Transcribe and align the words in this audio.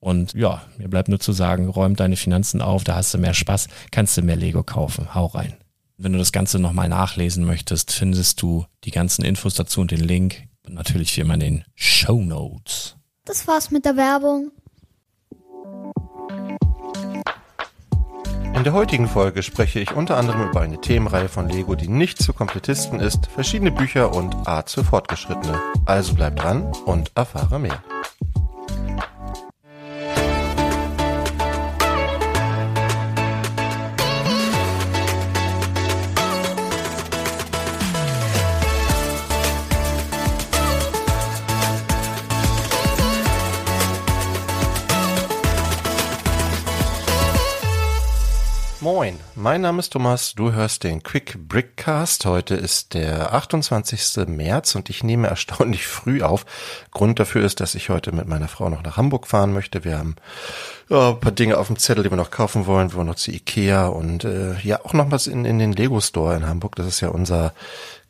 Und 0.00 0.34
ja, 0.34 0.62
mir 0.76 0.88
bleibt 0.88 1.08
nur 1.08 1.20
zu 1.20 1.32
sagen, 1.32 1.68
räum 1.68 1.96
deine 1.96 2.16
Finanzen 2.16 2.62
auf, 2.62 2.84
da 2.84 2.94
hast 2.94 3.14
du 3.14 3.18
mehr 3.18 3.34
Spaß, 3.34 3.68
kannst 3.90 4.16
du 4.16 4.22
mehr 4.22 4.36
Lego 4.36 4.62
kaufen. 4.62 5.14
Hau 5.14 5.26
rein. 5.26 5.56
Wenn 5.96 6.12
du 6.12 6.18
das 6.18 6.30
Ganze 6.30 6.60
nochmal 6.60 6.88
nachlesen 6.88 7.44
möchtest, 7.44 7.90
findest 7.90 8.40
du 8.40 8.66
die 8.84 8.92
ganzen 8.92 9.24
Infos 9.24 9.54
dazu 9.54 9.80
und 9.80 9.90
den 9.90 10.00
Link. 10.00 10.44
Und 10.64 10.74
natürlich 10.74 11.16
wie 11.16 11.22
immer 11.22 11.34
in 11.34 11.40
den 11.40 11.64
Show 11.74 12.22
Notes. 12.22 12.96
Das 13.24 13.48
war's 13.48 13.70
mit 13.70 13.84
der 13.84 13.96
Werbung. 13.96 14.52
In 18.54 18.64
der 18.64 18.72
heutigen 18.72 19.06
Folge 19.06 19.42
spreche 19.42 19.78
ich 19.80 19.94
unter 19.94 20.16
anderem 20.16 20.48
über 20.48 20.60
eine 20.60 20.80
Themenreihe 20.80 21.28
von 21.28 21.48
Lego, 21.48 21.74
die 21.74 21.88
nicht 21.88 22.20
zu 22.20 22.32
Komplettisten 22.32 22.98
ist, 23.00 23.26
verschiedene 23.26 23.70
Bücher 23.70 24.14
und 24.14 24.34
Art 24.48 24.70
für 24.70 24.82
Fortgeschrittene. 24.82 25.60
Also 25.86 26.14
bleib 26.14 26.36
dran 26.36 26.72
und 26.84 27.12
erfahre 27.14 27.58
mehr. 27.60 27.82
Moin, 48.90 49.20
mein 49.34 49.60
Name 49.60 49.80
ist 49.80 49.90
Thomas, 49.90 50.34
du 50.34 50.52
hörst 50.52 50.82
den 50.82 51.02
Quick 51.02 51.36
Brickcast. 51.46 52.24
Heute 52.24 52.54
ist 52.54 52.94
der 52.94 53.34
28. 53.34 54.26
März 54.28 54.76
und 54.76 54.88
ich 54.88 55.04
nehme 55.04 55.28
erstaunlich 55.28 55.86
früh 55.86 56.22
auf. 56.22 56.46
Grund 56.90 57.20
dafür 57.20 57.44
ist, 57.44 57.60
dass 57.60 57.74
ich 57.74 57.90
heute 57.90 58.12
mit 58.12 58.26
meiner 58.26 58.48
Frau 58.48 58.70
noch 58.70 58.82
nach 58.82 58.96
Hamburg 58.96 59.26
fahren 59.26 59.52
möchte. 59.52 59.84
Wir 59.84 59.98
haben 59.98 60.16
ja, 60.88 61.10
ein 61.10 61.20
paar 61.20 61.32
Dinge 61.32 61.58
auf 61.58 61.66
dem 61.66 61.76
Zettel, 61.76 62.04
die 62.04 62.10
wir 62.10 62.16
noch 62.16 62.30
kaufen 62.30 62.64
wollen. 62.64 62.90
Wir 62.90 62.96
wollen 62.96 63.08
noch 63.08 63.16
zu 63.16 63.30
Ikea 63.30 63.88
und 63.88 64.24
äh, 64.24 64.58
ja 64.60 64.82
auch 64.82 64.94
noch 64.94 65.10
was 65.10 65.26
in, 65.26 65.44
in 65.44 65.58
den 65.58 65.72
Lego 65.72 66.00
Store 66.00 66.34
in 66.34 66.46
Hamburg. 66.46 66.74
Das 66.76 66.86
ist 66.86 67.02
ja 67.02 67.10
unser 67.10 67.52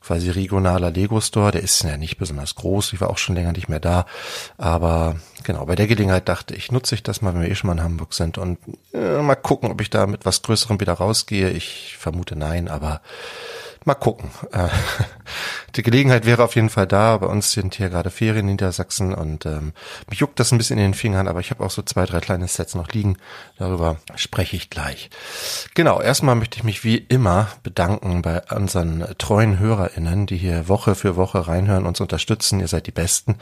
quasi 0.00 0.30
regionaler 0.30 0.90
Lego 0.90 1.20
Store. 1.20 1.50
Der 1.50 1.62
ist 1.62 1.82
ja 1.82 1.96
nicht 1.96 2.18
besonders 2.18 2.54
groß. 2.54 2.92
Ich 2.92 3.00
war 3.00 3.10
auch 3.10 3.18
schon 3.18 3.34
länger 3.34 3.52
nicht 3.52 3.68
mehr 3.68 3.80
da. 3.80 4.06
Aber 4.56 5.16
genau, 5.44 5.66
bei 5.66 5.74
der 5.74 5.86
Gelegenheit 5.86 6.28
dachte 6.28 6.54
ich, 6.54 6.72
nutze 6.72 6.94
ich 6.94 7.02
das 7.02 7.22
mal, 7.22 7.34
wenn 7.34 7.42
wir 7.42 7.50
eh 7.50 7.54
schon 7.54 7.68
mal 7.68 7.74
in 7.74 7.82
Hamburg 7.82 8.14
sind 8.14 8.38
und 8.38 8.58
äh, 8.92 9.20
mal 9.22 9.34
gucken, 9.34 9.70
ob 9.70 9.80
ich 9.80 9.90
da 9.90 10.06
mit 10.06 10.24
was 10.24 10.42
Größerem 10.42 10.80
wieder 10.80 10.94
rausgehe. 10.94 11.50
Ich 11.50 11.96
vermute 11.98 12.36
nein, 12.36 12.68
aber 12.68 13.00
mal 13.86 13.94
gucken. 13.94 14.30
Äh, 14.52 14.68
die 15.76 15.82
Gelegenheit 15.82 16.26
wäre 16.26 16.44
auf 16.44 16.54
jeden 16.54 16.70
Fall 16.70 16.86
da. 16.86 17.16
Bei 17.18 17.26
uns 17.26 17.52
sind 17.52 17.74
hier 17.74 17.88
gerade 17.88 18.10
Ferien 18.10 18.46
in 18.46 18.52
Niedersachsen 18.52 19.14
und 19.14 19.46
ähm, 19.46 19.72
mich 20.08 20.20
juckt 20.20 20.40
das 20.40 20.52
ein 20.52 20.58
bisschen 20.58 20.78
in 20.78 20.84
den 20.84 20.94
Fingern, 20.94 21.28
aber 21.28 21.40
ich 21.40 21.50
habe 21.50 21.64
auch 21.64 21.70
so 21.70 21.82
zwei, 21.82 22.06
drei 22.06 22.20
kleine 22.20 22.48
Sets 22.48 22.74
noch 22.74 22.88
liegen. 22.88 23.16
Darüber 23.58 23.96
spreche 24.16 24.56
ich 24.56 24.70
gleich. 24.70 25.10
Genau, 25.74 26.00
erstmal 26.00 26.34
möchte 26.34 26.58
ich 26.58 26.64
mich 26.64 26.84
wie 26.84 26.96
immer 26.96 27.48
bedanken 27.62 28.22
bei 28.22 28.42
unseren 28.50 29.04
treuen 29.18 29.58
HörerInnen, 29.58 30.26
die 30.26 30.36
hier 30.36 30.68
Woche 30.68 30.94
für 30.94 31.16
Woche 31.16 31.46
reinhören, 31.46 31.86
uns 31.86 32.00
unterstützen. 32.00 32.60
Ihr 32.60 32.68
seid 32.68 32.86
die 32.86 32.92
Besten. 32.92 33.36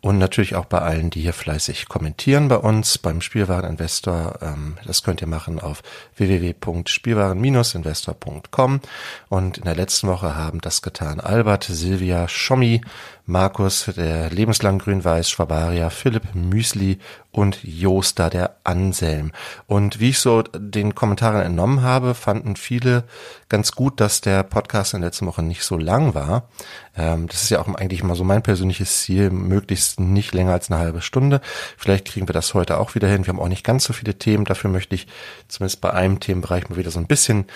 Und 0.00 0.18
natürlich 0.18 0.54
auch 0.54 0.66
bei 0.66 0.80
allen, 0.80 1.10
die 1.10 1.20
hier 1.20 1.32
fleißig 1.32 1.88
kommentieren 1.88 2.48
bei 2.48 2.56
uns 2.56 2.98
beim 2.98 3.20
Spielwareninvestor. 3.20 4.38
Ähm, 4.42 4.76
das 4.84 5.02
könnt 5.02 5.20
ihr 5.20 5.28
machen 5.28 5.60
auf 5.60 5.82
www.spielwaren-investor.com. 6.16 8.80
Und 9.28 9.58
in 9.58 9.64
der 9.64 9.74
letzten 9.80 10.08
Woche 10.08 10.36
haben 10.36 10.60
das 10.60 10.82
getan 10.82 11.20
Albert, 11.20 11.64
Silvia 11.64 12.28
Schommi, 12.28 12.82
Markus, 13.24 13.90
der 13.96 14.28
lebenslang 14.28 14.78
grün-weiß, 14.78 15.30
Schwabaria, 15.30 15.88
Philipp 15.88 16.34
Müsli 16.34 16.98
und 17.30 17.62
Josta, 17.62 18.28
der 18.28 18.56
Anselm. 18.64 19.32
Und 19.66 20.00
wie 20.00 20.10
ich 20.10 20.18
so 20.18 20.42
den 20.42 20.94
Kommentaren 20.94 21.40
entnommen 21.40 21.82
habe, 21.82 22.14
fanden 22.14 22.56
viele 22.56 23.04
ganz 23.48 23.72
gut, 23.72 24.00
dass 24.00 24.20
der 24.20 24.42
Podcast 24.42 24.94
in 24.94 25.00
der 25.00 25.08
letzten 25.08 25.26
Woche 25.26 25.42
nicht 25.42 25.62
so 25.62 25.78
lang 25.78 26.14
war. 26.14 26.48
Ähm, 26.96 27.28
das 27.28 27.44
ist 27.44 27.50
ja 27.50 27.60
auch 27.60 27.74
eigentlich 27.74 28.02
mal 28.02 28.16
so 28.16 28.24
mein 28.24 28.42
persönliches 28.42 29.02
Ziel, 29.02 29.30
möglichst 29.30 29.98
nicht 30.00 30.34
länger 30.34 30.52
als 30.52 30.70
eine 30.70 30.80
halbe 30.80 31.00
Stunde. 31.00 31.40
Vielleicht 31.78 32.06
kriegen 32.06 32.28
wir 32.28 32.34
das 32.34 32.52
heute 32.52 32.78
auch 32.78 32.94
wieder 32.94 33.08
hin. 33.08 33.24
Wir 33.24 33.32
haben 33.32 33.40
auch 33.40 33.48
nicht 33.48 33.64
ganz 33.64 33.84
so 33.84 33.92
viele 33.92 34.18
Themen. 34.18 34.44
Dafür 34.44 34.70
möchte 34.70 34.94
ich 34.94 35.06
zumindest 35.48 35.80
bei 35.80 35.92
einem 35.92 36.20
Themenbereich 36.20 36.68
mal 36.68 36.76
wieder 36.76 36.90
so 36.90 36.98
ein 36.98 37.06
bisschen 37.06 37.46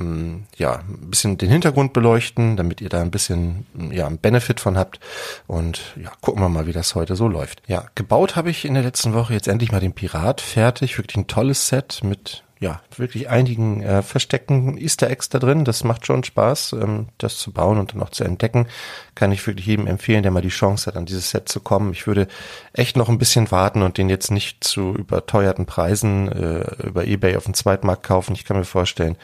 ähm, 0.00 0.44
ja, 0.56 0.76
ein 0.76 1.10
bisschen 1.10 1.38
den 1.38 1.50
Hintergrund 1.50 1.92
beleuchten, 1.92 2.56
damit 2.56 2.80
ihr 2.80 2.88
da 2.88 3.00
ein 3.00 3.10
bisschen 3.10 3.66
ja, 3.90 4.06
einen 4.06 4.18
Benefit 4.18 4.60
von 4.60 4.76
habt. 4.76 5.00
Und 5.46 5.94
ja, 6.02 6.12
gucken 6.20 6.42
wir 6.42 6.48
mal, 6.48 6.66
wie 6.66 6.72
das 6.72 6.94
heute 6.94 7.16
so 7.16 7.28
läuft. 7.28 7.62
Ja, 7.66 7.86
gebaut 7.94 8.36
habe 8.36 8.50
ich 8.50 8.64
in 8.64 8.74
der 8.74 8.82
letzten 8.82 9.14
Woche 9.14 9.34
jetzt 9.34 9.48
endlich 9.48 9.72
mal 9.72 9.80
den 9.80 9.92
Pirat 9.92 10.40
fertig. 10.40 10.98
Wirklich 10.98 11.16
ein 11.16 11.26
tolles 11.26 11.68
Set 11.68 12.00
mit 12.02 12.44
ja, 12.64 12.80
wirklich 12.96 13.28
einigen 13.28 13.82
äh, 13.82 14.02
versteckten 14.02 14.78
Easter 14.78 15.10
Eggs 15.10 15.28
da 15.28 15.38
drin. 15.38 15.66
Das 15.66 15.84
macht 15.84 16.06
schon 16.06 16.24
Spaß, 16.24 16.74
ähm, 16.80 17.08
das 17.18 17.36
zu 17.36 17.52
bauen 17.52 17.78
und 17.78 17.92
dann 17.92 18.02
auch 18.02 18.08
zu 18.08 18.24
entdecken. 18.24 18.68
Kann 19.14 19.32
ich 19.32 19.46
wirklich 19.46 19.66
jedem 19.66 19.86
empfehlen, 19.86 20.22
der 20.22 20.32
mal 20.32 20.40
die 20.40 20.48
Chance 20.48 20.86
hat, 20.86 20.96
an 20.96 21.04
dieses 21.04 21.30
Set 21.30 21.48
zu 21.48 21.60
kommen. 21.60 21.92
Ich 21.92 22.06
würde 22.06 22.26
echt 22.72 22.96
noch 22.96 23.10
ein 23.10 23.18
bisschen 23.18 23.50
warten 23.50 23.82
und 23.82 23.98
den 23.98 24.08
jetzt 24.08 24.30
nicht 24.30 24.64
zu 24.64 24.94
überteuerten 24.94 25.66
Preisen 25.66 26.32
äh, 26.32 26.86
über 26.86 27.04
Ebay 27.04 27.36
auf 27.36 27.44
dem 27.44 27.54
Zweitmarkt 27.54 28.02
kaufen. 28.02 28.34
Ich 28.34 28.44
kann 28.44 28.56
mir 28.56 28.64
vorstellen, 28.64 29.16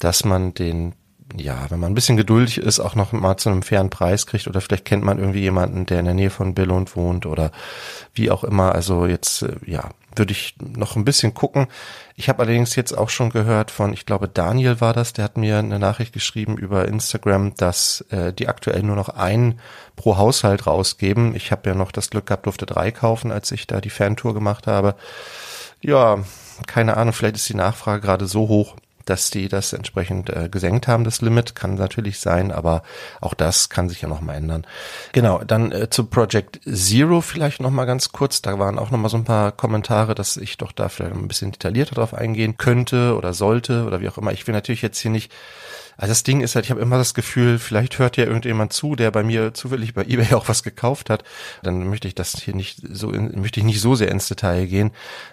dass 0.00 0.24
man 0.24 0.54
den 0.54 0.94
ja, 1.36 1.66
wenn 1.68 1.80
man 1.80 1.92
ein 1.92 1.94
bisschen 1.94 2.16
geduldig 2.16 2.58
ist, 2.58 2.80
auch 2.80 2.94
noch 2.94 3.12
mal 3.12 3.36
zu 3.36 3.50
einem 3.50 3.62
fairen 3.62 3.90
Preis 3.90 4.26
kriegt 4.26 4.48
oder 4.48 4.60
vielleicht 4.60 4.84
kennt 4.84 5.04
man 5.04 5.18
irgendwie 5.18 5.40
jemanden, 5.40 5.86
der 5.86 6.00
in 6.00 6.04
der 6.04 6.14
Nähe 6.14 6.30
von 6.30 6.54
Billund 6.54 6.96
wohnt 6.96 7.26
oder 7.26 7.50
wie 8.14 8.30
auch 8.30 8.44
immer. 8.44 8.74
Also 8.74 9.06
jetzt, 9.06 9.42
äh, 9.42 9.54
ja, 9.66 9.90
würde 10.16 10.32
ich 10.32 10.56
noch 10.58 10.96
ein 10.96 11.04
bisschen 11.04 11.34
gucken. 11.34 11.68
Ich 12.16 12.28
habe 12.28 12.42
allerdings 12.42 12.74
jetzt 12.74 12.96
auch 12.96 13.10
schon 13.10 13.30
gehört 13.30 13.70
von, 13.70 13.92
ich 13.92 14.06
glaube 14.06 14.28
Daniel 14.28 14.80
war 14.80 14.92
das, 14.92 15.12
der 15.12 15.24
hat 15.24 15.36
mir 15.36 15.58
eine 15.58 15.78
Nachricht 15.78 16.12
geschrieben 16.12 16.56
über 16.56 16.88
Instagram, 16.88 17.54
dass 17.54 18.04
äh, 18.10 18.32
die 18.32 18.48
aktuell 18.48 18.82
nur 18.82 18.96
noch 18.96 19.10
einen 19.10 19.60
pro 19.96 20.16
Haushalt 20.16 20.66
rausgeben. 20.66 21.36
Ich 21.36 21.52
habe 21.52 21.70
ja 21.70 21.76
noch 21.76 21.92
das 21.92 22.10
Glück 22.10 22.26
gehabt, 22.26 22.46
durfte 22.46 22.66
drei 22.66 22.90
kaufen, 22.90 23.30
als 23.30 23.52
ich 23.52 23.66
da 23.66 23.80
die 23.80 23.90
Fantour 23.90 24.34
gemacht 24.34 24.66
habe. 24.66 24.96
Ja, 25.80 26.18
keine 26.66 26.96
Ahnung, 26.96 27.14
vielleicht 27.14 27.36
ist 27.36 27.48
die 27.48 27.54
Nachfrage 27.54 28.02
gerade 28.02 28.26
so 28.26 28.48
hoch, 28.48 28.76
dass 29.10 29.30
die 29.30 29.48
das 29.48 29.72
entsprechend 29.72 30.30
äh, 30.30 30.48
gesenkt 30.48 30.86
haben, 30.86 31.04
das 31.04 31.20
Limit. 31.20 31.54
Kann 31.54 31.74
natürlich 31.74 32.20
sein, 32.20 32.52
aber 32.52 32.82
auch 33.20 33.34
das 33.34 33.68
kann 33.68 33.88
sich 33.88 34.00
ja 34.02 34.08
noch 34.08 34.20
mal 34.20 34.34
ändern. 34.34 34.64
Genau, 35.12 35.42
dann 35.44 35.72
äh, 35.72 35.90
zu 35.90 36.04
Project 36.04 36.60
Zero 36.64 37.20
vielleicht 37.20 37.60
noch 37.60 37.70
mal 37.70 37.86
ganz 37.86 38.12
kurz. 38.12 38.40
Da 38.40 38.58
waren 38.58 38.78
auch 38.78 38.90
noch 38.90 38.98
mal 38.98 39.08
so 39.08 39.16
ein 39.16 39.24
paar 39.24 39.52
Kommentare, 39.52 40.14
dass 40.14 40.36
ich 40.36 40.56
doch 40.58 40.70
da 40.70 40.88
vielleicht 40.88 41.14
ein 41.14 41.28
bisschen 41.28 41.50
detaillierter 41.50 41.96
drauf 41.96 42.14
eingehen 42.14 42.56
könnte 42.56 43.16
oder 43.16 43.34
sollte 43.34 43.84
oder 43.84 44.00
wie 44.00 44.08
auch 44.08 44.16
immer. 44.16 44.32
Ich 44.32 44.46
will 44.46 44.54
natürlich 44.54 44.82
jetzt 44.82 45.00
hier 45.00 45.10
nicht 45.10 45.32
also 46.00 46.12
das 46.12 46.22
Ding 46.22 46.40
ist 46.40 46.54
halt, 46.54 46.64
ich 46.64 46.70
habe 46.70 46.80
immer 46.80 46.96
das 46.96 47.12
Gefühl, 47.12 47.58
vielleicht 47.58 47.98
hört 47.98 48.16
ja 48.16 48.24
irgendjemand 48.24 48.72
zu, 48.72 48.96
der 48.96 49.10
bei 49.10 49.22
mir 49.22 49.52
zufällig 49.52 49.92
bei 49.92 50.02
eBay 50.08 50.32
auch 50.32 50.48
was 50.48 50.62
gekauft 50.62 51.10
hat. 51.10 51.24
Dann 51.62 51.90
möchte 51.90 52.08
ich 52.08 52.14
das 52.14 52.40
hier 52.40 52.54
nicht 52.54 52.80
so, 52.90 53.08
möchte 53.08 53.60
ich 53.60 53.66
nicht 53.66 53.82
so 53.82 53.94
sehr 53.94 54.10
ins 54.10 54.26
Detail 54.26 54.64
gehen. 54.64 54.92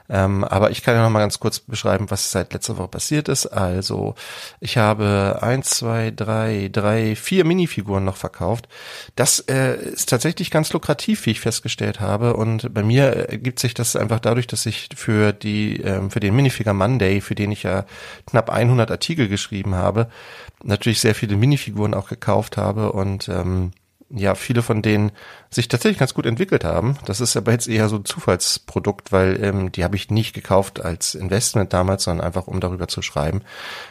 Ähm, 0.10 0.44
aber 0.44 0.70
ich 0.72 0.84
kann 0.84 0.96
ja 0.96 1.04
noch 1.04 1.10
mal 1.10 1.22
ganz 1.22 1.40
kurz 1.40 1.60
beschreiben, 1.60 2.12
was 2.12 2.32
seit 2.32 2.52
letzter 2.52 2.78
Woche 2.78 2.90
passiert 2.90 3.30
ist. 3.30 3.46
Also 3.46 4.16
ich 4.60 4.78
habe 4.78 5.40
eins, 5.42 5.70
zwei, 5.70 6.12
drei, 6.12 6.70
drei, 6.70 7.16
vier 7.16 7.46
Minifiguren 7.46 8.04
noch 8.04 8.18
verkauft. 8.18 8.68
Das 9.16 9.40
äh, 9.40 9.78
ist 9.78 10.10
tatsächlich 10.10 10.52
ganz 10.52 10.74
lukrativ, 10.74 11.26
wie 11.26 11.32
ich 11.32 11.40
festgestellt 11.40 12.02
habe. 12.02 12.36
Und 12.36 12.74
bei 12.74 12.84
mir 12.84 13.06
ergibt 13.30 13.60
sich 13.60 13.74
das 13.74 13.96
einfach 13.96 14.20
dadurch, 14.20 14.48
dass 14.48 14.66
ich 14.66 14.90
für 14.98 15.32
die, 15.32 15.78
ähm, 15.78 16.12
für 16.12 16.20
den 16.20 16.36
Minifigure 16.36 16.76
Monday, 16.76 17.22
für 17.22 17.36
den 17.36 17.54
ich 17.54 17.64
ja 17.64 17.86
knapp 18.26 18.50
100 18.50 18.92
Artikel 18.92 19.30
geschrieben 19.30 19.76
habe, 19.76 20.10
natürlich 20.64 21.02
sehr 21.02 21.16
viele 21.16 21.38
Minifiguren 21.38 21.94
auch 21.94 22.10
gekauft 22.10 22.58
habe 22.58 22.92
und 22.92 23.30
ähm, 23.30 23.72
ja, 24.10 24.36
viele 24.36 24.62
von 24.62 24.82
denen 24.82 25.12
sich 25.50 25.68
tatsächlich 25.68 26.00
ganz 26.00 26.14
gut 26.14 26.26
entwickelt 26.26 26.64
haben. 26.64 26.98
Das 27.06 27.20
ist 27.20 27.36
aber 27.36 27.52
jetzt 27.52 27.68
eher 27.68 27.90
so 27.90 27.98
ein 27.98 28.06
Zufallsprodukt, 28.06 29.12
weil 29.12 29.44
ähm, 29.44 29.72
die 29.72 29.84
habe 29.84 29.98
ich 29.98 30.10
nicht 30.10 30.34
gekauft 30.34 30.80
als 30.80 31.14
Investment 31.14 31.74
damals, 31.74 32.06
sondern 32.06 32.26
einfach 32.26 32.48
um 32.48 32.62
darüber 32.62 32.88
zu 32.88 33.02
schreiben. 33.02 33.42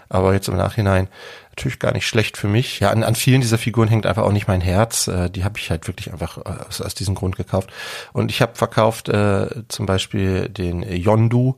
Aber 0.08 0.32
jetzt 0.32 0.48
im 0.48 0.56
Nachhinein 0.56 1.08
natürlich 1.50 1.78
gar 1.78 1.92
nicht 1.92 2.06
schlecht 2.06 2.38
für 2.38 2.48
mich. 2.48 2.80
Ja, 2.80 2.90
an, 2.90 3.04
an 3.04 3.14
vielen 3.14 3.42
dieser 3.42 3.58
Figuren 3.58 3.88
hängt 3.88 4.06
einfach 4.06 4.22
auch 4.22 4.32
nicht 4.32 4.48
mein 4.48 4.62
Herz. 4.62 5.06
Äh, 5.06 5.28
die 5.28 5.44
habe 5.44 5.58
ich 5.58 5.70
halt 5.70 5.86
wirklich 5.86 6.10
einfach 6.10 6.38
aus, 6.38 6.80
aus 6.80 6.94
diesem 6.94 7.14
Grund 7.14 7.36
gekauft. 7.36 7.70
Und 8.14 8.30
ich 8.30 8.40
habe 8.40 8.54
verkauft 8.54 9.10
äh, 9.10 9.48
zum 9.68 9.84
Beispiel 9.84 10.48
den 10.48 10.82
Yondu 10.82 11.56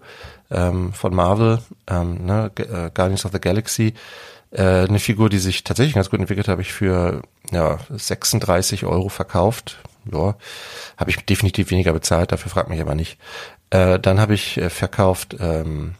ähm, 0.51 0.93
von 0.93 1.15
Marvel, 1.15 1.61
ähm, 1.87 2.25
ne, 2.25 2.51
äh, 2.57 2.91
Guardians 2.93 3.25
of 3.25 3.33
the 3.33 3.41
Galaxy 3.41 3.95
eine 4.51 4.99
Figur, 4.99 5.29
die 5.29 5.39
sich 5.39 5.63
tatsächlich 5.63 5.95
ganz 5.95 6.09
gut 6.09 6.21
entwickelt, 6.21 6.49
habe 6.49 6.63
ich 6.63 6.73
für 6.73 7.23
ja, 7.51 7.79
36 7.91 8.87
Euro 8.87 9.09
verkauft. 9.09 9.79
Ja, 10.11 10.37
habe 10.97 11.11
ich 11.11 11.25
definitiv 11.27 11.71
weniger 11.71 11.93
bezahlt, 11.93 12.33
dafür 12.33 12.51
fragt 12.51 12.71
mich 12.71 12.81
aber 12.81 12.95
nicht. 12.95 13.19
Äh, 13.71 13.99
dann 13.99 14.21
habe 14.21 14.35
ich 14.35 14.57
äh, 14.57 14.71
verkauft 14.71 15.37
ähm, 15.39 15.95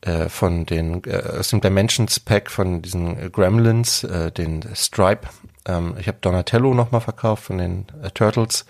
äh, 0.00 0.28
von 0.28 0.66
den 0.66 1.02
äh, 1.04 1.22
aus 1.38 1.50
dem 1.50 1.60
Dimensions 1.60 2.20
Pack 2.20 2.50
von 2.50 2.82
diesen 2.82 3.30
Gremlins, 3.30 4.04
äh, 4.04 4.32
den 4.32 4.64
Stripe. 4.74 5.28
Ähm, 5.66 5.94
ich 5.98 6.08
habe 6.08 6.18
Donatello 6.20 6.74
nochmal 6.74 7.00
verkauft 7.00 7.44
von 7.44 7.58
den 7.58 7.86
äh, 8.02 8.10
Turtles. 8.10 8.66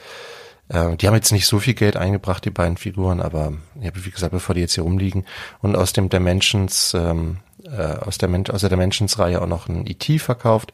Äh, 0.68 0.96
die 0.96 1.06
haben 1.06 1.14
jetzt 1.14 1.32
nicht 1.32 1.46
so 1.46 1.58
viel 1.58 1.74
Geld 1.74 1.96
eingebracht, 1.96 2.44
die 2.44 2.50
beiden 2.50 2.76
Figuren, 2.76 3.20
aber 3.20 3.54
ich 3.80 3.86
habe 3.86 4.04
wie 4.04 4.10
gesagt, 4.10 4.32
bevor 4.32 4.54
die 4.54 4.60
jetzt 4.60 4.74
hier 4.74 4.84
rumliegen. 4.84 5.24
Und 5.60 5.76
aus 5.76 5.92
dem 5.92 6.08
Dimensions 6.08 6.94
ähm, 6.94 7.38
äh, 7.64 7.96
aus 8.00 8.18
der, 8.18 8.28
Men 8.28 8.48
aus 8.48 8.60
der 8.60 8.70
Dimensions-Reihe 8.70 9.40
auch 9.40 9.46
noch 9.46 9.68
ein 9.68 9.86
E.T. 9.86 10.18
verkauft. 10.18 10.72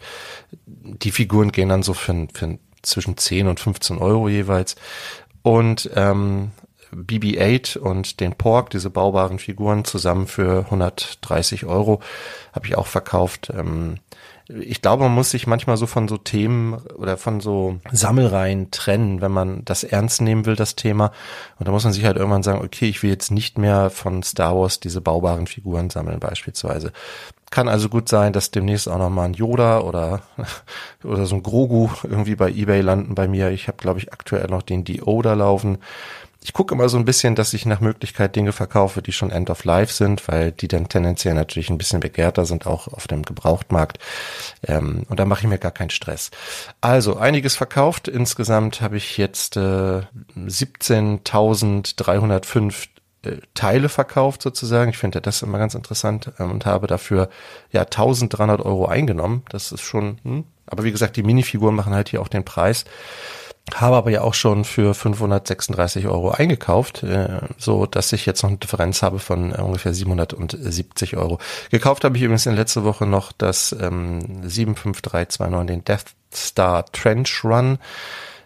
Die 0.67 1.11
Figuren 1.11 1.53
gehen 1.53 1.69
dann 1.69 1.83
so 1.83 1.95
für, 1.95 2.29
für 2.33 2.59
zwischen 2.83 3.17
10 3.17 3.47
und 3.47 3.61
15 3.61 3.99
Euro 3.99 4.29
jeweils. 4.29 4.77
Und 5.43 5.91
ähm, 5.95 6.51
BB-8 6.93 7.79
und 7.79 8.21
den 8.21 8.35
Pork, 8.35 8.71
diese 8.71 8.91
baubaren 8.91 9.39
Figuren, 9.39 9.85
zusammen 9.85 10.27
für 10.27 10.65
130 10.67 11.67
Euro 11.67 12.01
habe 12.53 12.67
ich 12.67 12.77
auch 12.77 12.87
verkauft. 12.87 13.53
Ähm, 13.55 13.99
ich 14.59 14.83
glaube, 14.83 15.05
man 15.05 15.15
muss 15.15 15.31
sich 15.31 15.47
manchmal 15.47 15.77
so 15.77 15.87
von 15.87 16.09
so 16.09 16.17
Themen 16.17 16.75
oder 16.97 17.17
von 17.17 17.41
so 17.41 17.79
Sammelreihen 17.93 18.71
trennen, 18.71 19.21
wenn 19.21 19.33
man 19.33 19.65
das 19.65 19.85
ernst 19.85 20.21
nehmen 20.21 20.47
will, 20.47 20.57
das 20.57 20.77
Thema. 20.77 21.13
Und 21.59 21.69
da 21.69 21.73
muss 21.73 21.85
man 21.85 21.93
sich 21.93 22.05
halt 22.05 22.17
irgendwann 22.17 22.43
sagen, 22.43 22.63
okay, 22.65 22.89
ich 22.89 23.03
will 23.03 23.11
jetzt 23.11 23.31
nicht 23.31 23.59
mehr 23.59 23.91
von 23.91 24.23
Star 24.23 24.57
Wars 24.57 24.81
diese 24.81 25.01
baubaren 25.01 25.47
Figuren 25.47 25.91
sammeln 25.91 26.21
beispielsweise. 26.21 26.93
Kann 27.51 27.69
also 27.69 27.89
gut 27.89 28.09
sein, 28.09 28.33
dass 28.33 28.51
demnächst 28.51 28.89
auch 28.89 28.99
noch 28.99 29.11
mal 29.11 29.25
ein 29.25 29.35
Yoda 29.35 29.81
oder 29.81 30.23
oder 31.05 31.27
so 31.27 31.37
ein 31.37 31.43
Grogu 31.43 31.89
irgendwie 32.05 32.37
bei 32.37 32.51
eBay 32.51 32.81
landen 32.81 33.15
bei 33.15 33.29
mir. 33.29 33.51
Ich 33.51 33.69
habe 33.69 33.79
glaube 33.79 33.99
ich 33.99 34.13
aktuell 34.13 34.47
noch 34.49 34.63
den 34.63 34.85
Dio 34.85 35.21
da 35.23 35.35
laufen 35.35 35.79
ich 36.43 36.55
gucke 36.55 36.75
immer 36.75 36.89
so 36.89 36.97
ein 36.97 37.05
bisschen, 37.05 37.35
dass 37.35 37.53
ich 37.53 37.67
nach 37.67 37.81
Möglichkeit 37.81 38.35
Dinge 38.35 38.53
verkaufe, 38.53 39.03
die 39.03 39.13
schon 39.13 39.31
End 39.31 39.51
of 39.51 39.65
Life 39.65 39.93
sind, 39.93 40.27
weil 40.27 40.53
die 40.53 40.69
dann 40.69 40.89
tendenziell 40.89 41.35
natürlich 41.35 41.69
ein 41.69 41.77
bisschen 41.77 42.01
begehrter 42.01 42.47
sind, 42.47 42.67
auch 42.67 42.89
auf 42.89 43.07
dem 43.07 43.25
Gebrauchtmarkt. 43.25 43.99
Ähm, 44.67 45.03
und 45.11 45.21
da 45.21 45.27
mache 45.27 45.43
ich 45.43 45.49
mir 45.49 45.59
gar 45.59 45.71
keinen 45.71 45.91
Stress. 45.91 46.31
Also 46.81 47.19
einiges 47.19 47.57
verkauft. 47.57 48.09
Insgesamt 48.09 48.81
habe 48.81 48.97
ich 48.97 49.19
jetzt 49.19 49.59
äh, 49.59 50.01
17.305 50.35 52.87
äh, 53.23 53.37
Teile 53.53 53.91
verkauft 53.91 54.41
sozusagen. 54.41 54.89
Ich 54.91 54.99
finde 54.99 55.21
das 55.21 55.43
immer 55.43 55.59
ganz 55.59 55.75
interessant 55.75 56.33
ähm, 56.39 56.53
und 56.53 56.65
habe 56.65 56.87
dafür 56.87 57.29
ja 57.71 57.83
1300 57.83 58.63
Euro 58.63 58.87
eingenommen. 58.87 59.43
Das 59.51 59.73
ist 59.73 59.83
schon, 59.83 60.17
hm. 60.23 60.45
aber 60.65 60.85
wie 60.85 60.93
gesagt, 60.93 61.17
die 61.17 61.23
Minifiguren 61.23 61.75
machen 61.75 61.93
halt 61.93 62.09
hier 62.09 62.23
auch 62.23 62.29
den 62.29 62.47
Preis 62.47 62.87
habe 63.75 63.97
aber 63.97 64.11
ja 64.11 64.23
auch 64.23 64.35
schon 64.35 64.65
für 64.65 64.95
536 64.95 66.07
Euro 66.07 66.31
eingekauft, 66.31 67.03
äh, 67.03 67.41
so 67.57 67.87
dass 67.87 68.13
ich 68.13 68.27
jetzt 68.27 68.43
noch 68.43 68.51
eine 68.51 68.59
Differenz 68.59 69.03
habe 69.03 69.19
von 69.19 69.53
äh, 69.53 69.61
ungefähr 69.61 69.95
770 69.95 71.17
Euro. 71.17 71.39
Gekauft 71.71 72.05
habe 72.05 72.17
ich 72.17 72.23
übrigens 72.23 72.47
in 72.47 72.57
letzter 72.57 72.85
Woche 72.85 73.07
noch 73.07 73.33
das 73.33 73.73
ähm, 73.73 74.43
75329, 74.43 75.67
den 75.67 75.85
Death 75.85 76.15
Star 76.33 76.85
Trench 76.93 77.45
Run 77.45 77.79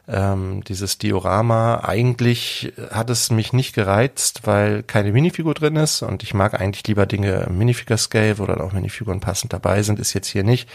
ähm, 0.06 0.62
dieses 0.64 0.98
Diorama. 0.98 1.80
Eigentlich 1.84 2.72
hat 2.90 3.10
es 3.10 3.30
mich 3.30 3.52
nicht 3.52 3.74
gereizt, 3.74 4.40
weil 4.44 4.82
keine 4.82 5.12
Minifigur 5.12 5.54
drin 5.54 5.76
ist 5.76 6.02
und 6.02 6.22
ich 6.22 6.34
mag 6.34 6.60
eigentlich 6.60 6.86
lieber 6.86 7.06
Dinge 7.06 7.44
im 7.48 7.58
Minifigure-Scale, 7.58 8.38
wo 8.38 8.46
dann 8.46 8.60
auch 8.60 8.72
Minifiguren 8.72 9.20
passend 9.20 9.52
dabei 9.52 9.82
sind, 9.82 9.98
ist 9.98 10.12
jetzt 10.12 10.28
hier 10.28 10.44
nicht. 10.44 10.68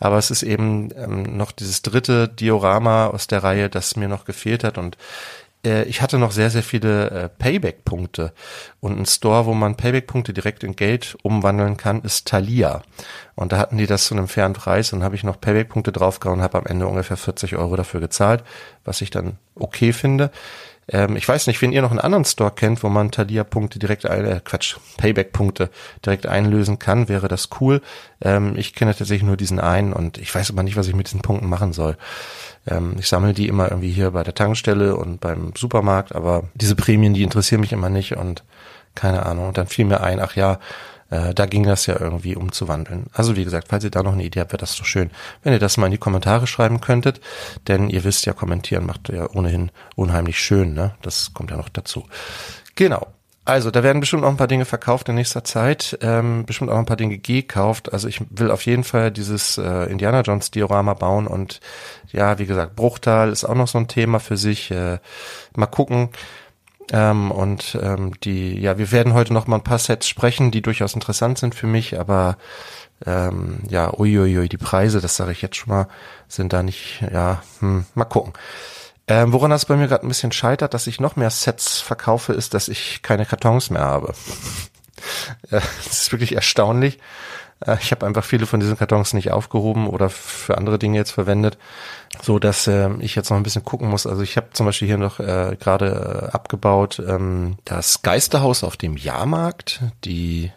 Aber 0.00 0.18
es 0.18 0.30
ist 0.30 0.42
eben 0.42 0.90
ähm, 0.96 1.36
noch 1.36 1.52
dieses 1.52 1.82
dritte 1.82 2.28
Diorama 2.28 3.06
aus 3.08 3.26
der 3.26 3.44
Reihe, 3.44 3.68
das 3.68 3.96
mir 3.96 4.08
noch 4.08 4.24
gefehlt 4.24 4.64
hat 4.64 4.78
und 4.78 4.96
äh, 5.64 5.84
ich 5.84 6.02
hatte 6.02 6.18
noch 6.18 6.32
sehr, 6.32 6.50
sehr 6.50 6.62
viele 6.62 7.10
äh, 7.10 7.28
Payback-Punkte. 7.28 8.32
Und 8.80 8.98
ein 8.98 9.06
Store, 9.06 9.46
wo 9.46 9.54
man 9.54 9.76
Payback-Punkte 9.76 10.32
direkt 10.32 10.64
in 10.64 10.76
Geld 10.76 11.16
umwandeln 11.22 11.76
kann, 11.76 12.02
ist 12.02 12.28
Thalia. 12.28 12.82
Und 13.34 13.52
da 13.52 13.58
hatten 13.58 13.78
die 13.78 13.86
das 13.86 14.06
zu 14.06 14.14
einem 14.14 14.28
fairen 14.28 14.52
Preis 14.52 14.92
und 14.92 15.02
habe 15.02 15.14
ich 15.14 15.24
noch 15.24 15.40
Payback-Punkte 15.40 15.92
draufgehauen 15.92 16.40
und 16.40 16.44
habe 16.44 16.58
am 16.58 16.66
Ende 16.66 16.86
ungefähr 16.86 17.16
40 17.16 17.56
Euro 17.56 17.76
dafür 17.76 18.00
gezahlt, 18.00 18.44
was 18.84 19.00
ich 19.00 19.10
dann 19.10 19.38
okay 19.54 19.92
finde. 19.92 20.30
Ähm, 20.88 21.16
ich 21.16 21.28
weiß 21.28 21.46
nicht, 21.46 21.62
wenn 21.62 21.72
ihr 21.72 21.82
noch 21.82 21.90
einen 21.90 22.00
anderen 22.00 22.24
Store 22.24 22.50
kennt, 22.50 22.82
wo 22.82 22.88
man 22.88 23.10
Thalia-Punkte 23.10 23.78
direkt, 23.78 24.04
äh, 24.04 24.40
Quatsch, 24.44 24.76
Payback-Punkte 24.96 25.70
direkt 26.04 26.26
einlösen 26.26 26.78
kann, 26.78 27.08
wäre 27.08 27.28
das 27.28 27.50
cool. 27.60 27.80
Ähm, 28.20 28.54
ich 28.56 28.74
kenne 28.74 28.94
tatsächlich 28.94 29.26
nur 29.26 29.36
diesen 29.36 29.60
einen 29.60 29.92
und 29.92 30.18
ich 30.18 30.34
weiß 30.34 30.50
aber 30.50 30.62
nicht, 30.62 30.76
was 30.76 30.88
ich 30.88 30.94
mit 30.94 31.06
diesen 31.06 31.22
Punkten 31.22 31.48
machen 31.48 31.72
soll. 31.72 31.96
Ähm, 32.66 32.96
ich 32.98 33.08
sammle 33.08 33.32
die 33.32 33.48
immer 33.48 33.70
irgendwie 33.70 33.90
hier 33.90 34.10
bei 34.12 34.22
der 34.22 34.34
Tankstelle 34.34 34.96
und 34.96 35.20
beim 35.20 35.52
Supermarkt, 35.56 36.14
aber 36.14 36.44
diese 36.54 36.76
Prämien, 36.76 37.14
die 37.14 37.22
interessieren 37.22 37.60
mich 37.60 37.72
immer 37.72 37.88
nicht 37.88 38.16
und 38.16 38.44
keine 38.94 39.26
Ahnung. 39.26 39.48
Und 39.48 39.58
dann 39.58 39.66
fiel 39.66 39.84
mir 39.84 40.02
ein, 40.02 40.20
ach 40.20 40.36
ja, 40.36 40.58
äh, 41.10 41.34
da 41.34 41.46
ging 41.46 41.64
das 41.64 41.86
ja 41.86 42.00
irgendwie 42.00 42.36
umzuwandeln. 42.36 43.06
Also 43.12 43.36
wie 43.36 43.44
gesagt, 43.44 43.68
falls 43.68 43.84
ihr 43.84 43.90
da 43.90 44.02
noch 44.02 44.14
eine 44.14 44.24
Idee 44.24 44.40
habt, 44.40 44.52
wäre 44.52 44.58
das 44.58 44.74
so 44.74 44.84
schön, 44.84 45.10
wenn 45.42 45.52
ihr 45.52 45.58
das 45.58 45.76
mal 45.76 45.86
in 45.86 45.92
die 45.92 45.98
Kommentare 45.98 46.46
schreiben 46.46 46.80
könntet, 46.80 47.20
denn 47.68 47.90
ihr 47.90 48.04
wisst 48.04 48.26
ja, 48.26 48.32
kommentieren 48.32 48.86
macht 48.86 49.10
ja 49.10 49.28
ohnehin 49.30 49.70
unheimlich 49.94 50.38
schön, 50.38 50.74
ne? 50.74 50.94
Das 51.02 51.34
kommt 51.34 51.50
ja 51.50 51.56
noch 51.56 51.68
dazu. 51.68 52.06
Genau. 52.74 53.06
Also, 53.44 53.72
da 53.72 53.82
werden 53.82 53.98
bestimmt 53.98 54.22
auch 54.22 54.28
ein 54.28 54.36
paar 54.36 54.46
Dinge 54.46 54.64
verkauft 54.64 55.08
in 55.08 55.16
nächster 55.16 55.42
Zeit, 55.42 55.98
ähm, 56.00 56.46
bestimmt 56.46 56.70
auch 56.70 56.78
ein 56.78 56.86
paar 56.86 56.96
Dinge 56.96 57.18
gekauft. 57.18 57.92
Also 57.92 58.06
ich 58.06 58.20
will 58.30 58.52
auf 58.52 58.64
jeden 58.66 58.84
Fall 58.84 59.10
dieses 59.10 59.58
äh, 59.58 59.90
Indiana 59.90 60.20
Jones 60.20 60.52
Diorama 60.52 60.94
bauen 60.94 61.26
und 61.26 61.60
ja, 62.12 62.38
wie 62.38 62.46
gesagt, 62.46 62.76
Bruchtal 62.76 63.32
ist 63.32 63.44
auch 63.44 63.56
noch 63.56 63.66
so 63.66 63.78
ein 63.78 63.88
Thema 63.88 64.20
für 64.20 64.36
sich. 64.36 64.70
Äh, 64.70 64.98
mal 65.56 65.66
gucken. 65.66 66.10
Ähm, 66.92 67.30
und 67.30 67.78
ähm, 67.80 68.12
die, 68.20 68.60
ja, 68.60 68.78
wir 68.78 68.92
werden 68.92 69.14
heute 69.14 69.32
noch 69.32 69.46
mal 69.46 69.56
ein 69.56 69.64
paar 69.64 69.78
Sets 69.78 70.08
sprechen, 70.08 70.50
die 70.50 70.62
durchaus 70.62 70.94
interessant 70.94 71.38
sind 71.38 71.54
für 71.54 71.66
mich, 71.66 71.98
aber 71.98 72.36
ähm, 73.06 73.60
ja, 73.68 73.92
uiuiui, 73.98 74.48
die 74.48 74.56
Preise, 74.58 75.00
das 75.00 75.16
sage 75.16 75.32
ich 75.32 75.42
jetzt 75.42 75.56
schon 75.56 75.72
mal, 75.72 75.88
sind 76.28 76.52
da 76.52 76.62
nicht, 76.62 77.02
ja, 77.12 77.42
hm, 77.60 77.86
mal 77.94 78.04
gucken. 78.04 78.32
Ähm, 79.12 79.34
woran 79.34 79.50
das 79.50 79.66
bei 79.66 79.76
mir 79.76 79.88
gerade 79.88 80.06
ein 80.06 80.08
bisschen 80.08 80.32
scheitert, 80.32 80.72
dass 80.72 80.86
ich 80.86 80.98
noch 80.98 81.16
mehr 81.16 81.28
Sets 81.28 81.80
verkaufe, 81.80 82.32
ist, 82.32 82.54
dass 82.54 82.68
ich 82.68 83.02
keine 83.02 83.26
Kartons 83.26 83.68
mehr 83.68 83.82
habe. 83.82 84.14
das 85.50 85.64
ist 85.86 86.12
wirklich 86.12 86.34
erstaunlich. 86.34 86.98
Äh, 87.60 87.76
ich 87.78 87.90
habe 87.90 88.06
einfach 88.06 88.24
viele 88.24 88.46
von 88.46 88.58
diesen 88.58 88.78
Kartons 88.78 89.12
nicht 89.12 89.30
aufgehoben 89.30 89.86
oder 89.86 90.08
für 90.08 90.56
andere 90.56 90.78
Dinge 90.78 90.96
jetzt 90.96 91.10
verwendet, 91.10 91.58
so 92.22 92.38
dass 92.38 92.66
äh, 92.66 92.88
ich 93.00 93.14
jetzt 93.14 93.28
noch 93.28 93.36
ein 93.36 93.42
bisschen 93.42 93.66
gucken 93.66 93.90
muss. 93.90 94.06
Also 94.06 94.22
ich 94.22 94.38
habe 94.38 94.48
zum 94.54 94.64
Beispiel 94.64 94.88
hier 94.88 94.96
noch 94.96 95.20
äh, 95.20 95.58
gerade 95.60 96.30
äh, 96.30 96.34
abgebaut 96.34 96.98
ähm, 97.06 97.58
das 97.66 98.00
Geisterhaus 98.00 98.64
auf 98.64 98.78
dem 98.78 98.96
Jahrmarkt, 98.96 99.82
die 100.06 100.52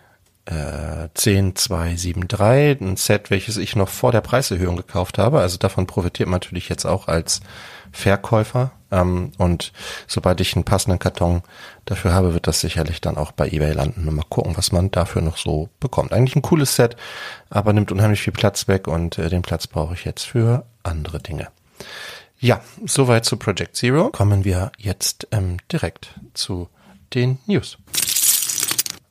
äh, 0.46 1.10
10273, 1.14 2.80
ein 2.80 2.96
Set, 2.96 3.32
welches 3.32 3.58
ich 3.58 3.76
noch 3.76 3.90
vor 3.90 4.14
der 4.14 4.22
Preiserhöhung 4.22 4.78
gekauft 4.78 5.18
habe. 5.18 5.42
Also 5.42 5.58
davon 5.58 5.88
profitiert 5.88 6.30
man 6.30 6.40
natürlich 6.40 6.70
jetzt 6.70 6.86
auch 6.86 7.10
als 7.10 7.42
Verkäufer. 7.96 8.72
Ähm, 8.92 9.32
und 9.38 9.72
sobald 10.08 10.42
ich 10.42 10.56
einen 10.56 10.66
passenden 10.66 11.00
Karton 11.00 11.42
dafür 11.86 12.14
habe, 12.14 12.34
wird 12.34 12.46
das 12.46 12.60
sicherlich 12.60 13.02
dann 13.02 13.18
auch 13.18 13.32
bei 13.32 13.48
eBay 13.48 13.72
landen. 13.72 14.08
Und 14.08 14.16
mal 14.16 14.24
gucken, 14.30 14.58
was 14.58 14.72
man 14.72 14.92
dafür 14.92 15.22
noch 15.22 15.38
so 15.38 15.70
bekommt. 15.80 16.12
Eigentlich 16.12 16.36
ein 16.36 16.42
cooles 16.42 16.76
Set, 16.76 16.98
aber 17.50 17.74
nimmt 17.74 17.92
unheimlich 17.92 18.22
viel 18.22 18.34
Platz 18.34 18.68
weg 18.68 18.88
und 18.88 19.18
äh, 19.18 19.30
den 19.30 19.42
Platz 19.42 19.68
brauche 19.68 19.94
ich 19.94 20.04
jetzt 20.04 20.24
für 20.24 20.66
andere 20.84 21.20
Dinge. 21.20 21.48
Ja, 22.38 22.62
soweit 22.86 23.26
zu 23.26 23.38
Project 23.38 23.76
Zero. 23.76 24.10
Kommen 24.10 24.44
wir 24.44 24.72
jetzt 24.78 25.28
ähm, 25.32 25.58
direkt 25.72 26.14
zu 26.34 26.68
den 27.14 27.40
News. 27.48 27.78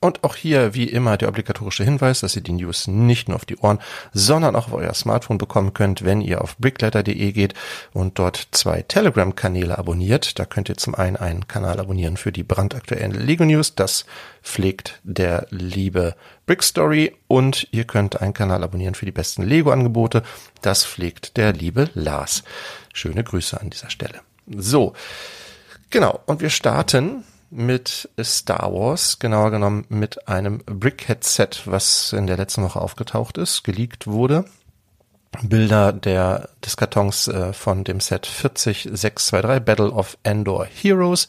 Und 0.04 0.22
auch 0.22 0.36
hier, 0.36 0.74
wie 0.74 0.84
immer, 0.84 1.16
der 1.16 1.30
obligatorische 1.30 1.82
Hinweis, 1.82 2.20
dass 2.20 2.36
ihr 2.36 2.42
die 2.42 2.52
News 2.52 2.88
nicht 2.88 3.26
nur 3.26 3.36
auf 3.36 3.46
die 3.46 3.56
Ohren, 3.56 3.78
sondern 4.12 4.54
auch 4.54 4.66
auf 4.66 4.74
euer 4.74 4.92
Smartphone 4.92 5.38
bekommen 5.38 5.72
könnt, 5.72 6.04
wenn 6.04 6.20
ihr 6.20 6.42
auf 6.42 6.58
brickletter.de 6.58 7.32
geht 7.32 7.54
und 7.94 8.18
dort 8.18 8.48
zwei 8.50 8.82
Telegram-Kanäle 8.82 9.78
abonniert. 9.78 10.38
Da 10.38 10.44
könnt 10.44 10.68
ihr 10.68 10.76
zum 10.76 10.94
einen 10.94 11.16
einen 11.16 11.48
Kanal 11.48 11.80
abonnieren 11.80 12.18
für 12.18 12.32
die 12.32 12.42
brandaktuellen 12.42 13.12
Lego 13.12 13.46
News. 13.46 13.76
Das 13.76 14.04
pflegt 14.42 15.00
der 15.04 15.46
liebe 15.48 16.16
Brickstory. 16.44 17.16
Und 17.26 17.66
ihr 17.70 17.84
könnt 17.84 18.20
einen 18.20 18.34
Kanal 18.34 18.62
abonnieren 18.62 18.94
für 18.94 19.06
die 19.06 19.10
besten 19.10 19.42
Lego-Angebote. 19.42 20.22
Das 20.60 20.84
pflegt 20.84 21.38
der 21.38 21.54
liebe 21.54 21.88
Lars. 21.94 22.44
Schöne 22.92 23.24
Grüße 23.24 23.58
an 23.58 23.70
dieser 23.70 23.88
Stelle. 23.88 24.20
So. 24.54 24.92
Genau. 25.88 26.20
Und 26.26 26.42
wir 26.42 26.50
starten 26.50 27.24
mit 27.54 28.10
Star 28.22 28.72
Wars, 28.72 29.18
genauer 29.18 29.50
genommen 29.50 29.86
mit 29.88 30.28
einem 30.28 30.58
Brickhead-Set, 30.58 31.62
was 31.66 32.12
in 32.12 32.26
der 32.26 32.36
letzten 32.36 32.62
Woche 32.62 32.80
aufgetaucht 32.80 33.38
ist, 33.38 33.64
geleakt 33.64 34.06
wurde. 34.06 34.44
Bilder 35.42 35.92
der, 35.92 36.48
des 36.64 36.76
Kartons 36.76 37.28
äh, 37.28 37.52
von 37.52 37.84
dem 37.84 38.00
Set 38.00 38.26
40623 38.26 39.64
Battle 39.64 39.90
of 39.90 40.16
Endor 40.22 40.66
Heroes. 40.66 41.28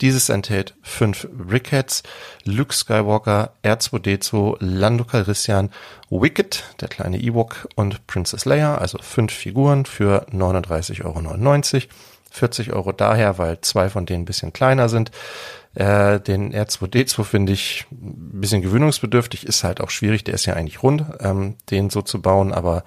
Dieses 0.00 0.28
enthält 0.28 0.74
fünf 0.82 1.28
Brickheads, 1.32 2.02
Luke 2.44 2.74
Skywalker, 2.74 3.52
R2D2, 3.62 4.56
Lando 4.58 5.04
Calrissian, 5.04 5.70
Wicked, 6.10 6.64
der 6.80 6.88
kleine 6.88 7.18
Ewok 7.20 7.68
und 7.76 8.06
Princess 8.06 8.44
Leia, 8.44 8.76
also 8.76 8.98
fünf 9.00 9.32
Figuren 9.32 9.86
für 9.86 10.26
39,99 10.30 11.04
Euro. 11.04 12.13
40 12.34 12.72
Euro 12.72 12.90
daher, 12.90 13.38
weil 13.38 13.60
zwei 13.60 13.88
von 13.88 14.06
denen 14.06 14.22
ein 14.22 14.26
bisschen 14.26 14.52
kleiner 14.52 14.88
sind. 14.88 15.12
Äh, 15.74 16.18
den 16.20 16.52
R2D2 16.52 17.22
finde 17.22 17.52
ich 17.52 17.86
ein 17.92 18.40
bisschen 18.40 18.60
gewöhnungsbedürftig, 18.60 19.46
ist 19.46 19.62
halt 19.62 19.80
auch 19.80 19.90
schwierig, 19.90 20.24
der 20.24 20.34
ist 20.34 20.44
ja 20.46 20.54
eigentlich 20.54 20.82
rund, 20.82 21.04
ähm, 21.20 21.56
den 21.70 21.90
so 21.90 22.02
zu 22.02 22.20
bauen, 22.20 22.52
aber 22.52 22.84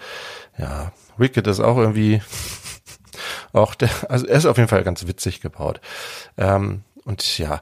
ja, 0.57 0.91
Wicked 1.17 1.47
ist 1.47 1.61
auch 1.61 1.77
irgendwie 1.77 2.21
auch 3.53 3.73
der, 3.73 3.89
also 4.09 4.27
er 4.27 4.37
ist 4.37 4.45
auf 4.45 4.57
jeden 4.57 4.69
Fall 4.69 4.83
ganz 4.83 5.07
witzig 5.07 5.39
gebaut. 5.39 5.79
Ähm, 6.37 6.83
und 7.07 7.37
ja, 7.37 7.61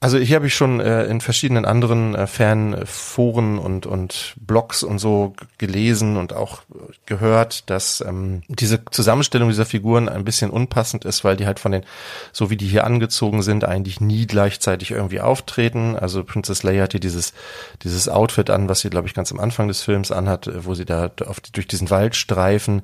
also 0.00 0.16
hier 0.16 0.36
habe 0.36 0.46
ich 0.46 0.54
schon 0.54 0.80
äh, 0.80 1.04
in 1.04 1.20
verschiedenen 1.20 1.66
anderen 1.66 2.14
äh, 2.14 2.26
Fanforen 2.26 3.58
und, 3.58 3.84
und 3.84 4.34
Blogs 4.40 4.82
und 4.82 4.98
so 4.98 5.34
gelesen 5.58 6.16
und 6.16 6.32
auch 6.32 6.62
gehört, 7.04 7.68
dass 7.68 8.00
ähm, 8.00 8.40
diese 8.48 8.82
Zusammenstellung 8.90 9.50
dieser 9.50 9.66
Figuren 9.66 10.08
ein 10.08 10.24
bisschen 10.24 10.48
unpassend 10.48 11.04
ist, 11.04 11.24
weil 11.24 11.36
die 11.36 11.44
halt 11.44 11.60
von 11.60 11.72
den, 11.72 11.84
so 12.32 12.48
wie 12.48 12.56
die 12.56 12.68
hier 12.68 12.84
angezogen 12.84 13.42
sind, 13.42 13.64
eigentlich 13.64 14.00
nie 14.00 14.26
gleichzeitig 14.26 14.92
irgendwie 14.92 15.20
auftreten. 15.20 15.94
Also 15.94 16.24
Princess 16.24 16.62
Leia 16.62 16.84
hat 16.84 16.92
hier 16.92 17.00
dieses, 17.00 17.34
dieses 17.82 18.08
Outfit 18.08 18.48
an, 18.48 18.70
was 18.70 18.80
sie, 18.80 18.88
glaube 18.88 19.08
ich, 19.08 19.14
ganz 19.14 19.30
am 19.30 19.38
Anfang 19.38 19.68
des 19.68 19.82
Films 19.82 20.10
anhat, 20.10 20.50
wo 20.64 20.72
sie 20.72 20.86
da 20.86 21.10
auf, 21.26 21.40
durch 21.40 21.68
diesen 21.68 21.90
Wald 21.90 22.16
streifen. 22.16 22.80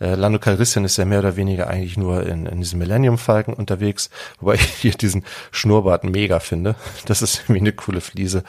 Äh, 0.00 0.14
Lando 0.14 0.38
Calrissian 0.38 0.84
ist 0.84 0.96
ja 0.96 1.06
mehr 1.06 1.18
oder 1.18 1.34
weniger 1.34 1.66
eigentlich 1.66 1.96
nur 1.96 2.24
in, 2.24 2.46
in 2.46 2.60
diesem 2.60 2.78
Millennium 2.78 3.18
Falken 3.18 3.52
unterwegs, 3.52 4.10
wobei 4.38 4.56
hier 4.80 4.92
diesen 4.92 5.24
Schnurrbart 5.56 6.04
mega 6.04 6.40
finde. 6.40 6.74
Das 7.06 7.22
ist 7.22 7.42
irgendwie 7.44 7.60
eine 7.60 7.72
coole 7.72 8.00
Fliese. 8.00 8.42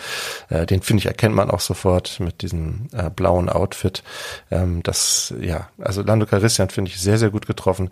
Äh, 0.50 0.66
den 0.66 0.82
finde 0.82 1.02
ich, 1.02 1.06
erkennt 1.06 1.36
man 1.36 1.52
auch 1.52 1.60
sofort 1.60 2.20
mit 2.20 2.42
diesem 2.42 2.88
äh, 2.92 3.10
blauen 3.10 3.50
Outfit. 3.50 4.04
Ähm, 4.50 4.82
das, 4.84 5.34
ja, 5.40 5.70
also 5.78 6.02
Lando 6.02 6.26
Calrissian 6.26 6.70
finde 6.70 6.90
ich 6.90 7.00
sehr, 7.00 7.18
sehr 7.18 7.30
gut 7.30 7.46
getroffen. 7.46 7.92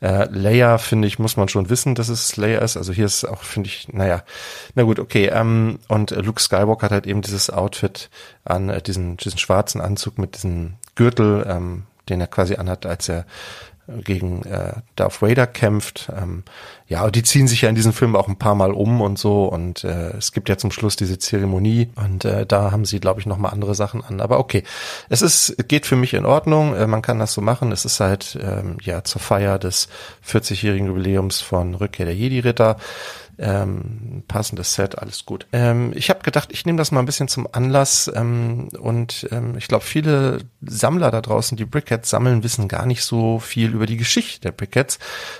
Äh, 0.00 0.28
Leia, 0.30 0.78
finde 0.78 1.08
ich, 1.08 1.18
muss 1.18 1.36
man 1.36 1.48
schon 1.48 1.68
wissen, 1.68 1.94
dass 1.94 2.08
es 2.08 2.36
Leia 2.36 2.60
ist. 2.60 2.76
Also 2.76 2.92
hier 2.92 3.06
ist 3.06 3.24
auch, 3.24 3.42
finde 3.42 3.68
ich, 3.68 3.88
naja, 3.92 4.22
na 4.74 4.84
gut, 4.84 5.00
okay. 5.00 5.26
Ähm, 5.32 5.80
und 5.88 6.10
Luke 6.12 6.40
Skywalker 6.40 6.84
hat 6.84 6.92
halt 6.92 7.06
eben 7.06 7.22
dieses 7.22 7.50
Outfit 7.50 8.08
an, 8.44 8.68
äh, 8.68 8.80
diesen, 8.80 9.16
diesen 9.16 9.38
schwarzen 9.38 9.80
Anzug 9.80 10.18
mit 10.18 10.36
diesem 10.36 10.74
Gürtel, 10.94 11.44
ähm, 11.48 11.84
den 12.08 12.20
er 12.20 12.28
quasi 12.28 12.54
anhat, 12.54 12.86
als 12.86 13.08
er 13.08 13.26
gegen 13.86 14.42
äh, 14.44 14.72
Darth 14.96 15.20
Vader 15.20 15.46
kämpft. 15.46 16.10
Ähm, 16.16 16.44
ja, 16.86 17.10
die 17.10 17.22
ziehen 17.22 17.48
sich 17.48 17.62
ja 17.62 17.70
in 17.70 17.74
diesem 17.74 17.94
Film 17.94 18.14
auch 18.14 18.28
ein 18.28 18.36
paar 18.36 18.54
Mal 18.54 18.72
um 18.72 19.00
und 19.00 19.18
so. 19.18 19.46
Und 19.46 19.84
äh, 19.84 20.10
es 20.16 20.32
gibt 20.32 20.48
ja 20.48 20.58
zum 20.58 20.70
Schluss 20.70 20.96
diese 20.96 21.18
Zeremonie 21.18 21.90
und 21.96 22.24
äh, 22.24 22.44
da 22.44 22.72
haben 22.72 22.84
sie, 22.84 23.00
glaube 23.00 23.20
ich, 23.20 23.26
noch 23.26 23.38
mal 23.38 23.48
andere 23.48 23.74
Sachen 23.74 24.04
an. 24.04 24.20
Aber 24.20 24.38
okay, 24.38 24.64
es 25.08 25.22
ist 25.22 25.56
geht 25.68 25.86
für 25.86 25.96
mich 25.96 26.12
in 26.12 26.26
Ordnung. 26.26 26.74
Äh, 26.74 26.86
man 26.86 27.00
kann 27.02 27.18
das 27.18 27.32
so 27.32 27.40
machen. 27.40 27.72
Es 27.72 27.84
ist 27.84 28.00
halt 28.00 28.38
ähm, 28.40 28.76
ja 28.82 29.02
zur 29.02 29.20
Feier 29.20 29.58
des 29.58 29.88
40-jährigen 30.28 30.88
Jubiläums 30.88 31.40
von 31.40 31.74
Rückkehr 31.74 32.06
der 32.06 32.14
Jedi-Ritter. 32.14 32.76
ähm, 33.38 34.22
passendes 34.28 34.74
Set, 34.74 34.98
alles 34.98 35.24
gut. 35.24 35.46
Ähm, 35.52 35.92
ich 35.94 36.10
habe 36.10 36.20
gedacht, 36.22 36.50
ich 36.52 36.66
nehme 36.66 36.78
das 36.78 36.92
mal 36.92 37.00
ein 37.00 37.06
bisschen 37.06 37.28
zum 37.28 37.48
Anlass 37.50 38.10
ähm, 38.14 38.68
und 38.78 39.26
ähm, 39.32 39.56
ich 39.56 39.68
glaube, 39.68 39.84
viele 39.84 40.38
Sammler 40.62 41.10
da 41.10 41.20
draußen, 41.20 41.56
die 41.56 41.64
Brickheads 41.64 42.10
sammeln, 42.10 42.42
wissen 42.42 42.68
gar 42.68 42.86
nicht 42.86 43.02
so 43.02 43.38
viel 43.38 43.72
über 43.72 43.86
die 43.86 43.96
Geschichte 43.96 44.40
der 44.40 44.52
Brickheads 44.52 44.98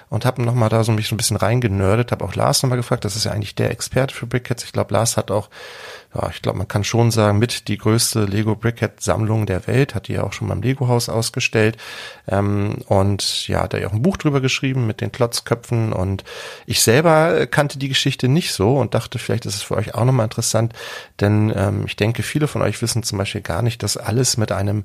und 0.09 0.25
habe 0.25 0.43
nochmal 0.43 0.69
da 0.69 0.85
so 0.85 0.93
mich 0.93 1.09
so 1.09 1.15
ein 1.15 1.19
bisschen 1.19 1.34
reingenördet, 1.37 2.13
habe 2.13 2.25
auch 2.25 2.35
Lars 2.35 2.63
nochmal 2.63 2.79
gefragt, 2.79 3.05
das 3.05 3.17
ist 3.17 3.25
ja 3.25 3.33
eigentlich 3.33 3.55
der 3.55 3.71
Experte 3.71 4.15
für 4.15 4.27
Brickheads. 4.27 4.65
Ich 4.65 4.73
glaube, 4.73 4.95
Lars 4.95 5.17
hat 5.17 5.31
auch 5.31 5.49
ja, 6.15 6.31
ich 6.31 6.43
glaube, 6.43 6.59
man 6.59 6.69
kann 6.69 6.85
schon 6.85 7.11
sagen, 7.11 7.39
mit 7.39 7.67
die 7.67 7.77
größte 7.77 8.25
Lego 8.25 8.55
Brickhead 8.55 9.01
Sammlung 9.01 9.47
der 9.47 9.67
Welt, 9.67 9.95
hat 9.95 10.07
die 10.07 10.13
ja 10.13 10.23
auch 10.23 10.33
schon 10.33 10.47
beim 10.47 10.63
Lego 10.63 10.87
Haus 10.87 11.09
ausgestellt. 11.09 11.77
Ähm, 12.29 12.79
und 12.87 13.49
ja, 13.49 13.63
hat 13.63 13.75
er 13.75 13.81
ja 13.81 13.89
auch 13.89 13.93
ein 13.93 14.03
Buch 14.03 14.17
drüber 14.17 14.41
geschrieben 14.41 14.87
mit 14.87 15.01
den 15.01 15.11
Klotzköpfen. 15.11 15.93
Und 15.93 16.23
ich 16.67 16.83
selber 16.83 17.47
kannte 17.47 17.79
die 17.79 17.89
Geschichte 17.89 18.29
nicht 18.29 18.53
so 18.53 18.77
und 18.77 18.95
dachte, 18.95 19.19
vielleicht 19.19 19.45
ist 19.47 19.57
es 19.57 19.63
für 19.63 19.77
euch 19.77 19.95
auch 19.95 20.05
nochmal 20.05 20.25
interessant, 20.25 20.73
denn 21.21 21.53
ähm, 21.55 21.85
ich 21.87 21.97
denke, 21.97 22.23
viele 22.23 22.47
von 22.47 22.63
euch 22.63 22.81
wissen 22.81 23.03
zum 23.03 23.19
Beispiel 23.19 23.41
gar 23.41 23.63
nicht, 23.63 23.83
dass 23.83 23.97
alles 23.97 24.37
mit 24.37 24.53
einem, 24.53 24.85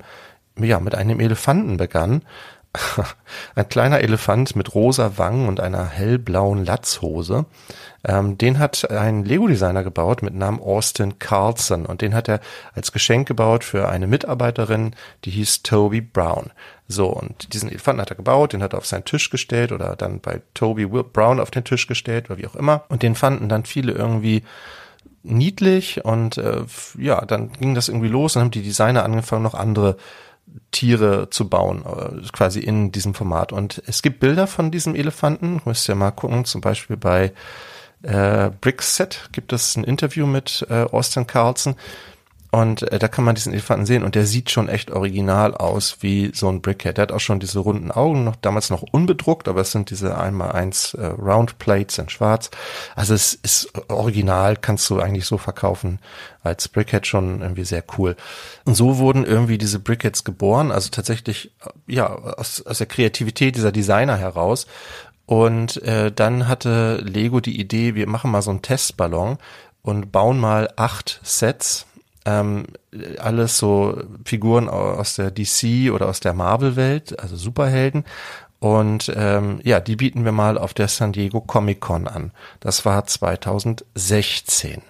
ja, 0.56 0.80
mit 0.80 0.96
einem 0.96 1.20
Elefanten 1.20 1.76
begann. 1.76 2.22
ein 3.54 3.68
kleiner 3.68 4.00
Elefant 4.00 4.54
mit 4.54 4.74
rosa 4.74 5.12
Wangen 5.16 5.48
und 5.48 5.60
einer 5.60 5.86
hellblauen 5.86 6.64
Latzhose. 6.64 7.46
Ähm, 8.04 8.38
den 8.38 8.58
hat 8.58 8.90
ein 8.90 9.24
Lego-Designer 9.24 9.82
gebaut 9.82 10.22
mit 10.22 10.34
Namen 10.34 10.60
Austin 10.60 11.18
Carlson 11.18 11.84
und 11.84 12.00
den 12.00 12.14
hat 12.14 12.28
er 12.28 12.40
als 12.74 12.92
Geschenk 12.92 13.28
gebaut 13.28 13.64
für 13.64 13.88
eine 13.88 14.06
Mitarbeiterin, 14.06 14.94
die 15.24 15.30
hieß 15.30 15.62
Toby 15.62 16.00
Brown. 16.00 16.50
So, 16.86 17.08
und 17.08 17.52
diesen 17.52 17.68
Elefanten 17.68 18.00
hat 18.00 18.10
er 18.10 18.16
gebaut, 18.16 18.52
den 18.52 18.62
hat 18.62 18.72
er 18.72 18.78
auf 18.78 18.86
seinen 18.86 19.04
Tisch 19.04 19.30
gestellt 19.30 19.72
oder 19.72 19.96
dann 19.96 20.20
bei 20.20 20.40
Toby 20.54 20.86
Brown 20.86 21.40
auf 21.40 21.50
den 21.50 21.64
Tisch 21.64 21.86
gestellt 21.86 22.30
oder 22.30 22.38
wie 22.38 22.46
auch 22.46 22.56
immer. 22.56 22.84
Und 22.88 23.02
den 23.02 23.14
fanden 23.14 23.48
dann 23.48 23.64
viele 23.64 23.92
irgendwie 23.92 24.42
niedlich 25.22 26.04
und 26.04 26.38
äh, 26.38 26.62
ja, 26.98 27.24
dann 27.26 27.52
ging 27.52 27.74
das 27.74 27.88
irgendwie 27.88 28.08
los, 28.08 28.32
dann 28.32 28.44
haben 28.44 28.50
die 28.50 28.62
Designer 28.62 29.04
angefangen, 29.04 29.42
noch 29.42 29.54
andere 29.54 29.96
Tiere 30.70 31.28
zu 31.30 31.48
bauen, 31.48 31.84
äh, 31.84 32.26
quasi 32.32 32.60
in 32.60 32.92
diesem 32.92 33.14
Format. 33.14 33.52
Und 33.52 33.82
es 33.86 34.02
gibt 34.02 34.20
Bilder 34.20 34.46
von 34.46 34.70
diesem 34.70 34.94
Elefanten, 34.94 35.60
müsst 35.64 35.88
ihr 35.88 35.94
mal 35.94 36.10
gucken, 36.10 36.44
zum 36.44 36.60
Beispiel 36.60 36.96
bei 36.96 37.32
äh, 38.02 38.50
Brickset 38.60 39.28
gibt 39.32 39.52
es 39.52 39.76
ein 39.76 39.84
Interview 39.84 40.26
mit 40.26 40.66
äh, 40.70 40.84
Austin 40.84 41.26
Carlson 41.26 41.76
und 42.50 42.82
äh, 42.90 42.98
da 42.98 43.06
kann 43.06 43.24
man 43.24 43.36
diesen 43.36 43.52
Elefanten 43.52 43.86
sehen 43.86 44.02
und 44.02 44.16
der 44.16 44.26
sieht 44.26 44.50
schon 44.50 44.68
echt 44.68 44.90
original 44.90 45.54
aus 45.54 45.98
wie 46.00 46.32
so 46.34 46.48
ein 46.48 46.60
Brickhead. 46.60 46.96
Der 46.96 47.02
hat 47.02 47.12
auch 47.12 47.20
schon 47.20 47.38
diese 47.38 47.60
runden 47.60 47.92
Augen, 47.92 48.24
noch 48.24 48.36
damals 48.36 48.70
noch 48.70 48.82
unbedruckt, 48.82 49.46
aber 49.46 49.60
es 49.60 49.70
sind 49.70 49.90
diese 49.90 50.18
einmal 50.18 50.52
eins 50.52 50.94
äh, 50.94 51.06
Round 51.06 51.58
Plates 51.58 51.98
in 51.98 52.08
schwarz. 52.08 52.50
Also 52.96 53.14
es 53.14 53.34
ist 53.34 53.72
original, 53.88 54.56
kannst 54.56 54.90
du 54.90 54.98
eigentlich 54.98 55.26
so 55.26 55.38
verkaufen 55.38 56.00
als 56.42 56.68
Brickhead 56.68 57.06
schon 57.06 57.40
irgendwie 57.40 57.64
sehr 57.64 57.84
cool. 57.98 58.16
Und 58.64 58.74
so 58.74 58.98
wurden 58.98 59.24
irgendwie 59.24 59.58
diese 59.58 59.78
Brickheads 59.78 60.24
geboren, 60.24 60.72
also 60.72 60.90
tatsächlich 60.90 61.52
ja 61.86 62.08
aus, 62.08 62.66
aus 62.66 62.78
der 62.78 62.86
Kreativität 62.86 63.54
dieser 63.54 63.72
Designer 63.72 64.16
heraus. 64.16 64.66
Und 65.26 65.80
äh, 65.84 66.10
dann 66.10 66.48
hatte 66.48 66.96
Lego 66.96 67.38
die 67.38 67.60
Idee, 67.60 67.94
wir 67.94 68.08
machen 68.08 68.32
mal 68.32 68.42
so 68.42 68.50
einen 68.50 68.62
Testballon 68.62 69.38
und 69.82 70.10
bauen 70.10 70.40
mal 70.40 70.72
acht 70.76 71.20
Sets 71.22 71.86
ähm, 72.24 72.66
alles 73.18 73.58
so 73.58 74.02
Figuren 74.24 74.68
aus 74.68 75.14
der 75.14 75.30
DC 75.30 75.92
oder 75.92 76.08
aus 76.08 76.20
der 76.20 76.34
Marvel-Welt, 76.34 77.18
also 77.18 77.36
Superhelden. 77.36 78.04
Und 78.60 79.10
ähm, 79.16 79.60
ja, 79.64 79.80
die 79.80 79.96
bieten 79.96 80.26
wir 80.26 80.32
mal 80.32 80.58
auf 80.58 80.74
der 80.74 80.88
San 80.88 81.12
Diego 81.12 81.40
Comic 81.40 81.80
Con 81.80 82.06
an. 82.06 82.30
Das 82.60 82.84
war 82.84 83.06
2016. 83.06 84.82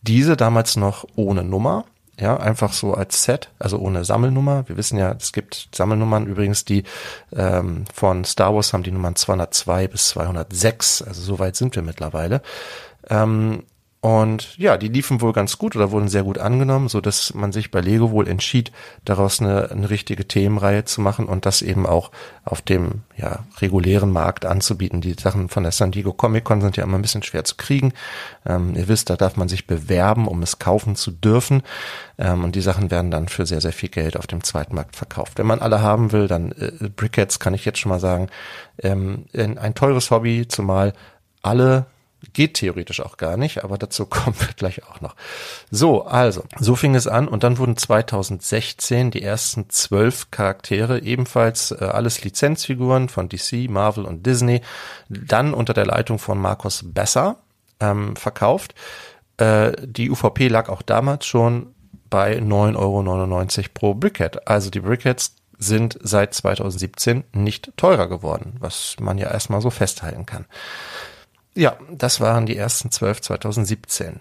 Diese 0.00 0.36
damals 0.36 0.76
noch 0.76 1.04
ohne 1.14 1.44
Nummer. 1.44 1.84
Ja, 2.18 2.36
einfach 2.36 2.72
so 2.72 2.94
als 2.94 3.22
Set, 3.22 3.50
also 3.60 3.78
ohne 3.78 4.04
Sammelnummer. 4.04 4.66
Wir 4.66 4.76
wissen 4.76 4.98
ja, 4.98 5.12
es 5.12 5.32
gibt 5.32 5.68
Sammelnummern 5.72 6.26
übrigens, 6.26 6.64
die 6.64 6.82
ähm, 7.32 7.84
von 7.94 8.24
Star 8.24 8.52
Wars 8.56 8.72
haben 8.72 8.82
die 8.82 8.90
Nummern 8.90 9.14
202 9.14 9.86
bis 9.86 10.08
206. 10.08 11.02
Also 11.02 11.20
so 11.22 11.38
weit 11.38 11.54
sind 11.54 11.76
wir 11.76 11.82
mittlerweile. 11.82 12.42
Ähm, 13.08 13.62
und 14.00 14.56
ja, 14.58 14.76
die 14.76 14.86
liefen 14.86 15.20
wohl 15.20 15.32
ganz 15.32 15.58
gut 15.58 15.74
oder 15.74 15.90
wurden 15.90 16.06
sehr 16.06 16.22
gut 16.22 16.38
angenommen, 16.38 16.88
so 16.88 17.00
dass 17.00 17.34
man 17.34 17.50
sich 17.50 17.72
bei 17.72 17.80
Lego 17.80 18.12
wohl 18.12 18.28
entschied, 18.28 18.70
daraus 19.04 19.40
eine, 19.40 19.72
eine 19.72 19.90
richtige 19.90 20.28
Themenreihe 20.28 20.84
zu 20.84 21.00
machen 21.00 21.26
und 21.26 21.46
das 21.46 21.62
eben 21.62 21.84
auch 21.84 22.12
auf 22.44 22.62
dem 22.62 23.02
ja, 23.16 23.40
regulären 23.60 24.12
Markt 24.12 24.46
anzubieten. 24.46 25.00
Die 25.00 25.14
Sachen 25.14 25.48
von 25.48 25.64
der 25.64 25.72
San 25.72 25.90
Diego 25.90 26.12
Comic 26.12 26.44
Con 26.44 26.60
sind 26.60 26.76
ja 26.76 26.84
immer 26.84 26.96
ein 26.96 27.02
bisschen 27.02 27.24
schwer 27.24 27.42
zu 27.42 27.56
kriegen. 27.56 27.92
Ähm, 28.46 28.76
ihr 28.76 28.86
wisst, 28.86 29.10
da 29.10 29.16
darf 29.16 29.36
man 29.36 29.48
sich 29.48 29.66
bewerben, 29.66 30.28
um 30.28 30.42
es 30.44 30.60
kaufen 30.60 30.94
zu 30.94 31.10
dürfen. 31.10 31.64
Ähm, 32.18 32.44
und 32.44 32.54
die 32.54 32.60
Sachen 32.60 32.92
werden 32.92 33.10
dann 33.10 33.26
für 33.26 33.46
sehr, 33.46 33.60
sehr 33.60 33.72
viel 33.72 33.88
Geld 33.88 34.16
auf 34.16 34.28
dem 34.28 34.44
Zweitmarkt 34.44 34.94
verkauft. 34.94 35.38
Wenn 35.38 35.46
man 35.46 35.58
alle 35.58 35.82
haben 35.82 36.12
will, 36.12 36.28
dann 36.28 36.52
äh, 36.52 36.88
Brickheads 36.88 37.40
kann 37.40 37.52
ich 37.54 37.64
jetzt 37.64 37.80
schon 37.80 37.90
mal 37.90 38.00
sagen, 38.00 38.28
ähm, 38.80 39.24
ein 39.34 39.74
teures 39.74 40.12
Hobby, 40.12 40.46
zumal 40.46 40.92
alle 41.42 41.86
Geht 42.32 42.54
theoretisch 42.54 43.00
auch 43.00 43.16
gar 43.16 43.36
nicht, 43.36 43.62
aber 43.64 43.78
dazu 43.78 44.06
kommen 44.06 44.36
wir 44.38 44.48
gleich 44.56 44.84
auch 44.84 45.00
noch. 45.00 45.14
So, 45.70 46.04
also, 46.04 46.44
so 46.58 46.74
fing 46.76 46.94
es 46.94 47.06
an 47.06 47.28
und 47.28 47.44
dann 47.44 47.58
wurden 47.58 47.76
2016 47.76 49.10
die 49.10 49.22
ersten 49.22 49.70
zwölf 49.70 50.30
Charaktere, 50.30 51.00
ebenfalls 51.02 51.70
äh, 51.70 51.84
alles 51.84 52.24
Lizenzfiguren 52.24 53.08
von 53.08 53.28
DC, 53.28 53.68
Marvel 53.70 54.04
und 54.04 54.26
Disney, 54.26 54.62
dann 55.08 55.54
unter 55.54 55.74
der 55.74 55.86
Leitung 55.86 56.18
von 56.18 56.38
Markus 56.38 56.82
Besser 56.84 57.36
ähm, 57.80 58.16
verkauft. 58.16 58.74
Äh, 59.36 59.72
die 59.84 60.10
UVP 60.10 60.48
lag 60.48 60.68
auch 60.68 60.82
damals 60.82 61.26
schon 61.26 61.74
bei 62.10 62.38
9,99 62.38 62.76
Euro 62.76 63.68
pro 63.74 63.94
Brickhead. 63.94 64.48
Also 64.48 64.70
die 64.70 64.80
Brickheads 64.80 65.34
sind 65.58 65.98
seit 66.00 66.34
2017 66.34 67.24
nicht 67.32 67.72
teurer 67.76 68.08
geworden, 68.08 68.56
was 68.60 68.96
man 69.00 69.18
ja 69.18 69.30
erstmal 69.30 69.60
so 69.60 69.70
festhalten 69.70 70.24
kann. 70.24 70.46
Ja, 71.58 71.76
das 71.90 72.20
waren 72.20 72.46
die 72.46 72.56
ersten 72.56 72.92
zwölf 72.92 73.20
2017. 73.20 74.20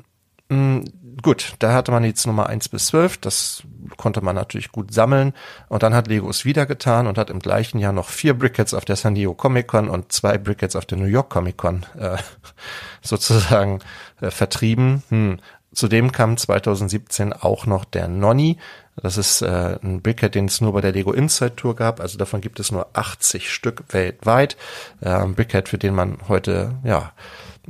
Mhm, 0.49 0.85
gut, 1.21 1.53
da 1.59 1.71
hatte 1.71 1.91
man 1.91 2.03
jetzt 2.03 2.25
Nummer 2.25 2.47
eins 2.47 2.67
bis 2.67 2.87
zwölf, 2.87 3.17
das 3.17 3.61
konnte 3.95 4.21
man 4.21 4.35
natürlich 4.35 4.71
gut 4.71 4.91
sammeln. 4.91 5.33
Und 5.69 5.83
dann 5.83 5.93
hat 5.93 6.07
Lego 6.07 6.27
es 6.31 6.45
wieder 6.45 6.65
getan 6.65 7.05
und 7.05 7.19
hat 7.19 7.29
im 7.29 7.37
gleichen 7.37 7.77
Jahr 7.77 7.93
noch 7.93 8.09
vier 8.09 8.35
Brickets 8.35 8.73
auf 8.73 8.85
der 8.85 8.95
San 8.95 9.13
Diego 9.13 9.35
Comic 9.35 9.67
Con 9.67 9.87
und 9.87 10.11
zwei 10.11 10.39
Brickets 10.39 10.75
auf 10.75 10.87
der 10.87 10.97
New 10.97 11.05
York 11.05 11.29
Comic 11.29 11.57
Con 11.57 11.85
äh, 11.99 12.17
sozusagen 13.03 13.81
äh, 14.19 14.31
vertrieben. 14.31 15.03
Hm. 15.09 15.37
Zudem 15.77 16.11
kam 16.11 16.37
2017 16.37 17.33
auch 17.33 17.67
noch 17.67 17.85
der 17.85 18.07
Nonny, 18.07 18.57
das 18.99 19.17
ist 19.17 19.43
äh, 19.43 19.77
ein 19.83 20.01
Brickhead, 20.01 20.33
den 20.33 20.45
es 20.45 20.59
nur 20.59 20.73
bei 20.73 20.81
der 20.81 20.91
Lego 20.91 21.11
Inside 21.11 21.55
Tour 21.55 21.75
gab. 21.75 21.99
Also 21.99 22.17
davon 22.17 22.41
gibt 22.41 22.59
es 22.59 22.71
nur 22.71 22.87
80 22.93 23.51
Stück 23.53 23.83
weltweit. 23.89 24.57
Äh, 25.01 25.09
ein 25.09 25.35
Brickhead, 25.35 25.69
für 25.69 25.77
den 25.77 25.93
man 25.93 26.17
heute 26.27 26.73
ja 26.83 27.11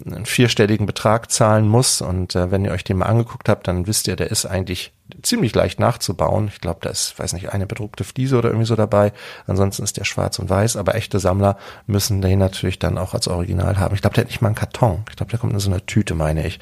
einen 0.06 0.26
vierstelligen 0.26 0.86
Betrag 0.86 1.30
zahlen 1.32 1.68
muss. 1.68 2.00
Und 2.00 2.36
äh, 2.36 2.50
wenn 2.50 2.64
ihr 2.64 2.72
euch 2.72 2.86
den 2.86 2.98
mal 2.98 3.08
angeguckt 3.08 3.50
habt, 3.50 3.68
dann 3.68 3.88
wisst 3.88 4.08
ihr, 4.08 4.16
der 4.16 4.32
ist 4.32 4.46
eigentlich 4.46 4.94
ziemlich 5.22 5.54
leicht 5.54 5.82
nachzubauen. 5.82 6.48
Ich 6.48 6.62
glaube, 6.62 6.80
da 6.82 6.92
ist, 6.92 7.20
weiß 7.20 7.34
nicht, 7.34 7.52
eine 7.52 7.68
bedruckte 7.68 8.06
Fliese 8.06 8.38
oder 8.38 8.50
irgendwie 8.50 8.68
so 8.68 8.78
dabei. 8.78 9.12
Ansonsten 9.48 9.84
ist 9.84 9.98
der 9.98 10.06
schwarz 10.06 10.40
und 10.40 10.50
weiß. 10.50 10.78
Aber 10.78 10.96
echte 10.96 11.20
Sammler 11.20 11.58
müssen 11.88 12.22
den 12.22 12.40
natürlich 12.40 12.80
dann 12.80 12.98
auch 12.98 13.14
als 13.14 13.28
Original 13.28 13.78
haben. 13.78 13.96
Ich 13.96 14.02
glaube, 14.02 14.14
der 14.14 14.24
hat 14.24 14.30
nicht 14.30 14.42
mal 14.42 14.50
einen 14.50 14.56
Karton. 14.56 15.04
Ich 15.10 15.18
glaube, 15.18 15.32
der 15.32 15.40
kommt 15.40 15.52
in 15.52 15.60
so 15.60 15.70
einer 15.70 15.86
Tüte, 15.86 16.16
meine 16.16 16.48
ich. 16.48 16.60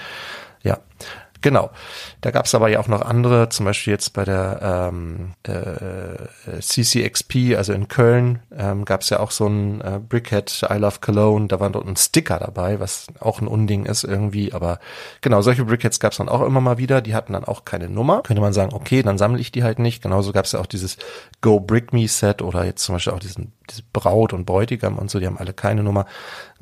Genau. 1.45 1.69
Da 2.21 2.31
gab 2.31 2.47
es 2.47 2.55
aber 2.55 2.69
ja 2.69 2.79
auch 2.79 2.87
noch 2.87 3.03
andere, 3.03 3.49
zum 3.49 3.67
Beispiel 3.67 3.93
jetzt 3.93 4.13
bei 4.13 4.25
der 4.25 4.89
ähm, 4.91 5.33
äh, 5.43 6.59
CCXP, 6.59 7.55
also 7.55 7.71
in 7.71 7.87
Köln, 7.87 8.39
ähm, 8.57 8.83
gab 8.83 9.01
es 9.01 9.11
ja 9.11 9.19
auch 9.19 9.29
so 9.29 9.45
ein 9.45 9.79
äh, 9.81 9.99
Brickhead 9.99 10.65
I 10.67 10.77
Love 10.79 11.01
Cologne, 11.01 11.47
da 11.47 11.59
war 11.59 11.69
dort 11.69 11.85
ein 11.85 11.97
Sticker 11.97 12.39
dabei, 12.39 12.79
was 12.79 13.05
auch 13.19 13.41
ein 13.41 13.47
Unding 13.47 13.85
ist 13.85 14.03
irgendwie, 14.03 14.53
aber 14.53 14.79
genau, 15.21 15.43
solche 15.43 15.65
Brickheads 15.65 15.99
gab 15.99 16.13
es 16.13 16.17
dann 16.17 16.29
auch 16.29 16.41
immer 16.41 16.61
mal 16.61 16.79
wieder, 16.79 17.03
die 17.03 17.13
hatten 17.13 17.33
dann 17.33 17.45
auch 17.45 17.63
keine 17.63 17.89
Nummer. 17.89 18.23
Könnte 18.23 18.41
man 18.41 18.53
sagen, 18.53 18.73
okay, 18.73 19.03
dann 19.03 19.19
sammle 19.19 19.39
ich 19.39 19.51
die 19.51 19.63
halt 19.63 19.77
nicht. 19.77 20.01
Genauso 20.01 20.31
gab 20.31 20.45
es 20.45 20.53
ja 20.53 20.59
auch 20.59 20.65
dieses 20.65 20.97
Go 21.41 21.59
Brick 21.59 21.93
Me 21.93 22.07
Set 22.07 22.41
oder 22.41 22.65
jetzt 22.65 22.83
zum 22.83 22.95
Beispiel 22.95 23.13
auch 23.13 23.19
diesen, 23.19 23.51
diese 23.69 23.83
Braut 23.93 24.33
und 24.33 24.45
Bräutigam 24.45 24.97
und 24.97 25.11
so, 25.11 25.19
die 25.19 25.27
haben 25.27 25.37
alle 25.37 25.53
keine 25.53 25.83
Nummer. 25.83 26.07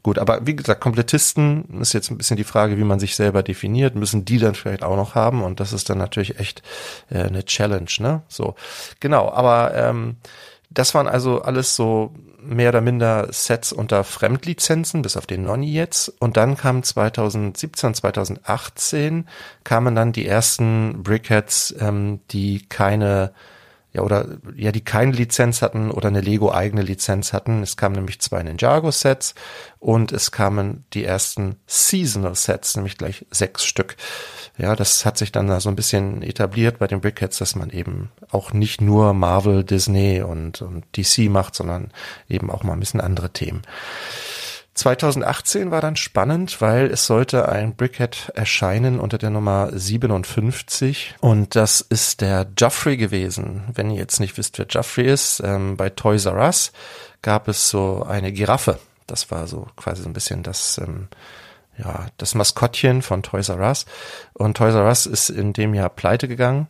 Gut, 0.04 0.20
aber 0.20 0.46
wie 0.46 0.56
gesagt, 0.56 0.82
Komplettisten 0.82 1.80
ist 1.80 1.94
jetzt 1.94 2.12
ein 2.12 2.18
bisschen 2.18 2.36
die 2.36 2.44
Frage, 2.44 2.78
wie 2.78 2.84
man 2.84 3.00
sich 3.00 3.16
selber 3.16 3.42
definiert. 3.42 3.96
Müssen 3.96 4.26
die 4.26 4.38
dann 4.38 4.54
vielleicht 4.54 4.84
auch 4.84 4.98
noch 4.98 5.16
haben? 5.16 5.42
Und 5.44 5.62
das 5.62 5.72
ist 5.72 5.90
dann 5.90 5.98
natürlich 5.98 6.40
echt 6.40 6.62
äh, 7.10 7.24
eine 7.24 7.46
Challenge, 7.46 7.90
ne? 8.00 8.22
So, 8.28 8.56
genau. 9.00 9.32
Aber 9.32 9.74
ähm, 9.74 10.18
das 10.70 10.94
waren 10.94 11.08
also 11.08 11.42
alles 11.42 11.78
so 11.78 12.14
mehr 12.42 12.70
oder 12.70 12.82
minder 12.82 13.32
Sets 13.32 13.72
unter 13.72 14.04
Fremdlizenzen, 14.04 15.02
bis 15.02 15.16
auf 15.16 15.26
den 15.26 15.46
Nonny 15.46 15.72
jetzt. 15.72 16.10
Und 16.20 16.36
dann 16.36 16.58
kam 16.58 16.84
2017, 16.84 17.94
2018 17.94 19.28
kamen 19.64 19.96
dann 19.96 20.12
die 20.12 20.28
ersten 20.28 21.02
Brickheads, 21.04 21.76
ähm, 21.80 22.20
die 22.32 22.66
keine 22.68 23.32
ja, 23.94 24.02
oder 24.02 24.40
ja, 24.56 24.72
die 24.72 24.84
keine 24.84 25.12
Lizenz 25.12 25.62
hatten 25.62 25.92
oder 25.92 26.08
eine 26.08 26.22
Lego-eigene 26.22 26.82
Lizenz 26.82 27.32
hatten. 27.32 27.62
Es 27.62 27.78
kamen 27.78 27.96
nämlich 27.96 28.20
zwei 28.20 28.42
Ninjago-Sets 28.42 29.36
und 29.78 30.12
es 30.12 30.32
kamen 30.32 30.84
die 30.94 31.06
ersten 31.06 31.58
Seasonal-Sets, 31.68 32.76
nämlich 32.76 32.98
gleich 32.98 33.28
sechs 33.30 33.66
Stück. 33.66 33.96
Ja, 34.58 34.76
das 34.76 35.06
hat 35.06 35.20
sich 35.20 35.32
dann 35.32 35.48
da 35.48 35.60
so 35.60 35.70
ein 35.70 35.76
bisschen 35.76 36.24
etabliert 36.24 36.80
bei 36.80 36.88
den 36.88 37.02
Brickheads, 37.02 37.38
dass 37.38 37.56
man 37.56 37.70
eben 37.70 38.10
auch 38.32 38.52
nicht 38.52 38.82
nur 38.82 39.14
Marvel, 39.14 39.64
Disney 39.64 40.24
und, 40.24 40.64
und 40.64 40.86
DC 40.98 41.30
macht, 41.30 41.54
sondern 41.54 41.92
eben 42.28 42.50
auch 42.50 42.64
mal 42.64 42.74
ein 42.74 42.80
bisschen 42.80 43.02
andere 43.02 43.30
Themen. 43.32 43.62
2018 44.74 45.70
war 45.70 45.82
dann 45.82 45.96
spannend, 45.96 46.60
weil 46.60 46.88
es 46.88 47.06
sollte 47.06 47.48
ein 47.48 47.76
Brickhead 47.76 48.32
erscheinen 48.34 49.00
unter 49.00 49.18
der 49.18 49.30
Nummer 49.30 49.70
57 49.72 51.16
und 51.20 51.56
das 51.56 51.82
ist 51.82 52.22
der 52.22 52.48
Joffrey 52.58 52.98
gewesen. 52.98 53.64
Wenn 53.74 53.92
ihr 53.92 53.98
jetzt 53.98 54.20
nicht 54.20 54.38
wisst, 54.38 54.58
wer 54.58 54.66
Joffrey 54.66 55.06
ist, 55.06 55.42
ähm, 55.46 55.78
bei 55.78 55.90
Toys 55.90 56.26
R 56.26 56.38
Us 56.38 56.72
gab 57.22 57.48
es 57.48 57.70
so 57.70 58.04
eine 58.04 58.32
Giraffe. 58.32 58.80
Das 59.06 59.30
war 59.30 59.48
so 59.48 59.68
quasi 59.76 60.02
so 60.02 60.10
ein 60.10 60.14
bisschen 60.14 60.42
das, 60.42 60.80
ähm, 60.80 61.08
ja, 61.78 62.08
das 62.18 62.34
Maskottchen 62.34 63.04
von 63.04 63.22
Toys 63.22 63.50
R 63.50 63.60
Us. 63.60 63.86
Und 64.34 64.58
Toys 64.58 64.74
R 64.74 64.86
Us 64.86 65.06
ist 65.06 65.30
in 65.30 65.54
dem 65.54 65.76
Jahr 65.76 65.90
pleite 65.90 66.28
gegangen 66.28 66.68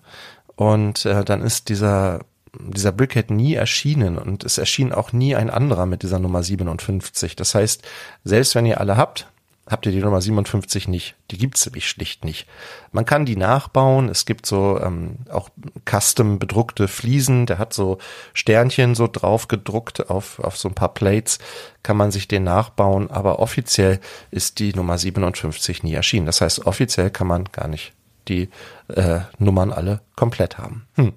und 0.56 1.06
äh, 1.06 1.24
dann 1.24 1.42
ist 1.42 1.70
dieser 1.70 2.20
dieser 2.60 2.92
Brickhead 2.92 3.32
nie 3.32 3.56
erschienen 3.56 4.18
und 4.18 4.44
es 4.44 4.58
erschien 4.58 4.94
auch 4.94 5.12
nie 5.12 5.36
ein 5.36 5.50
anderer 5.50 5.86
mit 5.86 6.04
dieser 6.04 6.20
Nummer 6.20 6.44
57. 6.44 7.36
Das 7.36 7.56
heißt, 7.56 7.84
selbst 8.24 8.56
wenn 8.56 8.66
ihr 8.66 8.80
alle 8.80 8.98
habt, 8.98 9.28
habt 9.68 9.86
ihr 9.86 9.92
die 9.92 10.02
Nummer 10.02 10.22
57 10.22 10.88
nicht. 10.88 11.16
Die 11.32 11.38
gibt's 11.38 11.66
nämlich 11.66 11.88
schlicht 11.88 12.26
nicht. 12.26 12.48
Man 12.92 13.06
kann 13.06 13.26
die 13.26 13.38
nachbauen. 13.38 14.10
Es 14.10 14.26
gibt 14.26 14.46
so 14.46 14.80
ähm, 14.82 15.20
auch 15.30 15.50
custom 15.90 16.38
bedruckte 16.38 16.88
Fliesen. 16.88 17.46
Der 17.46 17.60
hat 17.60 17.74
so 17.74 17.98
Sternchen 18.34 18.94
so 18.94 19.08
drauf 19.08 19.48
gedruckt 19.48 20.10
auf, 20.10 20.40
auf 20.40 20.58
so 20.58 20.68
ein 20.68 20.76
paar 20.76 20.94
Plates. 20.94 21.40
Kann 21.82 21.98
man 21.98 22.12
sich 22.12 22.28
den 22.28 22.44
nachbauen. 22.44 23.10
Aber 23.10 23.40
offiziell 23.40 24.00
ist 24.32 24.60
die 24.60 24.74
Nummer 24.74 24.98
57 24.98 25.84
nie 25.84 25.94
erschienen. 25.94 26.26
Das 26.26 26.42
heißt, 26.42 26.66
offiziell 26.66 27.10
kann 27.10 27.28
man 27.28 27.46
gar 27.46 27.68
nicht 27.68 27.94
die 28.28 28.50
äh, 28.90 29.20
Nummern 29.38 29.72
alle 29.72 30.02
komplett 30.16 30.58
haben. 30.58 30.88
Hm. 30.96 31.14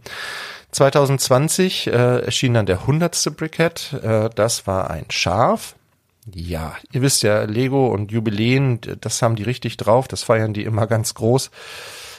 2020 0.76 1.86
äh, 1.86 1.90
erschien 2.20 2.52
dann 2.52 2.66
der 2.66 2.86
hundertste 2.86 3.30
Brickhead. 3.30 3.94
Äh, 4.02 4.28
das 4.34 4.66
war 4.66 4.90
ein 4.90 5.06
Schaf. 5.10 5.74
Ja, 6.34 6.76
ihr 6.92 7.00
wisst 7.00 7.22
ja, 7.22 7.44
Lego 7.44 7.86
und 7.86 8.12
Jubiläen, 8.12 8.80
das 9.00 9.22
haben 9.22 9.36
die 9.36 9.44
richtig 9.44 9.78
drauf. 9.78 10.06
Das 10.06 10.22
feiern 10.22 10.52
die 10.52 10.64
immer 10.64 10.86
ganz 10.86 11.14
groß. 11.14 11.50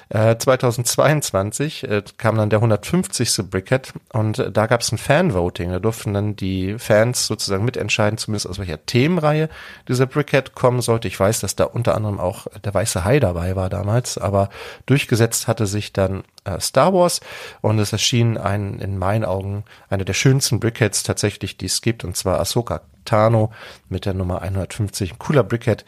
2022 0.09 1.83
äh, 1.83 1.97
äh, 1.97 2.03
kam 2.17 2.37
dann 2.37 2.49
der 2.49 2.59
150. 2.59 3.49
Brickhead 3.49 3.93
und 4.13 4.39
äh, 4.39 4.51
da 4.51 4.67
gab 4.67 4.81
es 4.81 4.91
ein 4.91 4.97
Fanvoting. 4.97 5.71
Da 5.71 5.79
durften 5.79 6.13
dann 6.13 6.35
die 6.35 6.77
Fans 6.79 7.27
sozusagen 7.27 7.65
mitentscheiden, 7.65 8.17
zumindest 8.17 8.47
aus 8.47 8.59
welcher 8.59 8.85
Themenreihe 8.85 9.49
dieser 9.87 10.05
Brickhead 10.05 10.55
kommen 10.55 10.81
sollte. 10.81 11.07
Ich 11.07 11.19
weiß, 11.19 11.41
dass 11.41 11.55
da 11.55 11.65
unter 11.65 11.95
anderem 11.95 12.19
auch 12.19 12.47
der 12.63 12.73
Weiße 12.73 13.03
Hai 13.03 13.19
dabei 13.19 13.55
war 13.55 13.69
damals, 13.69 14.17
aber 14.17 14.49
durchgesetzt 14.85 15.47
hatte 15.47 15.65
sich 15.65 15.91
dann 15.91 16.23
äh, 16.45 16.59
Star 16.61 16.93
Wars 16.93 17.19
und 17.61 17.77
es 17.79 17.91
erschien 17.91 18.37
ein, 18.37 18.79
in 18.79 18.97
meinen 18.97 19.25
Augen, 19.25 19.65
eine 19.89 20.05
der 20.05 20.13
schönsten 20.13 20.59
Brickheads 20.59 21.03
tatsächlich, 21.03 21.57
die 21.57 21.65
es 21.65 21.81
gibt, 21.81 22.05
und 22.05 22.15
zwar 22.15 22.39
Ahsoka 22.39 22.81
Tano 23.07 23.51
mit 23.89 24.05
der 24.05 24.13
Nummer 24.13 24.41
150. 24.43 25.13
Ein 25.13 25.19
cooler 25.19 25.43
Brickhead. 25.43 25.85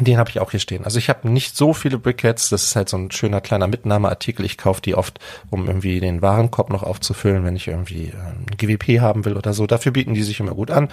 Den 0.00 0.18
habe 0.18 0.30
ich 0.30 0.40
auch 0.40 0.50
hier 0.50 0.60
stehen. 0.60 0.84
Also 0.84 0.98
ich 0.98 1.08
habe 1.08 1.28
nicht 1.28 1.56
so 1.56 1.72
viele 1.72 1.98
Brickheads. 1.98 2.48
Das 2.48 2.64
ist 2.64 2.76
halt 2.76 2.88
so 2.88 2.96
ein 2.96 3.12
schöner 3.12 3.40
kleiner 3.40 3.68
Mitnahmeartikel. 3.68 4.44
Ich 4.44 4.58
kaufe 4.58 4.82
die 4.82 4.96
oft, 4.96 5.20
um 5.50 5.66
irgendwie 5.68 6.00
den 6.00 6.22
Warenkorb 6.22 6.70
noch 6.70 6.82
aufzufüllen, 6.82 7.44
wenn 7.44 7.54
ich 7.54 7.68
irgendwie 7.68 8.08
äh, 8.08 8.16
ein 8.16 8.46
GWP 8.56 9.00
haben 9.00 9.24
will 9.24 9.36
oder 9.36 9.52
so. 9.52 9.66
Dafür 9.66 9.92
bieten 9.92 10.14
die 10.14 10.22
sich 10.24 10.40
immer 10.40 10.54
gut 10.54 10.70
an. 10.70 10.88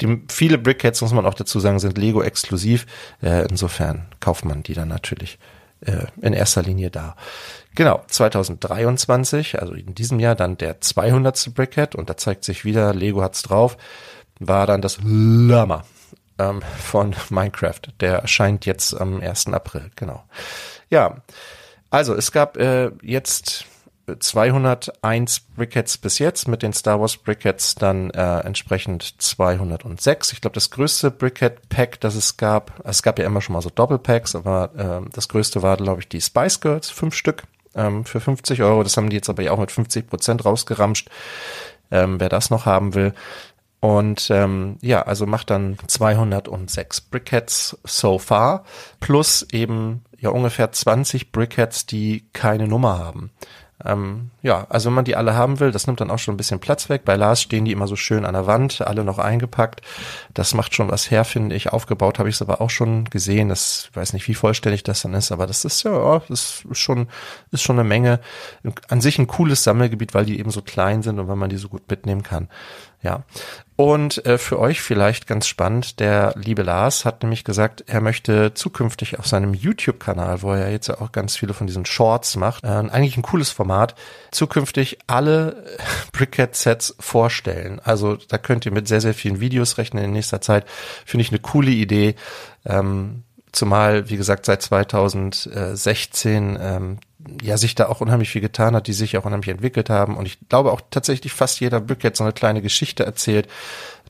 Die, 0.00 0.22
viele 0.28 0.58
Brickheads, 0.58 1.00
muss 1.00 1.12
man 1.12 1.24
auch 1.24 1.34
dazu 1.34 1.60
sagen, 1.60 1.78
sind 1.78 1.96
Lego 1.96 2.22
exklusiv. 2.22 2.86
Äh, 3.22 3.46
insofern 3.48 4.06
kauft 4.20 4.44
man 4.44 4.62
die 4.62 4.74
dann 4.74 4.88
natürlich 4.88 5.38
äh, 5.80 6.06
in 6.20 6.32
erster 6.32 6.62
Linie 6.62 6.90
da. 6.90 7.16
Genau, 7.74 8.02
2023, 8.06 9.60
also 9.60 9.72
in 9.72 9.94
diesem 9.94 10.20
Jahr 10.20 10.34
dann 10.34 10.58
der 10.58 10.80
200. 10.80 11.54
Brickhead 11.54 11.94
und 11.94 12.10
da 12.10 12.16
zeigt 12.16 12.44
sich 12.44 12.64
wieder, 12.64 12.92
Lego 12.92 13.22
hat's 13.22 13.42
drauf 13.42 13.78
war 14.48 14.66
dann 14.66 14.82
das 14.82 14.98
Lama 15.02 15.84
ähm, 16.38 16.62
von 16.78 17.14
Minecraft. 17.30 17.80
Der 18.00 18.18
erscheint 18.18 18.66
jetzt 18.66 18.98
am 18.98 19.20
1. 19.20 19.48
April, 19.48 19.90
genau. 19.96 20.24
Ja, 20.90 21.16
also 21.90 22.14
es 22.14 22.32
gab 22.32 22.56
äh, 22.56 22.90
jetzt 23.02 23.66
201 24.18 25.40
Brickheads 25.56 25.98
bis 25.98 26.18
jetzt, 26.18 26.48
mit 26.48 26.62
den 26.62 26.72
Star 26.72 27.00
Wars 27.00 27.16
Brickheads 27.16 27.76
dann 27.76 28.10
äh, 28.10 28.40
entsprechend 28.40 29.14
206. 29.18 30.32
Ich 30.32 30.40
glaube, 30.40 30.54
das 30.54 30.70
größte 30.70 31.10
Brickhead-Pack, 31.10 32.00
das 32.00 32.14
es 32.14 32.36
gab, 32.36 32.80
es 32.84 33.02
gab 33.02 33.18
ja 33.18 33.26
immer 33.26 33.40
schon 33.40 33.52
mal 33.52 33.62
so 33.62 33.70
Doppelpacks, 33.70 34.34
aber 34.34 34.70
äh, 34.76 35.10
das 35.12 35.28
größte 35.28 35.62
war, 35.62 35.76
glaube 35.76 36.00
ich, 36.00 36.08
die 36.08 36.20
Spice 36.20 36.60
Girls, 36.60 36.90
fünf 36.90 37.14
Stück 37.14 37.44
ähm, 37.74 38.04
für 38.04 38.20
50 38.20 38.62
Euro. 38.62 38.82
Das 38.82 38.96
haben 38.96 39.08
die 39.08 39.16
jetzt 39.16 39.30
aber 39.30 39.42
ja 39.42 39.52
auch 39.52 39.58
mit 39.58 39.70
50 39.70 40.08
Prozent 40.08 40.44
rausgeramscht. 40.44 41.08
Ähm, 41.90 42.18
wer 42.18 42.28
das 42.28 42.50
noch 42.50 42.66
haben 42.66 42.94
will. 42.94 43.12
Und 43.82 44.30
ähm, 44.30 44.76
ja, 44.80 45.02
also 45.02 45.26
macht 45.26 45.50
dann 45.50 45.76
206 45.84 47.00
Brickheads 47.00 47.76
so 47.82 48.20
far, 48.20 48.62
plus 49.00 49.44
eben 49.50 50.04
ja 50.20 50.30
ungefähr 50.30 50.70
20 50.70 51.32
Brickheads, 51.32 51.86
die 51.86 52.24
keine 52.32 52.68
Nummer 52.68 53.00
haben. 53.00 53.32
Ähm, 53.84 54.30
ja, 54.42 54.68
also 54.68 54.86
wenn 54.86 54.94
man 54.94 55.04
die 55.04 55.16
alle 55.16 55.34
haben 55.34 55.58
will, 55.58 55.72
das 55.72 55.88
nimmt 55.88 56.00
dann 56.00 56.12
auch 56.12 56.20
schon 56.20 56.34
ein 56.34 56.36
bisschen 56.36 56.60
Platz 56.60 56.88
weg. 56.88 57.04
Bei 57.04 57.16
Lars 57.16 57.42
stehen 57.42 57.64
die 57.64 57.72
immer 57.72 57.88
so 57.88 57.96
schön 57.96 58.24
an 58.24 58.34
der 58.34 58.46
Wand, 58.46 58.80
alle 58.82 59.02
noch 59.02 59.18
eingepackt. 59.18 59.80
Das 60.32 60.54
macht 60.54 60.76
schon 60.76 60.88
was 60.88 61.10
her, 61.10 61.24
finde 61.24 61.56
ich. 61.56 61.72
Aufgebaut 61.72 62.20
habe 62.20 62.28
ich 62.28 62.36
es 62.36 62.42
aber 62.42 62.60
auch 62.60 62.70
schon 62.70 63.06
gesehen. 63.06 63.48
Das 63.48 63.88
ich 63.90 63.96
weiß 63.96 64.12
nicht, 64.12 64.28
wie 64.28 64.34
vollständig 64.34 64.84
das 64.84 65.02
dann 65.02 65.14
ist, 65.14 65.32
aber 65.32 65.48
das 65.48 65.64
ist 65.64 65.82
ja, 65.82 66.20
das 66.28 66.64
ist 66.70 66.78
schon, 66.78 67.08
ist 67.50 67.62
schon 67.62 67.80
eine 67.80 67.88
Menge. 67.88 68.20
An 68.88 69.00
sich 69.00 69.18
ein 69.18 69.26
cooles 69.26 69.64
Sammelgebiet, 69.64 70.14
weil 70.14 70.26
die 70.26 70.38
eben 70.38 70.50
so 70.50 70.62
klein 70.62 71.02
sind 71.02 71.18
und 71.18 71.26
weil 71.26 71.34
man 71.36 71.50
die 71.50 71.56
so 71.56 71.68
gut 71.68 71.90
mitnehmen 71.90 72.22
kann. 72.22 72.48
Ja. 73.02 73.24
Und 73.74 74.24
äh, 74.26 74.38
für 74.38 74.60
euch 74.60 74.80
vielleicht 74.80 75.26
ganz 75.26 75.48
spannend, 75.48 75.98
der 75.98 76.34
liebe 76.36 76.62
Lars 76.62 77.04
hat 77.04 77.22
nämlich 77.22 77.42
gesagt, 77.42 77.82
er 77.88 78.00
möchte 78.00 78.54
zukünftig 78.54 79.18
auf 79.18 79.26
seinem 79.26 79.54
YouTube-Kanal, 79.54 80.42
wo 80.42 80.52
er 80.52 80.70
jetzt 80.70 80.86
ja 80.86 81.00
auch 81.00 81.10
ganz 81.10 81.36
viele 81.36 81.52
von 81.52 81.66
diesen 81.66 81.84
Shorts 81.84 82.36
macht, 82.36 82.62
äh, 82.62 82.68
eigentlich 82.68 83.16
ein 83.16 83.22
cooles 83.22 83.50
Format, 83.50 83.96
zukünftig 84.30 84.98
alle 85.08 85.64
Brickhead-Sets 86.12 86.96
vorstellen. 87.00 87.80
Also 87.82 88.16
da 88.16 88.38
könnt 88.38 88.66
ihr 88.66 88.72
mit 88.72 88.86
sehr, 88.86 89.00
sehr 89.00 89.14
vielen 89.14 89.40
Videos 89.40 89.78
rechnen 89.78 90.04
in 90.04 90.12
nächster 90.12 90.40
Zeit. 90.40 90.64
Finde 91.04 91.22
ich 91.22 91.30
eine 91.30 91.40
coole 91.40 91.70
Idee. 91.70 92.14
Ähm, 92.64 93.24
zumal, 93.50 94.08
wie 94.10 94.16
gesagt, 94.16 94.46
seit 94.46 94.62
2016 94.62 96.58
ähm, 96.60 96.98
ja 97.42 97.56
sich 97.56 97.74
da 97.74 97.88
auch 97.88 98.00
unheimlich 98.00 98.30
viel 98.30 98.40
getan 98.40 98.74
hat, 98.74 98.86
die 98.86 98.92
sich 98.92 99.16
auch 99.16 99.24
unheimlich 99.24 99.48
entwickelt 99.48 99.90
haben. 99.90 100.16
Und 100.16 100.26
ich 100.26 100.38
glaube 100.48 100.72
auch 100.72 100.80
tatsächlich 100.90 101.32
fast 101.32 101.60
jeder 101.60 101.80
Brick 101.80 102.04
jetzt 102.04 102.18
so 102.18 102.24
eine 102.24 102.32
kleine 102.32 102.62
Geschichte 102.62 103.04
erzählt. 103.04 103.48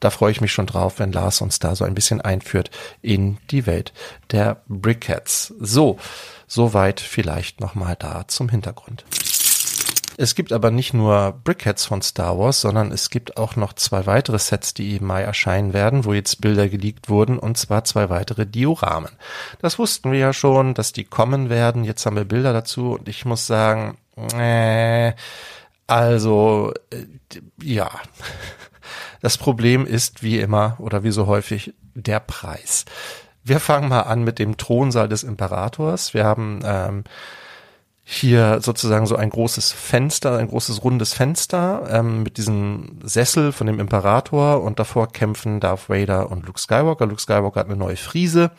Da 0.01 0.11
freue 0.11 0.33
ich 0.33 0.41
mich 0.41 0.53
schon 0.53 0.67
drauf, 0.67 0.99
wenn 0.99 1.13
Lars 1.13 1.41
uns 1.41 1.59
da 1.59 1.77
so 1.77 1.85
ein 1.85 1.95
bisschen 1.95 2.21
einführt 2.21 2.71
in 3.03 3.39
die 3.51 3.67
Welt 3.67 3.93
der 4.33 4.63
Brickheads. 4.67 5.55
So, 5.61 5.99
soweit 6.47 7.01
vielleicht 7.01 7.61
nochmal 7.61 7.97
da 7.99 8.27
zum 8.27 8.49
Hintergrund. 8.49 9.05
Es 10.23 10.37
gibt 10.37 10.53
aber 10.53 10.71
nicht 10.71 10.95
nur 10.95 11.41
Brickheads 11.43 11.85
von 11.85 12.01
Star 12.01 12.39
Wars, 12.39 12.61
sondern 12.61 12.93
es 12.93 13.11
gibt 13.11 13.37
auch 13.37 13.57
noch 13.57 13.73
zwei 13.73 14.07
weitere 14.07 14.39
Sets, 14.39 14.73
die 14.73 14.97
im 14.97 15.07
Mai 15.07 15.23
erscheinen 15.23 15.73
werden, 15.73 16.05
wo 16.05 16.13
jetzt 16.13 16.41
Bilder 16.41 16.69
geleakt 16.69 17.09
wurden, 17.09 17.39
und 17.39 17.59
zwar 17.59 17.83
zwei 17.85 18.09
weitere 18.09 18.47
Dioramen. 18.47 19.11
Das 19.61 19.81
wussten 19.81 20.13
wir 20.13 20.19
ja 20.19 20.33
schon, 20.33 20.75
dass 20.75 20.93
die 20.93 21.05
kommen 21.05 21.51
werden. 21.51 21.83
Jetzt 21.83 22.07
haben 22.07 22.17
wir 22.17 22.25
Bilder 22.25 22.53
dazu 22.53 22.93
und 22.93 23.09
ich 23.09 23.25
muss 23.25 23.47
sagen, 23.49 23.99
äh, 24.35 25.13
also, 25.87 26.73
äh, 26.91 27.07
ja. 27.63 27.91
Das 29.21 29.39
Problem 29.39 29.87
ist 29.87 30.25
wie 30.25 30.41
immer 30.41 30.75
oder 30.81 31.05
wie 31.05 31.13
so 31.13 31.29
häufig 31.29 31.75
der 31.95 32.19
Preis. 32.19 32.85
Wir 33.45 33.61
fangen 33.61 33.89
mal 33.89 34.01
an 34.01 34.25
mit 34.25 34.41
dem 34.41 34.57
Thronsaal 34.57 35.09
des 35.09 35.23
Imperators. 35.23 36.13
Wir 36.13 36.25
haben 36.25 36.59
ähm, 36.65 37.05
hier 38.13 38.61
sozusagen 38.61 39.07
so 39.07 39.17
ein 39.17 39.31
großes 39.31 39.73
Fenster, 39.73 40.37
ein 40.39 40.49
großes 40.49 40.85
rundes 40.85 41.15
Fenster 41.15 41.89
ähm, 41.91 42.23
mit 42.23 42.37
diesem 42.37 42.99
Sessel 43.03 43.53
von 43.53 43.67
dem 43.67 43.81
Imperator 43.81 44.63
und 44.63 44.79
davor 44.79 45.11
kämpfen 45.11 45.61
Darth 45.61 45.89
Vader 45.89 46.31
und 46.31 46.47
Luke 46.47 46.61
Skywalker. 46.61 47.07
Luke 47.07 47.21
Skywalker 47.21 47.61
hat 47.61 47.67
eine 47.67 47.77
neue 47.77 47.97
Friese. 47.97 48.51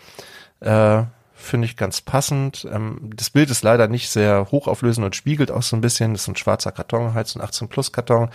Äh, 0.60 1.04
Finde 1.36 1.66
ich 1.66 1.76
ganz 1.76 2.02
passend. 2.02 2.66
Ähm, 2.72 3.12
das 3.16 3.30
Bild 3.30 3.50
ist 3.50 3.64
leider 3.64 3.88
nicht 3.88 4.10
sehr 4.10 4.48
hochauflösend 4.52 5.06
und 5.06 5.16
spiegelt 5.16 5.52
auch 5.52 5.62
so 5.62 5.76
ein 5.76 5.82
bisschen. 5.82 6.14
Das 6.14 6.24
ist 6.24 6.30
ein 6.30 6.38
schwarzer 6.38 6.72
Karton, 6.72 7.14
halt 7.14 7.28
so 7.28 7.40
ein 7.40 7.44
18 7.44 7.68
Plus 7.68 7.92
Karton. 7.92 8.30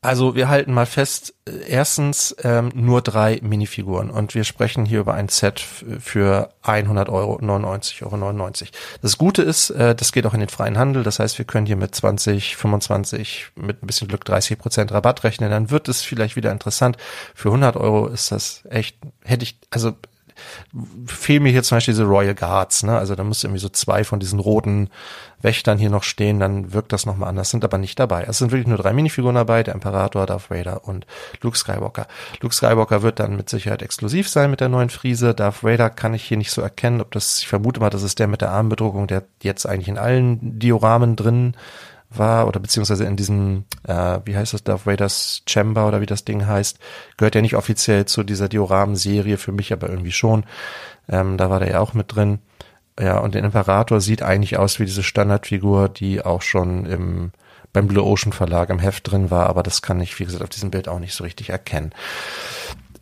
Also 0.00 0.34
wir 0.34 0.48
halten 0.48 0.72
mal 0.72 0.86
fest, 0.86 1.34
äh, 1.48 1.52
erstens 1.68 2.34
ähm, 2.42 2.70
nur 2.74 3.02
drei 3.02 3.40
Minifiguren 3.42 4.10
und 4.10 4.34
wir 4.34 4.44
sprechen 4.44 4.84
hier 4.84 5.00
über 5.00 5.14
ein 5.14 5.28
Set 5.28 5.60
für 5.60 6.50
100 6.62 7.08
Euro, 7.08 7.38
99 7.40 8.02
Euro 8.02 8.16
99. 8.16 8.72
Das 9.02 9.18
Gute 9.18 9.42
ist, 9.42 9.70
äh, 9.70 9.94
das 9.94 10.12
geht 10.12 10.26
auch 10.26 10.34
in 10.34 10.40
den 10.40 10.48
freien 10.48 10.78
Handel, 10.78 11.02
das 11.02 11.18
heißt, 11.18 11.38
wir 11.38 11.44
können 11.44 11.66
hier 11.66 11.76
mit 11.76 11.94
20, 11.94 12.56
25, 12.56 13.52
mit 13.56 13.82
ein 13.82 13.86
bisschen 13.86 14.08
Glück 14.08 14.24
30 14.24 14.58
Prozent 14.58 14.92
Rabatt 14.92 15.24
rechnen, 15.24 15.50
dann 15.50 15.70
wird 15.70 15.88
es 15.88 16.02
vielleicht 16.02 16.36
wieder 16.36 16.52
interessant. 16.52 16.96
Für 17.34 17.48
100 17.48 17.76
Euro 17.76 18.06
ist 18.06 18.32
das 18.32 18.64
echt, 18.70 18.98
hätte 19.24 19.44
ich, 19.44 19.58
also 19.70 19.94
fehlen 21.06 21.42
mir 21.42 21.50
hier 21.50 21.62
zum 21.62 21.76
Beispiel 21.76 21.94
diese 21.94 22.04
Royal 22.04 22.34
Guards, 22.34 22.82
ne? 22.82 22.96
Also 22.96 23.14
da 23.14 23.24
muss 23.24 23.44
irgendwie 23.44 23.60
so 23.60 23.68
zwei 23.68 24.04
von 24.04 24.20
diesen 24.20 24.40
roten 24.40 24.90
Wächtern 25.42 25.78
hier 25.78 25.90
noch 25.90 26.02
stehen, 26.02 26.40
dann 26.40 26.72
wirkt 26.72 26.92
das 26.92 27.06
nochmal 27.06 27.28
anders, 27.28 27.50
sind 27.50 27.64
aber 27.64 27.78
nicht 27.78 27.98
dabei. 27.98 28.24
Es 28.24 28.38
sind 28.38 28.52
wirklich 28.52 28.66
nur 28.66 28.78
drei 28.78 28.92
Minifiguren 28.92 29.34
dabei, 29.34 29.62
der 29.62 29.74
Imperator, 29.74 30.26
Darth 30.26 30.50
Vader 30.50 30.86
und 30.86 31.06
Luke 31.42 31.56
Skywalker. 31.56 32.06
Luke 32.40 32.54
Skywalker 32.54 33.02
wird 33.02 33.20
dann 33.20 33.36
mit 33.36 33.48
Sicherheit 33.48 33.82
exklusiv 33.82 34.28
sein 34.28 34.50
mit 34.50 34.60
der 34.60 34.68
neuen 34.68 34.90
Friese. 34.90 35.34
Darth 35.34 35.62
Vader 35.62 35.90
kann 35.90 36.14
ich 36.14 36.24
hier 36.24 36.36
nicht 36.36 36.50
so 36.50 36.62
erkennen, 36.62 37.00
ob 37.00 37.12
das, 37.12 37.40
ich 37.40 37.48
vermute 37.48 37.80
mal, 37.80 37.90
das 37.90 38.02
ist 38.02 38.18
der 38.18 38.28
mit 38.28 38.40
der 38.40 38.50
Armbedruckung, 38.50 39.06
der 39.06 39.24
jetzt 39.42 39.66
eigentlich 39.66 39.88
in 39.88 39.98
allen 39.98 40.58
Dioramen 40.58 41.16
drin 41.16 41.54
war 42.18 42.48
oder 42.48 42.60
beziehungsweise 42.60 43.04
in 43.04 43.16
diesem, 43.16 43.64
äh, 43.86 44.20
wie 44.24 44.36
heißt 44.36 44.54
das, 44.54 44.64
Darth 44.64 44.86
Vader's 44.86 45.42
Chamber 45.46 45.88
oder 45.88 46.00
wie 46.00 46.06
das 46.06 46.24
Ding 46.24 46.46
heißt, 46.46 46.78
gehört 47.16 47.34
ja 47.34 47.42
nicht 47.42 47.56
offiziell 47.56 48.06
zu 48.06 48.22
dieser 48.22 48.48
Dioramen-Serie, 48.48 49.38
für 49.38 49.52
mich 49.52 49.72
aber 49.72 49.88
irgendwie 49.88 50.12
schon. 50.12 50.44
Ähm, 51.08 51.36
da 51.36 51.50
war 51.50 51.60
der 51.60 51.70
ja 51.70 51.80
auch 51.80 51.94
mit 51.94 52.14
drin. 52.14 52.40
Ja, 52.98 53.18
und 53.18 53.34
der 53.34 53.44
Imperator 53.44 54.00
sieht 54.00 54.22
eigentlich 54.22 54.56
aus 54.56 54.80
wie 54.80 54.86
diese 54.86 55.02
Standardfigur, 55.02 55.88
die 55.88 56.22
auch 56.22 56.42
schon 56.42 56.86
im 56.86 57.32
beim 57.76 57.88
Blue 57.88 58.06
Ocean 58.06 58.32
Verlag 58.32 58.70
im 58.70 58.78
Heft 58.78 59.10
drin 59.10 59.30
war, 59.30 59.50
aber 59.50 59.62
das 59.62 59.82
kann 59.82 60.00
ich, 60.00 60.18
wie 60.18 60.24
gesagt, 60.24 60.42
auf 60.42 60.48
diesem 60.48 60.70
Bild 60.70 60.88
auch 60.88 60.98
nicht 60.98 61.12
so 61.12 61.24
richtig 61.24 61.50
erkennen. 61.50 61.92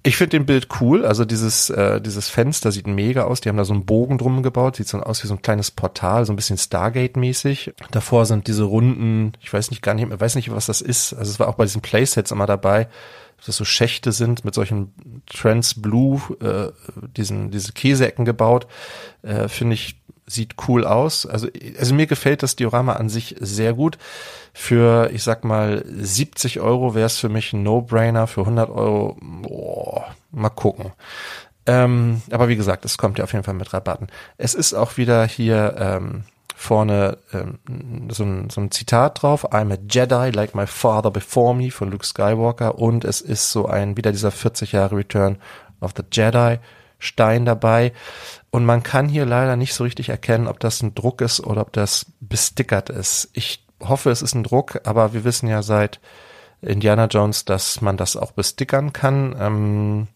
Ich 0.07 0.19
finde 0.19 0.37
den 0.37 0.45
Bild 0.45 0.69
cool. 0.81 1.07
Also 1.07 1.25
dieses, 1.25 1.71
äh, 1.71 1.99
dieses 1.99 2.29
Fenster 2.29 2.71
sieht 2.71 2.87
mega 2.87 3.25
aus. 3.25 3.41
Die 3.41 3.49
haben 3.49 3.57
da 3.57 3.65
so 3.65 3.73
einen 3.73 3.87
Bogen 3.87 4.19
drum 4.19 4.43
gebaut. 4.43 4.77
Sieht 4.77 4.87
so 4.87 5.01
aus 5.01 5.25
wie 5.25 5.29
so 5.29 5.35
ein 5.35 5.41
kleines 5.41 5.71
Portal, 5.71 6.27
so 6.27 6.33
ein 6.33 6.37
bisschen 6.37 6.59
Stargate-mäßig. 6.59 7.73
Davor 7.91 8.27
sind 8.27 8.47
diese 8.47 8.65
runden, 8.65 9.33
ich 9.41 9.51
weiß 9.51 9.71
nicht 9.71 9.81
gar 9.81 9.95
nicht, 9.95 10.07
ich 10.13 10.21
weiß 10.21 10.35
nicht, 10.35 10.53
was 10.53 10.67
das 10.67 10.83
ist. 10.83 11.15
Also 11.15 11.31
es 11.31 11.41
war 11.41 11.49
auch 11.49 11.55
bei 11.55 11.65
diesen 11.65 11.81
Playsets 11.81 12.33
immer 12.33 12.45
dabei, 12.45 12.89
dass 13.39 13.47
das 13.47 13.57
so 13.57 13.65
Schächte 13.65 14.13
sind 14.13 14.45
mit 14.45 14.55
solchen 14.55 14.93
Trans 15.25 15.81
Blue, 15.81 16.21
äh, 16.41 16.71
diesen, 17.17 17.51
diese 17.51 17.73
Käseecken 17.73 18.27
gebaut. 18.27 18.67
Äh, 19.23 19.49
finde 19.49 19.73
ich 19.73 20.04
sieht 20.27 20.55
cool 20.69 20.85
aus. 20.85 21.27
Also, 21.27 21.49
also 21.79 21.95
mir 21.95 22.07
gefällt 22.07 22.43
das 22.43 22.57
Diorama 22.57 22.95
an 22.95 23.09
sich 23.09 23.37
sehr 23.41 23.75
gut. 23.75 23.99
Für, 24.53 25.11
ich 25.13 25.23
sag 25.23 25.45
mal, 25.45 25.85
70 25.87 26.61
Euro 26.61 26.95
wäre 26.95 27.07
es 27.07 27.19
für 27.19 27.29
mich 27.29 27.53
ein 27.53 27.63
No-Brainer. 27.63 28.27
Für 28.27 28.43
100 28.43 28.71
Euro, 28.71 29.17
boah, 29.21 30.15
mal 30.31 30.51
gucken. 30.51 30.93
Ähm, 31.67 32.23
aber 32.31 32.49
wie 32.49 32.57
gesagt, 32.57 32.85
es 32.85 32.99
kommt 32.99 33.19
ja 33.19 33.25
auf 33.25 33.33
jeden 33.33 33.45
Fall 33.45 33.55
mit 33.55 33.73
Rabatten. 33.73 34.09
Es 34.37 34.55
ist 34.55 34.75
auch 34.75 34.97
wieder 34.97 35.27
hier 35.27 35.75
ähm, 35.79 36.25
vorne 36.55 37.19
ähm, 37.33 37.59
so, 38.11 38.25
ein, 38.25 38.51
so 38.51 38.61
ein 38.61 38.71
Zitat 38.71 39.23
drauf. 39.23 39.53
I'm 39.53 39.73
a 39.73 39.79
Jedi 39.89 40.31
like 40.31 40.55
my 40.55 40.67
father 40.67 41.11
before 41.11 41.55
me 41.55 41.71
von 41.71 41.91
Luke 41.91 42.05
Skywalker. 42.05 42.79
Und 42.79 43.05
es 43.05 43.21
ist 43.21 43.51
so 43.51 43.67
ein, 43.67 43.97
wieder 43.97 44.13
dieser 44.13 44.31
40 44.31 44.73
Jahre 44.73 44.97
Return 44.97 45.39
of 45.81 45.93
the 45.97 46.05
Jedi 46.11 46.59
Stein 47.05 47.45
dabei. 47.45 47.93
Und 48.51 48.65
man 48.65 48.83
kann 48.83 49.09
hier 49.09 49.27
leider 49.27 49.57
nicht 49.57 49.75
so 49.75 49.85
richtig 49.85 50.09
erkennen, 50.09 50.47
ob 50.47 50.61
das 50.61 50.83
ein 50.83 50.95
Druck 50.95 51.21
ist 51.21 51.41
oder 51.41 51.63
ob 51.63 51.73
das 51.73 52.07
bestickert 52.21 52.91
ist. 52.91 53.31
Ich 53.33 53.65
hoffe, 53.81 54.11
es 54.11 54.23
ist 54.23 54.35
ein 54.35 54.45
Druck, 54.45 54.81
aber 54.85 55.13
wir 55.13 55.25
wissen 55.25 55.49
ja 55.49 55.63
seit 55.63 56.01
Indiana 56.63 57.07
Jones, 57.07 57.45
dass 57.45 57.81
man 57.81 57.97
das 57.97 58.17
auch 58.17 58.33
bestickern 58.33 58.93
kann. 58.93 59.37
Ähm, 59.39 60.09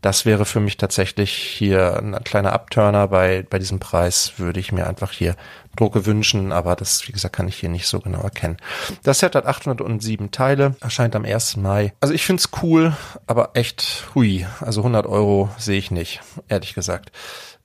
das 0.00 0.24
wäre 0.24 0.44
für 0.44 0.60
mich 0.60 0.76
tatsächlich 0.76 1.32
hier 1.32 1.96
ein 1.96 2.22
kleiner 2.24 2.52
Abturner. 2.52 3.08
Bei, 3.08 3.44
bei 3.48 3.58
diesem 3.58 3.78
Preis 3.78 4.34
würde 4.38 4.60
ich 4.60 4.72
mir 4.72 4.86
einfach 4.86 5.12
hier 5.12 5.36
Drucke 5.76 6.06
wünschen, 6.06 6.52
aber 6.52 6.76
das, 6.76 7.06
wie 7.06 7.12
gesagt, 7.12 7.36
kann 7.36 7.48
ich 7.48 7.56
hier 7.56 7.68
nicht 7.68 7.86
so 7.86 8.00
genau 8.00 8.22
erkennen. 8.22 8.56
Das 9.02 9.20
Set 9.20 9.34
hat 9.34 9.46
807 9.46 10.30
Teile, 10.30 10.74
erscheint 10.80 11.14
am 11.14 11.24
1. 11.24 11.56
Mai. 11.58 11.92
Also 12.00 12.14
ich 12.14 12.24
find's 12.24 12.50
cool, 12.62 12.96
aber 13.26 13.50
echt 13.54 14.08
hui. 14.14 14.46
Also 14.60 14.80
100 14.80 15.06
Euro 15.06 15.50
sehe 15.58 15.78
ich 15.78 15.90
nicht, 15.90 16.20
ehrlich 16.48 16.74
gesagt. 16.74 17.12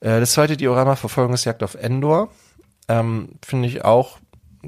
Äh, 0.00 0.20
das 0.20 0.32
zweite 0.32 0.56
Diorama 0.56 0.96
Verfolgungsjagd 0.96 1.62
auf 1.62 1.74
Endor. 1.74 2.28
Ähm, 2.88 3.30
Finde 3.44 3.68
ich 3.68 3.84
auch 3.84 4.18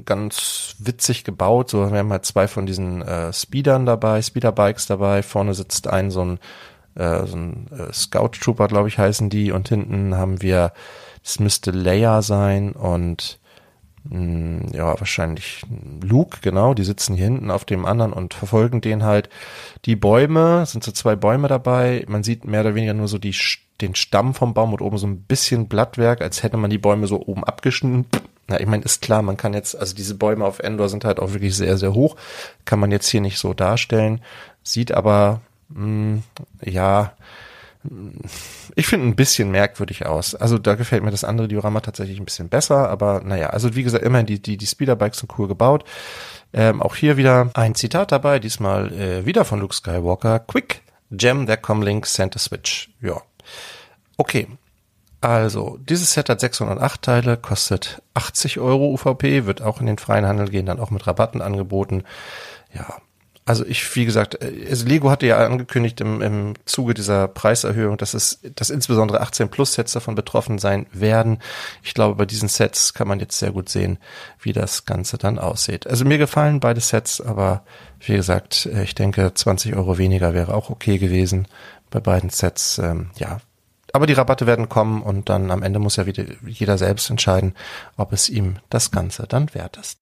ganz 0.05 0.75
witzig 0.79 1.23
gebaut. 1.23 1.69
So, 1.69 1.91
wir 1.91 1.99
haben 1.99 2.11
halt 2.11 2.25
zwei 2.25 2.47
von 2.47 2.65
diesen 2.65 3.01
äh, 3.01 3.33
Speedern 3.33 3.85
dabei, 3.85 4.21
Speederbikes 4.21 4.87
dabei. 4.87 5.23
Vorne 5.23 5.53
sitzt 5.53 5.87
ein 5.87 6.11
so 6.11 6.21
ein, 6.21 6.39
äh, 6.99 7.25
so 7.25 7.37
ein 7.37 7.67
äh, 7.71 7.93
Scout 7.93 8.31
Trooper, 8.39 8.67
glaube 8.67 8.87
ich, 8.87 8.97
heißen 8.97 9.29
die. 9.29 9.51
Und 9.51 9.69
hinten 9.69 10.15
haben 10.15 10.41
wir, 10.41 10.73
das 11.23 11.39
müsste 11.39 11.71
Leia 11.71 12.21
sein 12.21 12.73
und 12.73 13.39
mh, 14.03 14.15
hm, 14.15 14.65
ja, 14.73 14.99
wahrscheinlich 14.99 15.63
Luke, 16.01 16.39
genau. 16.41 16.73
Die 16.73 16.83
sitzen 16.83 17.15
hier 17.15 17.25
hinten 17.25 17.51
auf 17.51 17.65
dem 17.65 17.85
anderen 17.85 18.13
und 18.13 18.33
verfolgen 18.33 18.81
den 18.81 19.03
halt. 19.03 19.29
Die 19.85 19.95
Bäume, 19.95 20.65
sind 20.65 20.83
so 20.83 20.91
zwei 20.91 21.15
Bäume 21.15 21.47
dabei. 21.47 22.05
Man 22.07 22.23
sieht 22.23 22.45
mehr 22.45 22.61
oder 22.61 22.75
weniger 22.75 22.93
nur 22.93 23.07
so 23.07 23.17
die 23.17 23.35
den 23.81 23.95
Stamm 23.95 24.33
vom 24.33 24.53
Baum 24.53 24.73
und 24.73 24.81
oben 24.81 24.97
so 24.97 25.07
ein 25.07 25.21
bisschen 25.21 25.67
Blattwerk, 25.67 26.21
als 26.21 26.43
hätte 26.43 26.57
man 26.57 26.69
die 26.69 26.77
Bäume 26.77 27.07
so 27.07 27.25
oben 27.25 27.43
abgeschnitten. 27.43 28.05
Na, 28.47 28.59
ich 28.59 28.67
meine, 28.67 28.83
ist 28.83 29.01
klar, 29.01 29.21
man 29.21 29.37
kann 29.37 29.53
jetzt, 29.53 29.75
also 29.75 29.95
diese 29.95 30.15
Bäume 30.15 30.43
auf 30.43 30.59
Endor 30.59 30.89
sind 30.89 31.05
halt 31.05 31.19
auch 31.19 31.33
wirklich 31.33 31.55
sehr, 31.55 31.77
sehr 31.77 31.93
hoch. 31.93 32.15
Kann 32.65 32.79
man 32.79 32.91
jetzt 32.91 33.07
hier 33.07 33.21
nicht 33.21 33.37
so 33.37 33.53
darstellen. 33.53 34.21
Sieht 34.63 34.91
aber, 34.91 35.41
mh, 35.69 35.77
hm, 35.77 36.23
ja, 36.63 37.13
ich 38.75 38.87
finde 38.87 39.07
ein 39.07 39.15
bisschen 39.15 39.51
merkwürdig 39.51 40.05
aus. 40.05 40.35
Also 40.35 40.57
da 40.57 40.75
gefällt 40.75 41.01
mir 41.01 41.11
das 41.11 41.23
andere 41.23 41.47
Diorama 41.47 41.79
tatsächlich 41.79 42.19
ein 42.19 42.25
bisschen 42.25 42.49
besser, 42.49 42.89
aber 42.89 43.21
naja, 43.23 43.51
also 43.51 43.73
wie 43.75 43.83
gesagt, 43.83 44.03
immerhin 44.03 44.25
die, 44.25 44.41
die, 44.41 44.57
die 44.57 44.67
Speederbikes 44.67 45.19
sind 45.19 45.31
cool 45.37 45.47
gebaut. 45.47 45.85
Ähm, 46.51 46.81
auch 46.81 46.95
hier 46.95 47.15
wieder 47.15 47.51
ein 47.53 47.75
Zitat 47.75 48.11
dabei, 48.11 48.39
diesmal 48.39 48.91
äh, 48.91 49.25
wieder 49.25 49.45
von 49.45 49.61
Luke 49.61 49.73
Skywalker. 49.73 50.39
Quick, 50.39 50.81
Gem 51.11 51.45
der 51.45 51.57
Comlink 51.57 52.05
Center 52.05 52.39
Switch. 52.39 52.89
Ja, 53.01 53.21
Okay, 54.19 54.49
also 55.21 55.77
dieses 55.79 56.11
Set 56.11 56.27
hat 56.27 56.41
608 56.41 57.01
Teile, 57.01 57.37
kostet 57.37 58.01
80 58.15 58.59
Euro 58.59 58.89
UVP, 58.89 59.45
wird 59.45 59.61
auch 59.61 59.79
in 59.79 59.85
den 59.85 59.97
freien 59.97 60.25
Handel 60.25 60.49
gehen, 60.49 60.65
dann 60.65 60.81
auch 60.81 60.91
mit 60.91 61.07
Rabatten 61.07 61.41
angeboten. 61.41 62.03
Ja, 62.73 62.97
also 63.49 63.65
ich, 63.65 63.95
wie 63.95 64.05
gesagt, 64.05 64.43
äh, 64.43 64.67
also 64.69 64.85
Lego 64.85 65.09
hatte 65.09 65.25
ja 65.25 65.39
angekündigt 65.39 66.01
im, 66.01 66.21
im 66.21 66.53
Zuge 66.65 66.93
dieser 66.93 67.27
Preiserhöhung, 67.27 67.97
dass 67.97 68.13
es, 68.13 68.41
dass 68.55 68.69
insbesondere 68.69 69.21
18 69.21 69.49
Plus 69.49 69.73
Sets 69.73 69.93
davon 69.93 70.13
betroffen 70.13 70.59
sein 70.59 70.85
werden. 70.91 71.39
Ich 71.81 71.95
glaube, 71.95 72.13
bei 72.13 72.27
diesen 72.27 72.47
Sets 72.47 72.93
kann 72.93 73.07
man 73.07 73.19
jetzt 73.19 73.39
sehr 73.39 73.49
gut 73.49 73.67
sehen, 73.67 73.97
wie 74.39 74.53
das 74.53 74.85
Ganze 74.85 75.17
dann 75.17 75.39
aussieht. 75.39 75.87
Also 75.87 76.05
mir 76.05 76.19
gefallen 76.19 76.59
beide 76.59 76.79
Sets, 76.79 77.21
aber 77.21 77.63
wie 77.99 78.13
gesagt, 78.13 78.67
äh, 78.67 78.83
ich 78.83 78.93
denke, 78.93 79.33
20 79.33 79.75
Euro 79.75 79.97
weniger 79.97 80.35
wäre 80.35 80.53
auch 80.53 80.69
okay 80.69 80.99
gewesen 80.99 81.47
bei 81.89 81.99
beiden 81.99 82.29
Sets. 82.29 82.77
Ähm, 82.77 83.09
ja, 83.17 83.39
aber 83.93 84.05
die 84.05 84.13
Rabatte 84.13 84.45
werden 84.45 84.69
kommen 84.69 85.01
und 85.01 85.27
dann 85.27 85.49
am 85.49 85.63
Ende 85.63 85.79
muss 85.79 85.95
ja 85.95 86.05
wieder 86.05 86.23
jeder 86.45 86.77
selbst 86.77 87.09
entscheiden, 87.09 87.55
ob 87.97 88.13
es 88.13 88.29
ihm 88.29 88.57
das 88.69 88.91
Ganze 88.91 89.25
dann 89.27 89.51
wert 89.55 89.77
ist. 89.77 89.97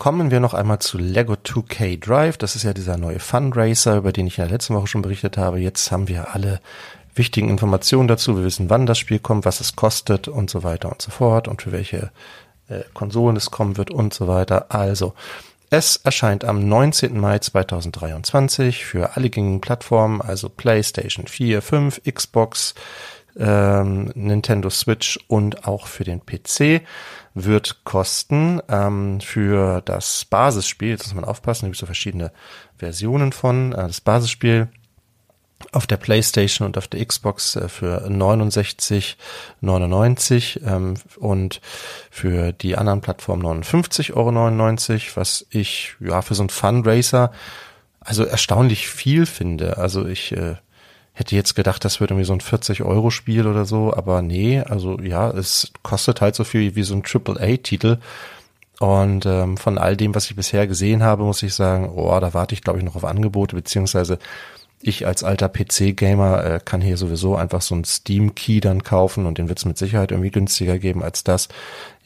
Kommen 0.00 0.30
wir 0.30 0.40
noch 0.40 0.54
einmal 0.54 0.78
zu 0.78 0.96
Lego 0.96 1.34
2K 1.34 2.00
Drive. 2.00 2.38
Das 2.38 2.56
ist 2.56 2.62
ja 2.62 2.72
dieser 2.72 2.96
neue 2.96 3.20
Fundraiser, 3.20 3.98
über 3.98 4.12
den 4.12 4.26
ich 4.26 4.38
in 4.38 4.44
der 4.44 4.50
letzten 4.50 4.74
Woche 4.74 4.86
schon 4.86 5.02
berichtet 5.02 5.36
habe. 5.36 5.60
Jetzt 5.60 5.92
haben 5.92 6.08
wir 6.08 6.34
alle 6.34 6.60
wichtigen 7.14 7.50
Informationen 7.50 8.08
dazu. 8.08 8.34
Wir 8.34 8.44
wissen, 8.44 8.70
wann 8.70 8.86
das 8.86 8.96
Spiel 8.96 9.18
kommt, 9.18 9.44
was 9.44 9.60
es 9.60 9.76
kostet 9.76 10.26
und 10.26 10.48
so 10.48 10.62
weiter 10.62 10.90
und 10.90 11.02
so 11.02 11.10
fort 11.10 11.48
und 11.48 11.60
für 11.60 11.72
welche 11.72 12.12
äh, 12.70 12.80
Konsolen 12.94 13.36
es 13.36 13.50
kommen 13.50 13.76
wird 13.76 13.90
und 13.90 14.14
so 14.14 14.26
weiter. 14.26 14.70
Also, 14.70 15.12
es 15.68 15.96
erscheint 15.98 16.46
am 16.46 16.66
19. 16.66 17.20
Mai 17.20 17.38
2023 17.38 18.86
für 18.86 19.16
alle 19.16 19.28
gängigen 19.28 19.60
Plattformen, 19.60 20.22
also 20.22 20.48
PlayStation 20.48 21.26
4, 21.26 21.60
5, 21.60 22.00
Xbox, 22.10 22.74
ähm, 23.40 24.10
Nintendo 24.14 24.70
Switch 24.70 25.18
und 25.26 25.66
auch 25.66 25.86
für 25.86 26.04
den 26.04 26.24
PC 26.24 26.82
wird 27.34 27.84
kosten 27.84 28.60
ähm, 28.68 29.20
für 29.20 29.82
das 29.82 30.24
Basisspiel, 30.24 30.90
jetzt 30.90 31.06
muss 31.06 31.14
man 31.14 31.24
aufpassen, 31.24 31.62
da 31.62 31.68
gibt 31.68 31.76
es 31.76 31.80
so 31.80 31.86
verschiedene 31.86 32.32
Versionen 32.76 33.32
von, 33.32 33.72
äh, 33.72 33.86
das 33.86 34.00
Basisspiel 34.00 34.68
auf 35.72 35.86
der 35.86 35.98
PlayStation 35.98 36.66
und 36.66 36.78
auf 36.78 36.88
der 36.88 37.04
Xbox 37.04 37.54
äh, 37.56 37.68
für 37.68 38.08
69,99 38.08 40.66
ähm, 40.66 40.94
und 41.18 41.60
für 42.10 42.52
die 42.52 42.76
anderen 42.76 43.00
Plattformen 43.00 43.64
59,99 43.64 44.14
Euro, 44.14 44.32
was 45.14 45.46
ich 45.50 45.94
ja 46.00 46.22
für 46.22 46.34
so 46.34 46.44
ein 46.44 46.50
Fundraiser 46.50 47.32
also 48.00 48.24
erstaunlich 48.24 48.88
viel 48.88 49.26
finde. 49.26 49.76
Also 49.76 50.06
ich 50.06 50.32
äh, 50.32 50.56
hätte 51.20 51.36
jetzt 51.36 51.54
gedacht, 51.54 51.84
das 51.84 52.00
wird 52.00 52.10
irgendwie 52.10 52.26
so 52.26 52.32
ein 52.32 52.40
40 52.40 52.82
Euro 52.82 53.10
Spiel 53.10 53.46
oder 53.46 53.64
so, 53.64 53.94
aber 53.94 54.22
nee, 54.22 54.60
also 54.60 54.98
ja, 55.00 55.30
es 55.30 55.72
kostet 55.82 56.20
halt 56.20 56.34
so 56.34 56.44
viel 56.44 56.74
wie 56.74 56.82
so 56.82 56.94
ein 56.94 57.04
Triple 57.04 57.40
A 57.40 57.56
Titel 57.58 57.98
Und 58.80 59.26
ähm, 59.26 59.56
von 59.58 59.78
all 59.78 59.96
dem, 59.96 60.14
was 60.14 60.30
ich 60.30 60.36
bisher 60.36 60.66
gesehen 60.66 61.02
habe, 61.02 61.24
muss 61.24 61.42
ich 61.42 61.54
sagen, 61.54 61.90
oh, 61.94 62.18
da 62.20 62.34
warte 62.34 62.54
ich, 62.54 62.62
glaube 62.62 62.78
ich, 62.78 62.84
noch 62.84 62.96
auf 62.96 63.04
Angebote, 63.04 63.54
beziehungsweise 63.56 64.18
ich 64.82 65.06
als 65.06 65.22
alter 65.24 65.50
PC-Gamer 65.50 66.44
äh, 66.44 66.60
kann 66.64 66.80
hier 66.80 66.96
sowieso 66.96 67.36
einfach 67.36 67.60
so 67.60 67.74
einen 67.74 67.84
Steam-Key 67.84 68.60
dann 68.60 68.82
kaufen 68.82 69.26
und 69.26 69.36
den 69.36 69.48
wird 69.48 69.58
es 69.58 69.66
mit 69.66 69.76
Sicherheit 69.76 70.10
irgendwie 70.10 70.30
günstiger 70.30 70.78
geben 70.78 71.02
als 71.02 71.22
das. 71.22 71.48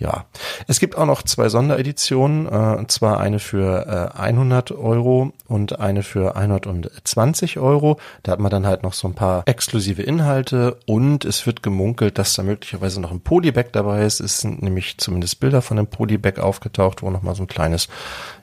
Ja, 0.05 0.27
es 0.67 0.81
gibt 0.81 0.99
auch 0.99 1.07
noch 1.07 1.23
zwei 1.23 1.49
Sondereditionen, 1.49 2.45
äh, 2.45 2.77
und 2.77 2.93
zwar 2.93 3.21
eine 3.21 3.39
für 3.39 4.13
äh, 4.15 4.19
100 4.21 4.73
Euro 4.73 5.33
und 5.49 5.81
eine 5.81 6.03
für 6.03 6.37
120 6.37 7.59
Euro. 7.59 7.99
Da 8.23 8.33
hat 8.33 8.39
man 8.39 8.51
dann 8.51 8.67
halt 8.67 8.83
noch 8.83 8.93
so 8.93 9.09
ein 9.09 9.15
paar 9.15 9.45
exklusive 9.47 10.03
Inhalte 10.03 10.77
und 10.85 11.25
es 11.25 11.47
wird 11.47 11.63
gemunkelt, 11.63 12.19
dass 12.19 12.35
da 12.35 12.43
möglicherweise 12.43 13.01
noch 13.01 13.13
ein 13.13 13.23
Polybag 13.23 13.69
dabei 13.73 14.05
ist. 14.05 14.21
Es 14.21 14.41
sind 14.41 14.61
nämlich 14.61 14.99
zumindest 14.99 15.41
Bilder 15.41 15.63
von 15.63 15.79
einem 15.79 15.87
Polybag 15.87 16.39
aufgetaucht, 16.39 17.01
wo 17.03 17.09
nochmal 17.09 17.35
so 17.35 17.45
ein 17.45 17.49
kleines, 17.49 17.89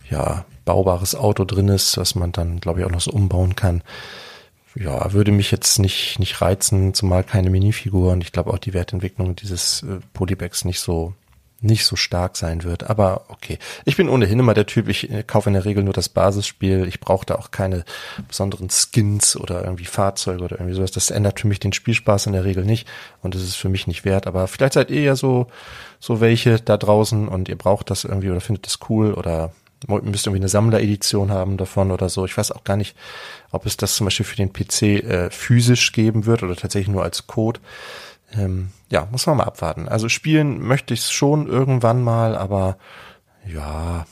ja, 0.09 0.45
baubares 0.65 1.13
Auto 1.13 1.45
drin 1.45 1.67
ist, 1.67 1.95
was 1.97 2.15
man 2.15 2.31
dann, 2.31 2.59
glaube 2.59 2.79
ich, 2.79 2.87
auch 2.87 2.91
noch 2.91 3.01
so 3.01 3.11
umbauen 3.11 3.55
kann. 3.55 3.83
Ja, 4.73 5.13
würde 5.13 5.31
mich 5.31 5.51
jetzt 5.51 5.77
nicht, 5.77 6.17
nicht 6.17 6.41
reizen, 6.41 6.95
zumal 6.95 7.23
keine 7.23 7.51
Minifigur 7.51 8.13
und 8.13 8.23
ich 8.23 8.31
glaube 8.31 8.51
auch 8.51 8.57
die 8.57 8.73
Wertentwicklung 8.73 9.35
dieses 9.35 9.83
äh, 9.83 9.99
Polybags 10.13 10.65
nicht 10.65 10.79
so 10.79 11.13
nicht 11.61 11.85
so 11.85 11.95
stark 11.95 12.37
sein 12.37 12.63
wird. 12.63 12.89
Aber 12.89 13.25
okay. 13.29 13.59
Ich 13.85 13.95
bin 13.95 14.09
ohnehin 14.09 14.39
immer 14.39 14.53
der 14.53 14.65
Typ, 14.65 14.89
ich 14.89 15.11
äh, 15.11 15.23
kaufe 15.23 15.49
in 15.49 15.53
der 15.53 15.65
Regel 15.65 15.83
nur 15.83 15.93
das 15.93 16.09
Basisspiel. 16.09 16.87
Ich 16.87 16.99
brauche 16.99 17.25
da 17.25 17.35
auch 17.35 17.51
keine 17.51 17.85
besonderen 18.27 18.69
Skins 18.69 19.35
oder 19.35 19.63
irgendwie 19.63 19.85
Fahrzeuge 19.85 20.43
oder 20.43 20.57
irgendwie 20.57 20.75
sowas. 20.75 20.91
Das 20.91 21.11
ändert 21.11 21.39
für 21.39 21.47
mich 21.47 21.59
den 21.59 21.73
Spielspaß 21.73 22.25
in 22.25 22.33
der 22.33 22.43
Regel 22.43 22.65
nicht 22.65 22.87
und 23.21 23.35
das 23.35 23.43
ist 23.43 23.55
für 23.55 23.69
mich 23.69 23.87
nicht 23.87 24.05
wert. 24.05 24.27
Aber 24.27 24.47
vielleicht 24.47 24.73
seid 24.73 24.89
ihr 24.89 25.01
ja 25.01 25.15
so, 25.15 25.47
so 25.99 26.19
welche 26.19 26.59
da 26.59 26.77
draußen 26.77 27.27
und 27.27 27.47
ihr 27.47 27.57
braucht 27.57 27.91
das 27.91 28.03
irgendwie 28.03 28.31
oder 28.31 28.41
findet 28.41 28.65
das 28.65 28.79
cool 28.89 29.13
oder 29.13 29.53
müsst 29.87 30.27
irgendwie 30.27 30.41
eine 30.41 30.49
Sammleredition 30.49 31.31
haben 31.31 31.57
davon 31.57 31.91
oder 31.91 32.09
so. 32.09 32.25
Ich 32.25 32.37
weiß 32.37 32.51
auch 32.51 32.63
gar 32.63 32.77
nicht, 32.77 32.95
ob 33.51 33.65
es 33.65 33.77
das 33.77 33.95
zum 33.95 34.05
Beispiel 34.05 34.25
für 34.25 34.35
den 34.35 34.53
PC 34.53 34.81
äh, 34.81 35.29
physisch 35.31 35.91
geben 35.91 36.25
wird 36.25 36.43
oder 36.43 36.55
tatsächlich 36.55 36.93
nur 36.93 37.03
als 37.03 37.25
Code. 37.27 37.59
Ähm, 38.33 38.71
ja, 38.89 39.07
muss 39.11 39.25
man 39.25 39.37
mal 39.37 39.43
abwarten. 39.43 39.87
Also 39.87 40.09
spielen 40.09 40.61
möchte 40.61 40.93
ich 40.93 41.01
es 41.01 41.11
schon 41.11 41.47
irgendwann 41.47 42.01
mal, 42.01 42.37
aber 42.37 42.77
ja, 43.45 44.05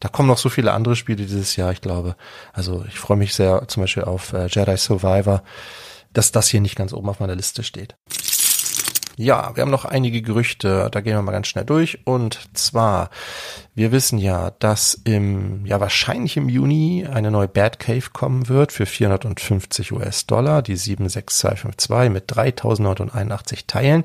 da 0.00 0.08
kommen 0.08 0.28
noch 0.28 0.38
so 0.38 0.48
viele 0.48 0.72
andere 0.72 0.96
Spiele 0.96 1.24
dieses 1.24 1.56
Jahr, 1.56 1.72
ich 1.72 1.80
glaube. 1.80 2.16
Also 2.52 2.84
ich 2.88 2.98
freue 2.98 3.16
mich 3.16 3.34
sehr 3.34 3.66
zum 3.68 3.82
Beispiel 3.82 4.04
auf 4.04 4.32
äh, 4.32 4.46
Jedi 4.46 4.76
Survivor, 4.76 5.42
dass 6.12 6.32
das 6.32 6.48
hier 6.48 6.60
nicht 6.60 6.76
ganz 6.76 6.92
oben 6.92 7.08
auf 7.08 7.20
meiner 7.20 7.34
Liste 7.34 7.62
steht. 7.62 7.96
Ja, 9.18 9.50
wir 9.56 9.62
haben 9.62 9.70
noch 9.72 9.84
einige 9.84 10.22
Gerüchte, 10.22 10.88
da 10.92 11.00
gehen 11.00 11.14
wir 11.14 11.22
mal 11.22 11.32
ganz 11.32 11.48
schnell 11.48 11.64
durch. 11.64 11.98
Und 12.04 12.38
zwar, 12.52 13.10
wir 13.74 13.90
wissen 13.90 14.20
ja, 14.20 14.52
dass 14.60 14.94
im, 14.94 15.66
ja 15.66 15.80
wahrscheinlich 15.80 16.36
im 16.36 16.48
Juni 16.48 17.04
eine 17.04 17.32
neue 17.32 17.48
Batcave 17.48 18.10
kommen 18.12 18.48
wird 18.48 18.70
für 18.70 18.86
450 18.86 19.90
US-Dollar, 19.90 20.62
die 20.62 20.76
76252 20.76 22.12
mit 22.12 22.24
3081 22.28 23.66
Teilen. 23.66 24.04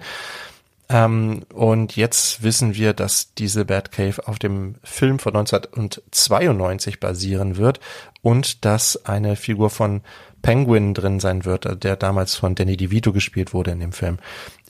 Ähm, 0.90 1.44
und 1.54 1.96
jetzt 1.96 2.42
wissen 2.42 2.74
wir, 2.74 2.94
dass 2.94 3.36
diese 3.36 3.66
Batcave 3.66 4.28
auf 4.28 4.40
dem 4.40 4.78
Film 4.84 5.20
von 5.20 5.36
1992 5.36 7.00
basieren 7.00 7.58
wird 7.58 7.80
und 8.24 8.66
dass 8.66 9.06
eine 9.06 9.36
Figur 9.36 9.70
von 9.70 10.02
Penguin 10.42 10.96
drin 10.96 11.20
sein 11.20 11.46
wird, 11.46 11.84
der 11.84 11.98
damals 11.98 12.34
von 12.34 12.56
Danny 12.56 12.78
DeVito 12.78 13.14
gespielt 13.14 13.54
wurde 13.54 13.72
in 13.72 13.80
dem 13.80 13.94
Film 13.94 14.18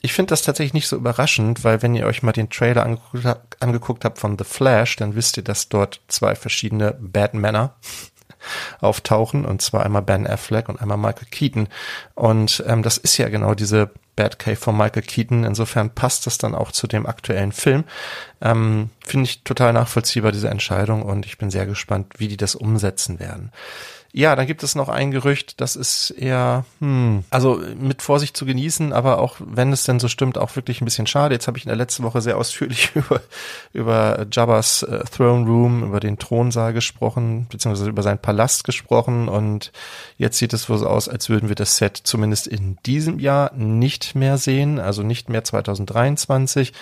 ich 0.04 0.12
finde 0.12 0.30
das 0.30 0.42
tatsächlich 0.42 0.74
nicht 0.74 0.86
so 0.86 0.96
überraschend, 0.96 1.64
weil 1.64 1.80
wenn 1.80 1.94
ihr 1.94 2.04
euch 2.04 2.22
mal 2.22 2.32
den 2.32 2.50
Trailer 2.50 2.82
angeguckt, 2.82 3.26
angeguckt 3.60 4.04
habt 4.04 4.18
von 4.18 4.36
The 4.36 4.44
Flash, 4.44 4.96
dann 4.96 5.14
wisst 5.14 5.38
ihr, 5.38 5.42
dass 5.42 5.70
dort 5.70 6.02
zwei 6.08 6.34
verschiedene 6.34 6.94
Batmänner 7.00 7.74
auftauchen, 8.80 9.46
und 9.46 9.62
zwar 9.62 9.82
einmal 9.82 10.02
Ben 10.02 10.26
Affleck 10.26 10.68
und 10.68 10.82
einmal 10.82 10.98
Michael 10.98 11.28
Keaton. 11.30 11.68
Und 12.14 12.62
ähm, 12.66 12.82
das 12.82 12.98
ist 12.98 13.16
ja 13.16 13.30
genau 13.30 13.54
diese 13.54 13.92
Batcave 14.14 14.56
von 14.56 14.76
Michael 14.76 15.04
Keaton. 15.04 15.42
Insofern 15.42 15.88
passt 15.88 16.26
das 16.26 16.36
dann 16.36 16.54
auch 16.54 16.70
zu 16.70 16.86
dem 16.86 17.06
aktuellen 17.06 17.52
Film. 17.52 17.84
Ähm, 18.42 18.90
Finde 19.00 19.24
ich 19.24 19.42
total 19.42 19.72
nachvollziehbar, 19.72 20.32
diese 20.32 20.50
Entscheidung, 20.50 21.00
und 21.00 21.24
ich 21.24 21.38
bin 21.38 21.50
sehr 21.50 21.64
gespannt, 21.64 22.12
wie 22.18 22.28
die 22.28 22.36
das 22.36 22.54
umsetzen 22.54 23.20
werden. 23.20 23.52
Ja, 24.16 24.36
dann 24.36 24.46
gibt 24.46 24.62
es 24.62 24.76
noch 24.76 24.88
ein 24.88 25.10
Gerücht, 25.10 25.60
das 25.60 25.74
ist 25.74 26.10
eher, 26.10 26.64
hm, 26.78 27.24
also 27.30 27.60
mit 27.76 28.00
Vorsicht 28.00 28.36
zu 28.36 28.46
genießen, 28.46 28.92
aber 28.92 29.18
auch 29.18 29.38
wenn 29.40 29.72
es 29.72 29.82
denn 29.82 29.98
so 29.98 30.06
stimmt, 30.06 30.38
auch 30.38 30.54
wirklich 30.54 30.80
ein 30.80 30.84
bisschen 30.84 31.08
schade. 31.08 31.34
Jetzt 31.34 31.48
habe 31.48 31.58
ich 31.58 31.64
in 31.64 31.68
der 31.68 31.76
letzten 31.76 32.04
Woche 32.04 32.20
sehr 32.20 32.38
ausführlich 32.38 32.92
über, 32.94 33.20
über 33.72 34.24
Jabba's 34.30 34.84
äh, 34.84 35.02
Throne 35.06 35.44
Room, 35.46 35.82
über 35.82 35.98
den 35.98 36.16
Thronsaal 36.16 36.72
gesprochen, 36.72 37.48
beziehungsweise 37.50 37.90
über 37.90 38.04
seinen 38.04 38.20
Palast 38.20 38.62
gesprochen 38.62 39.28
und 39.28 39.72
jetzt 40.16 40.38
sieht 40.38 40.52
es 40.52 40.70
wohl 40.70 40.78
so 40.78 40.86
aus, 40.86 41.08
als 41.08 41.28
würden 41.28 41.48
wir 41.48 41.56
das 41.56 41.76
Set 41.76 41.96
zumindest 41.96 42.46
in 42.46 42.78
diesem 42.86 43.18
Jahr 43.18 43.52
nicht 43.54 44.14
mehr 44.14 44.38
sehen, 44.38 44.78
also 44.78 45.02
nicht 45.02 45.28
mehr 45.28 45.42
2023 45.42 46.72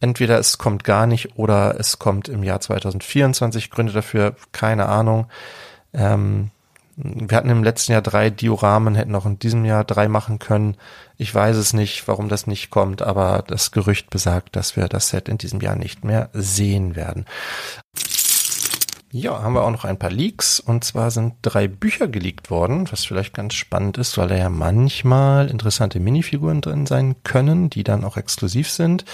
entweder 0.00 0.38
es 0.38 0.56
kommt 0.56 0.82
gar 0.82 1.06
nicht 1.06 1.36
oder 1.38 1.78
es 1.78 1.98
kommt 1.98 2.28
im 2.28 2.42
Jahr 2.42 2.60
2024. 2.60 3.70
Gründe 3.70 3.92
dafür, 3.92 4.34
keine 4.52 4.86
Ahnung. 4.86 5.26
Ähm, 5.94 6.50
wir 6.96 7.36
hatten 7.36 7.50
im 7.50 7.64
letzten 7.64 7.92
Jahr 7.92 8.02
drei 8.02 8.30
Dioramen, 8.30 8.94
hätten 8.94 9.14
auch 9.14 9.26
in 9.26 9.38
diesem 9.38 9.64
Jahr 9.64 9.84
drei 9.84 10.08
machen 10.08 10.38
können. 10.38 10.76
Ich 11.16 11.34
weiß 11.34 11.56
es 11.56 11.72
nicht, 11.72 12.06
warum 12.06 12.28
das 12.28 12.46
nicht 12.46 12.70
kommt, 12.70 13.02
aber 13.02 13.44
das 13.46 13.72
Gerücht 13.72 14.10
besagt, 14.10 14.56
dass 14.56 14.76
wir 14.76 14.88
das 14.88 15.08
Set 15.08 15.28
in 15.28 15.38
diesem 15.38 15.60
Jahr 15.60 15.76
nicht 15.76 16.04
mehr 16.04 16.30
sehen 16.32 16.96
werden. 16.96 17.24
Ja, 19.16 19.40
haben 19.42 19.54
wir 19.54 19.62
auch 19.62 19.70
noch 19.70 19.84
ein 19.84 19.98
paar 19.98 20.10
Leaks 20.10 20.58
und 20.58 20.82
zwar 20.82 21.12
sind 21.12 21.34
drei 21.42 21.68
Bücher 21.68 22.08
geleakt 22.08 22.50
worden, 22.50 22.90
was 22.90 23.04
vielleicht 23.04 23.32
ganz 23.32 23.54
spannend 23.54 23.96
ist, 23.96 24.18
weil 24.18 24.26
da 24.26 24.36
ja 24.36 24.48
manchmal 24.48 25.48
interessante 25.48 26.00
Minifiguren 26.00 26.60
drin 26.60 26.84
sein 26.84 27.14
können, 27.22 27.70
die 27.70 27.84
dann 27.84 28.02
auch 28.02 28.16
exklusiv 28.16 28.68
sind. 28.68 29.04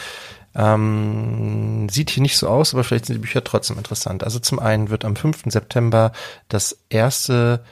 Ähm, 0.55 1.89
sieht 1.89 2.11
hier 2.11 2.23
nicht 2.23 2.37
so 2.37 2.49
aus, 2.49 2.75
aber 2.75 2.85
vielleicht 2.85 3.07
sind 3.07 3.15
die 3.15 3.21
Bücher 3.21 3.45
trotzdem 3.45 3.79
interessant. 3.79 4.25
Also 4.25 4.39
zum 4.39 4.59
einen 4.59 4.91
wird 4.91 5.05
am 5.05 5.17
5. 5.17 5.45
September 5.47 6.13
das 6.49 6.77
erste 6.89 7.63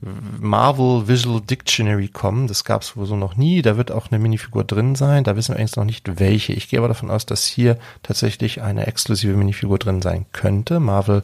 Marvel 0.00 1.08
Visual 1.08 1.40
Dictionary 1.40 2.08
kommen. 2.08 2.46
Das 2.48 2.64
gab 2.64 2.82
es 2.82 2.96
wohl 2.96 3.06
so 3.06 3.16
noch 3.16 3.36
nie. 3.36 3.62
Da 3.62 3.76
wird 3.76 3.90
auch 3.90 4.10
eine 4.10 4.18
Minifigur 4.18 4.64
drin 4.64 4.94
sein. 4.94 5.24
Da 5.24 5.36
wissen 5.36 5.54
wir 5.54 5.58
eigentlich 5.58 5.76
noch 5.76 5.84
nicht 5.84 6.20
welche. 6.20 6.52
Ich 6.52 6.68
gehe 6.68 6.78
aber 6.78 6.88
davon 6.88 7.10
aus, 7.10 7.24
dass 7.24 7.46
hier 7.46 7.78
tatsächlich 8.02 8.60
eine 8.60 8.86
exklusive 8.86 9.34
Minifigur 9.34 9.78
drin 9.78 10.02
sein 10.02 10.26
könnte. 10.32 10.80
Marvel 10.80 11.22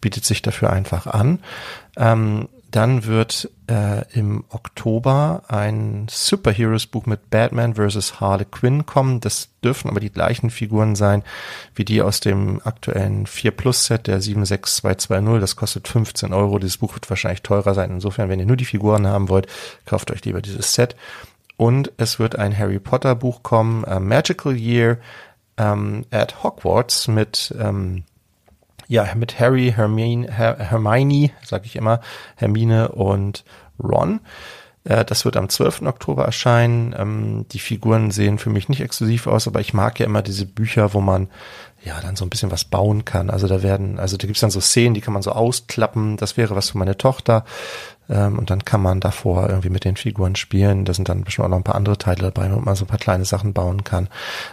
bietet 0.00 0.24
sich 0.24 0.42
dafür 0.42 0.70
einfach 0.70 1.06
an. 1.06 1.40
Ähm, 1.96 2.48
dann 2.70 3.04
wird 3.04 3.50
äh, 3.68 4.04
im 4.12 4.44
Oktober 4.48 5.42
ein 5.48 6.06
Superheroes-Buch 6.08 7.06
mit 7.06 7.30
Batman 7.30 7.74
vs. 7.74 8.20
Harley 8.20 8.44
Quinn 8.44 8.86
kommen. 8.86 9.20
Das 9.20 9.48
dürfen 9.64 9.90
aber 9.90 10.00
die 10.00 10.10
gleichen 10.10 10.50
Figuren 10.50 10.94
sein 10.94 11.22
wie 11.74 11.84
die 11.84 12.02
aus 12.02 12.20
dem 12.20 12.60
aktuellen 12.64 13.26
4 13.26 13.50
Plus 13.50 13.86
Set 13.86 14.06
der 14.06 14.20
76220. 14.20 15.40
Das 15.40 15.56
kostet 15.56 15.88
15 15.88 16.32
Euro. 16.32 16.58
Dieses 16.58 16.78
Buch 16.78 16.94
wird 16.94 17.08
wahrscheinlich 17.10 17.42
teurer 17.42 17.74
sein. 17.74 17.90
Insofern, 17.90 18.28
wenn 18.28 18.40
ihr 18.40 18.46
nur 18.46 18.56
die 18.56 18.64
Figuren 18.64 19.06
haben 19.06 19.28
wollt, 19.28 19.46
kauft 19.86 20.10
euch 20.10 20.24
lieber 20.24 20.42
dieses 20.42 20.74
Set. 20.74 20.96
Und 21.56 21.92
es 21.96 22.18
wird 22.18 22.36
ein 22.36 22.56
Harry 22.56 22.78
Potter 22.78 23.14
Buch 23.14 23.42
kommen, 23.42 23.84
Magical 24.06 24.56
Year 24.56 24.98
ähm, 25.58 26.06
at 26.10 26.42
Hogwarts 26.42 27.06
mit 27.08 27.54
ähm, 27.60 28.04
ja, 28.90 29.06
mit 29.14 29.38
Harry, 29.38 29.72
Hermine, 29.74 30.32
Her 30.32 30.56
Hermione, 30.58 31.30
sag 31.44 31.64
ich 31.64 31.76
immer, 31.76 32.00
Hermine 32.34 32.88
und 32.88 33.44
Ron. 33.80 34.18
Äh, 34.82 35.04
das 35.04 35.24
wird 35.24 35.36
am 35.36 35.48
12. 35.48 35.82
Oktober 35.82 36.24
erscheinen. 36.24 36.92
Ähm, 36.98 37.46
die 37.52 37.60
Figuren 37.60 38.10
sehen 38.10 38.38
für 38.38 38.50
mich 38.50 38.68
nicht 38.68 38.80
exklusiv 38.80 39.28
aus, 39.28 39.46
aber 39.46 39.60
ich 39.60 39.74
mag 39.74 40.00
ja 40.00 40.06
immer 40.06 40.22
diese 40.22 40.44
Bücher, 40.44 40.92
wo 40.92 41.00
man 41.00 41.28
ja 41.84 42.00
dann 42.00 42.16
so 42.16 42.24
ein 42.24 42.30
bisschen 42.30 42.50
was 42.50 42.64
bauen 42.64 43.04
kann. 43.04 43.30
Also 43.30 43.46
da 43.46 43.62
werden, 43.62 44.00
also 44.00 44.16
da 44.16 44.26
gibt's 44.26 44.40
dann 44.40 44.50
so 44.50 44.60
Szenen, 44.60 44.94
die 44.94 45.00
kann 45.00 45.14
man 45.14 45.22
so 45.22 45.30
ausklappen. 45.30 46.16
Das 46.16 46.36
wäre 46.36 46.56
was 46.56 46.70
für 46.70 46.78
meine 46.78 46.98
Tochter. 46.98 47.44
Ähm, 48.08 48.40
und 48.40 48.50
dann 48.50 48.64
kann 48.64 48.82
man 48.82 48.98
davor 48.98 49.48
irgendwie 49.48 49.70
mit 49.70 49.84
den 49.84 49.94
Figuren 49.94 50.34
spielen. 50.34 50.84
Da 50.84 50.94
sind 50.94 51.08
dann 51.08 51.22
bestimmt 51.22 51.46
auch 51.46 51.50
noch 51.50 51.58
ein 51.58 51.64
paar 51.64 51.76
andere 51.76 51.96
Teile 51.96 52.22
dabei, 52.22 52.50
wo 52.52 52.58
man 52.58 52.74
so 52.74 52.86
ein 52.86 52.88
paar 52.88 52.98
kleine 52.98 53.24
Sachen 53.24 53.52
bauen 53.52 53.84
kann. 53.84 54.08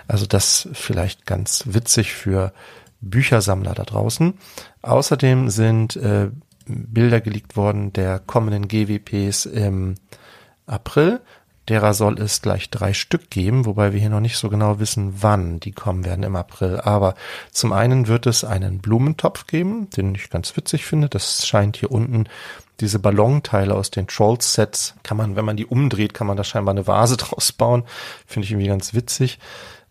Also 0.08 0.28
das 0.28 0.70
vielleicht 0.74 1.26
ganz 1.26 1.64
witzig 1.66 2.14
für 2.14 2.54
Büchersammler 3.02 3.74
da 3.74 3.84
draußen. 3.84 4.34
Außerdem 4.82 5.50
sind 5.50 5.96
äh, 5.96 6.30
Bilder 6.66 7.22
geleakt 7.22 7.56
worden 7.56 7.94
der 7.94 8.20
kommenden 8.20 8.68
GWPs 8.68 9.46
im 9.46 9.96
April. 10.66 11.22
Derer 11.70 11.94
soll 11.94 12.18
es 12.20 12.42
gleich 12.42 12.70
drei 12.70 12.94
Stück 12.94 13.30
geben, 13.30 13.66
wobei 13.66 13.92
wir 13.92 14.00
hier 14.00 14.10
noch 14.10 14.22
nicht 14.22 14.38
so 14.38 14.48
genau 14.48 14.80
wissen, 14.80 15.16
wann 15.22 15.60
die 15.60 15.74
kommen 15.74 16.06
werden 16.06 16.24
im 16.24 16.36
April. 16.38 16.80
Aber 16.80 17.16
zum 17.52 17.74
einen 17.74 18.08
wird 18.08 18.26
es 18.26 18.46
einen 18.46 18.80
Blumentopf 18.80 19.48
geben, 19.48 19.90
den 19.90 20.16
ich 20.16 20.30
ganz 20.30 20.56
witzig 20.56 20.86
finde. 20.86 21.10
Das 21.10 21.46
scheint 21.46 21.76
hier 21.76 21.92
unten 21.92 22.30
diese 22.80 23.00
Ballonteile 23.00 23.76
aus 23.76 23.92
den 23.92 24.08
Trolls-Sets. 24.08 24.96
Kann 25.04 25.18
man, 25.18 25.36
wenn 25.36 25.44
man 25.44 25.58
die 25.58 25.66
umdreht, 25.66 26.14
kann 26.14 26.28
man 26.28 26.38
da 26.38 26.46
scheinbar 26.46 26.74
eine 26.74 26.88
Vase 26.88 27.18
draus 27.18 27.52
bauen. 27.52 27.84
Finde 28.26 28.46
ich 28.46 28.52
irgendwie 28.52 28.70
ganz 28.70 28.94
witzig. 28.94 29.40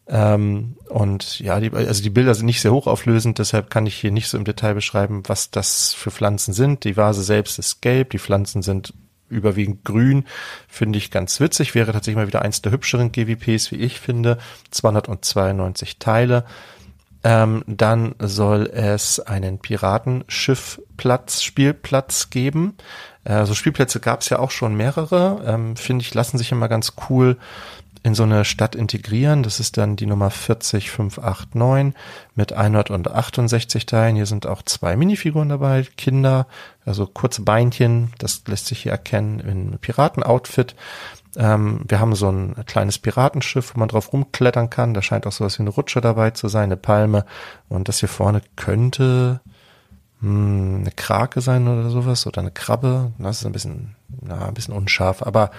Ähm, 0.08 0.76
und 0.88 1.40
ja, 1.40 1.58
die, 1.58 1.72
also 1.72 2.02
die 2.02 2.10
Bilder 2.10 2.34
sind 2.34 2.46
nicht 2.46 2.60
sehr 2.60 2.72
hochauflösend, 2.72 3.38
deshalb 3.38 3.70
kann 3.70 3.86
ich 3.86 3.96
hier 3.96 4.12
nicht 4.12 4.28
so 4.28 4.38
im 4.38 4.44
Detail 4.44 4.74
beschreiben, 4.74 5.22
was 5.26 5.50
das 5.50 5.94
für 5.94 6.10
Pflanzen 6.10 6.54
sind. 6.54 6.84
Die 6.84 6.96
Vase 6.96 7.22
selbst 7.22 7.58
ist 7.58 7.82
gelb, 7.82 8.10
die 8.10 8.18
Pflanzen 8.18 8.62
sind 8.62 8.94
überwiegend 9.28 9.84
grün, 9.84 10.24
finde 10.68 10.98
ich 10.98 11.10
ganz 11.10 11.40
witzig. 11.40 11.74
Wäre 11.74 11.92
tatsächlich 11.92 12.16
mal 12.16 12.28
wieder 12.28 12.42
eins 12.42 12.62
der 12.62 12.72
hübscheren 12.72 13.10
GWPs, 13.10 13.72
wie 13.72 13.76
ich 13.76 13.98
finde. 13.98 14.38
292 14.70 15.98
Teile. 15.98 16.44
Ähm, 17.24 17.64
dann 17.66 18.14
soll 18.20 18.70
es 18.72 19.18
einen 19.18 19.58
Piratenschiffplatz, 19.58 21.42
Spielplatz 21.42 22.30
geben. 22.30 22.76
Äh, 23.24 23.46
so 23.46 23.54
Spielplätze 23.54 23.98
gab 23.98 24.20
es 24.20 24.28
ja 24.28 24.38
auch 24.38 24.52
schon 24.52 24.76
mehrere. 24.76 25.42
Ähm, 25.44 25.74
finde 25.74 26.02
ich, 26.02 26.14
lassen 26.14 26.38
sich 26.38 26.52
immer 26.52 26.68
ganz 26.68 26.92
cool 27.10 27.36
in 28.06 28.14
so 28.14 28.22
eine 28.22 28.44
Stadt 28.44 28.76
integrieren. 28.76 29.42
Das 29.42 29.58
ist 29.58 29.76
dann 29.76 29.96
die 29.96 30.06
Nummer 30.06 30.30
40589 30.30 31.92
mit 32.36 32.52
168 32.52 33.84
Teilen. 33.84 34.14
Hier 34.14 34.26
sind 34.26 34.46
auch 34.46 34.62
zwei 34.62 34.94
Minifiguren 34.94 35.48
dabei, 35.48 35.84
Kinder, 35.96 36.46
also 36.84 37.08
kurze 37.08 37.42
Beinchen, 37.42 38.12
das 38.18 38.44
lässt 38.46 38.66
sich 38.66 38.84
hier 38.84 38.92
erkennen 38.92 39.40
in 39.40 39.78
Piratenoutfit. 39.80 40.76
Ähm, 41.34 41.80
wir 41.88 41.98
haben 41.98 42.14
so 42.14 42.30
ein 42.30 42.54
kleines 42.66 43.00
Piratenschiff, 43.00 43.74
wo 43.74 43.80
man 43.80 43.88
drauf 43.88 44.12
rumklettern 44.12 44.70
kann. 44.70 44.94
Da 44.94 45.02
scheint 45.02 45.26
auch 45.26 45.32
sowas 45.32 45.58
wie 45.58 45.64
eine 45.64 45.70
Rutsche 45.70 46.00
dabei 46.00 46.30
zu 46.30 46.46
sein, 46.46 46.66
eine 46.66 46.76
Palme. 46.76 47.24
Und 47.68 47.88
das 47.88 47.98
hier 47.98 48.08
vorne 48.08 48.40
könnte 48.54 49.40
hm, 50.20 50.82
eine 50.82 50.92
Krake 50.92 51.40
sein 51.40 51.66
oder 51.66 51.90
sowas 51.90 52.24
oder 52.28 52.40
eine 52.40 52.52
Krabbe. 52.52 53.10
Das 53.18 53.40
ist 53.40 53.46
ein 53.46 53.52
bisschen, 53.52 53.95
na, 54.08 54.46
ein 54.46 54.54
bisschen 54.54 54.74
unscharf, 54.74 55.22
aber 55.22 55.50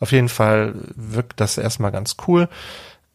auf 0.00 0.12
jeden 0.12 0.28
Fall 0.28 0.74
wirkt 0.94 1.40
das 1.40 1.58
erstmal 1.58 1.92
ganz 1.92 2.16
cool. 2.26 2.48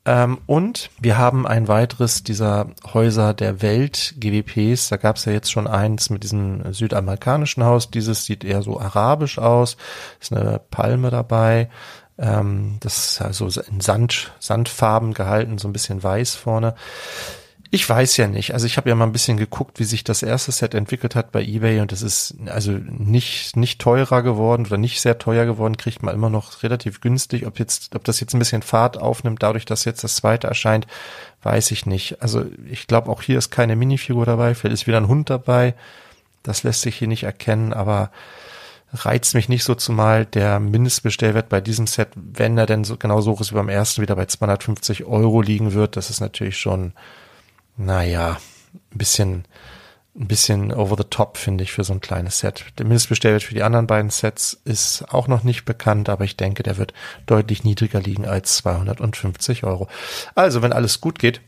Ähm, 0.04 0.40
und 0.48 0.90
wir 1.00 1.18
haben 1.18 1.46
ein 1.46 1.68
weiteres 1.68 2.24
dieser 2.24 2.68
Häuser 2.94 3.34
der 3.34 3.62
Welt 3.62 4.16
GWPs. 4.20 4.90
Da 4.90 4.98
gab 4.98 5.18
es 5.18 5.26
ja 5.26 5.32
jetzt 5.32 5.52
schon 5.52 5.68
eins 5.68 6.10
mit 6.10 6.24
diesem 6.24 6.74
südamerikanischen 6.74 7.64
Haus. 7.64 7.92
Dieses 7.92 8.26
sieht 8.26 8.44
eher 8.44 8.64
so 8.64 8.80
arabisch 8.80 9.38
aus. 9.38 9.78
Ist 10.20 10.34
eine 10.34 10.60
Palme 10.72 11.12
dabei. 11.12 11.70
Ähm, 12.18 12.78
das 12.80 12.98
ist 12.98 13.22
also 13.22 13.48
in 13.70 13.80
Sand, 13.80 14.32
Sandfarben 14.40 15.14
gehalten, 15.14 15.60
so 15.60 15.68
ein 15.68 15.74
bisschen 15.74 16.02
weiß 16.02 16.36
vorne. 16.36 16.76
Ich 17.74 17.90
weiß 17.90 18.18
ja 18.18 18.28
nicht. 18.28 18.54
Also 18.54 18.66
ich 18.66 18.76
habe 18.76 18.90
ja 18.90 18.96
mal 18.96 19.06
ein 19.06 19.14
bisschen 19.14 19.38
geguckt, 19.38 19.80
wie 19.80 19.86
sich 19.86 20.04
das 20.04 20.24
erste 20.24 20.52
Set 20.52 20.74
entwickelt 20.74 21.16
hat 21.16 21.32
bei 21.32 21.42
eBay 21.42 21.80
und 21.80 21.94
es 21.94 22.02
ist 22.02 22.36
also 22.48 22.74
nicht 22.74 23.56
nicht 23.56 23.80
teurer 23.80 24.24
geworden 24.24 24.66
oder 24.66 24.78
nicht 24.78 25.00
sehr 25.00 25.18
teuer 25.20 25.46
geworden, 25.46 25.78
kriegt 25.78 26.04
man 26.04 26.14
immer 26.14 26.30
noch 26.30 26.64
relativ 26.64 27.00
günstig. 27.00 27.48
Ob 27.48 27.60
jetzt 27.60 27.96
ob 27.96 28.04
das 28.04 28.20
jetzt 28.20 28.34
ein 28.34 28.40
bisschen 28.40 28.62
Fahrt 28.62 28.98
aufnimmt, 28.98 29.42
dadurch, 29.42 29.64
dass 29.64 29.86
jetzt 29.86 30.04
das 30.04 30.18
zweite 30.18 30.48
erscheint, 30.48 30.86
weiß 31.44 31.72
ich 31.72 31.86
nicht. 31.86 32.22
Also 32.22 32.46
ich 32.70 32.88
glaube 32.88 33.10
auch 33.10 33.22
hier 33.22 33.38
ist 33.38 33.52
keine 33.52 33.78
Minifigur 33.78 34.26
dabei, 34.26 34.54
vielleicht 34.54 34.74
ist 34.74 34.88
wieder 34.88 34.98
ein 34.98 35.08
Hund 35.08 35.30
dabei. 35.30 35.74
Das 36.44 36.64
lässt 36.64 36.82
sich 36.82 36.98
hier 36.98 37.08
nicht 37.08 37.24
erkennen, 37.24 37.72
aber 37.72 38.12
reizt 38.94 39.34
mich 39.34 39.48
nicht 39.48 39.64
so 39.64 39.76
zumal 39.76 40.26
der 40.26 40.60
Mindestbestellwert 40.60 41.48
bei 41.48 41.62
diesem 41.62 41.88
Set, 41.88 42.10
wenn 42.16 42.58
er 42.58 42.66
denn 42.66 42.84
so 42.84 42.98
genau 42.98 43.22
so 43.22 43.34
ist 43.40 43.54
wie 43.54 43.56
beim 43.56 43.70
ersten, 43.70 44.02
wieder 44.02 44.18
bei 44.18 44.26
250 44.26 45.06
Euro 45.06 45.42
liegen 45.42 45.74
wird. 45.74 45.96
Das 45.96 46.10
ist 46.10 46.20
natürlich 46.20 46.58
schon 46.58 46.92
naja, 47.78 48.38
ein 48.74 48.98
bisschen, 48.98 49.46
ein 50.16 50.28
bisschen 50.28 50.74
over 50.74 50.96
the 50.98 51.08
top, 51.10 51.38
finde 51.38 51.64
ich, 51.64 51.72
für 51.72 51.84
so 51.84 51.94
ein 51.94 52.02
kleines 52.02 52.40
Set. 52.40 52.66
Der 52.78 52.86
Mindestbestellwert 52.86 53.44
für 53.44 53.54
die 53.54 53.64
anderen 53.64 53.88
beiden 53.88 54.12
Sets 54.12 54.60
ist 54.66 55.06
auch 55.10 55.28
noch 55.28 55.44
nicht 55.44 55.66
bekannt, 55.66 56.10
aber 56.10 56.24
ich 56.24 56.38
denke, 56.38 56.64
der 56.64 56.78
wird 56.78 56.94
deutlich 57.26 57.64
niedriger 57.64 58.00
liegen 58.00 58.28
als 58.28 58.58
250 58.58 59.64
Euro. 59.64 59.88
Also, 60.36 60.62
wenn 60.62 60.74
alles 60.74 61.02
gut 61.02 61.20
geht, 61.20 61.42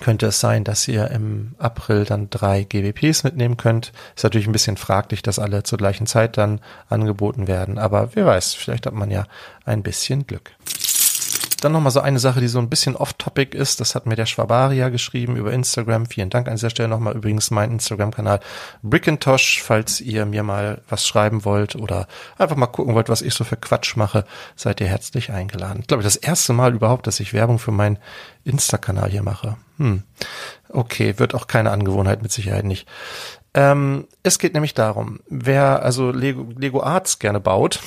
könnte 0.00 0.26
es 0.26 0.40
sein, 0.40 0.64
dass 0.64 0.86
ihr 0.88 1.10
im 1.10 1.54
April 1.58 2.04
dann 2.04 2.28
drei 2.30 2.64
GWPs 2.64 3.24
mitnehmen 3.24 3.56
könnt. 3.56 3.92
Ist 4.14 4.24
natürlich 4.24 4.46
ein 4.46 4.52
bisschen 4.52 4.76
fraglich, 4.76 5.22
dass 5.22 5.38
alle 5.38 5.62
zur 5.62 5.78
gleichen 5.78 6.06
Zeit 6.06 6.36
dann 6.36 6.60
angeboten 6.88 7.48
werden, 7.48 7.78
aber 7.78 8.10
wer 8.14 8.26
weiß, 8.26 8.54
vielleicht 8.54 8.86
hat 8.86 8.94
man 8.94 9.10
ja 9.10 9.26
ein 9.64 9.82
bisschen 9.82 10.26
Glück. 10.26 10.52
Dann 11.66 11.72
nochmal 11.72 11.90
so 11.90 11.98
eine 11.98 12.20
Sache, 12.20 12.38
die 12.38 12.46
so 12.46 12.60
ein 12.60 12.68
bisschen 12.68 12.94
off-topic 12.94 13.58
ist. 13.58 13.80
Das 13.80 13.96
hat 13.96 14.06
mir 14.06 14.14
der 14.14 14.26
Schwabaria 14.26 14.88
geschrieben 14.88 15.34
über 15.34 15.52
Instagram. 15.52 16.06
Vielen 16.06 16.30
Dank 16.30 16.46
an 16.46 16.54
dieser 16.54 16.70
Stelle 16.70 16.88
nochmal. 16.88 17.16
Übrigens 17.16 17.50
mein 17.50 17.72
Instagram-Kanal 17.72 18.38
Brickintosh, 18.84 19.64
falls 19.64 20.00
ihr 20.00 20.26
mir 20.26 20.44
mal 20.44 20.80
was 20.88 21.04
schreiben 21.04 21.44
wollt 21.44 21.74
oder 21.74 22.06
einfach 22.38 22.54
mal 22.54 22.68
gucken 22.68 22.94
wollt, 22.94 23.08
was 23.08 23.20
ich 23.20 23.34
so 23.34 23.42
für 23.42 23.56
Quatsch 23.56 23.96
mache, 23.96 24.24
seid 24.54 24.80
ihr 24.80 24.86
herzlich 24.86 25.32
eingeladen. 25.32 25.80
Ich 25.80 25.88
glaube, 25.88 26.04
das 26.04 26.14
erste 26.14 26.52
Mal 26.52 26.72
überhaupt, 26.72 27.08
dass 27.08 27.18
ich 27.18 27.32
Werbung 27.32 27.58
für 27.58 27.72
meinen 27.72 27.98
Insta-Kanal 28.44 29.10
hier 29.10 29.24
mache. 29.24 29.56
Hm. 29.78 30.04
Okay, 30.68 31.18
wird 31.18 31.34
auch 31.34 31.48
keine 31.48 31.72
Angewohnheit, 31.72 32.22
mit 32.22 32.30
Sicherheit 32.30 32.64
nicht. 32.64 32.86
Ähm, 33.54 34.06
es 34.22 34.38
geht 34.38 34.54
nämlich 34.54 34.74
darum, 34.74 35.18
wer 35.28 35.82
also 35.82 36.12
Lego, 36.12 36.46
Lego 36.56 36.80
Arts 36.80 37.18
gerne 37.18 37.40
baut, 37.40 37.80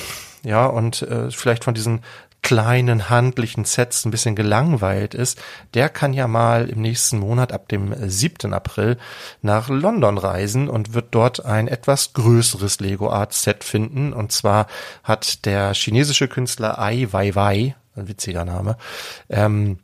ja, 0.44 0.66
und 0.66 1.02
äh, 1.02 1.32
vielleicht 1.32 1.64
von 1.64 1.74
diesen 1.74 2.02
kleinen 2.42 3.10
handlichen 3.10 3.66
Sets 3.66 4.06
ein 4.06 4.12
bisschen 4.12 4.36
gelangweilt 4.36 5.14
ist, 5.14 5.42
der 5.74 5.90
kann 5.90 6.14
ja 6.14 6.28
mal 6.28 6.70
im 6.70 6.82
nächsten 6.82 7.20
Monat 7.20 7.52
ab 7.52 7.68
dem 7.68 7.94
7. 7.98 8.54
April 8.54 8.98
nach 9.42 9.70
London 9.70 10.18
reisen 10.18 10.70
und 10.70 10.94
wird 10.94 11.08
dort 11.12 11.46
ein 11.46 11.68
etwas 11.68 12.14
größeres 12.14 12.80
Lego 12.80 13.10
Art 13.10 13.34
Set 13.34 13.64
finden. 13.64 14.14
Und 14.14 14.32
zwar 14.32 14.68
hat 15.04 15.46
der 15.46 15.74
chinesische 15.74 16.28
Künstler 16.28 16.80
Ai 16.80 17.08
Weiwei, 17.12 17.76
ein 17.96 18.08
witziger 18.08 18.46
Name, 18.46 18.78
ähm, 19.30 19.80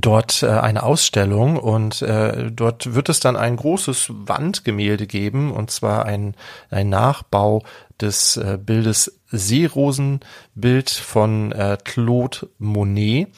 dort 0.00 0.42
äh, 0.42 0.48
eine 0.48 0.82
Ausstellung 0.82 1.56
und 1.56 2.02
äh, 2.02 2.50
dort 2.50 2.94
wird 2.94 3.08
es 3.08 3.20
dann 3.20 3.36
ein 3.36 3.56
großes 3.56 4.10
Wandgemälde 4.10 5.06
geben 5.06 5.52
und 5.52 5.70
zwar 5.70 6.04
ein, 6.06 6.34
ein 6.70 6.88
Nachbau 6.88 7.62
des 8.00 8.36
äh, 8.36 8.58
Bildes 8.60 9.20
Seerosenbild 9.30 10.90
von 10.90 11.52
äh, 11.52 11.78
Claude 11.84 12.48
Monet. 12.58 13.28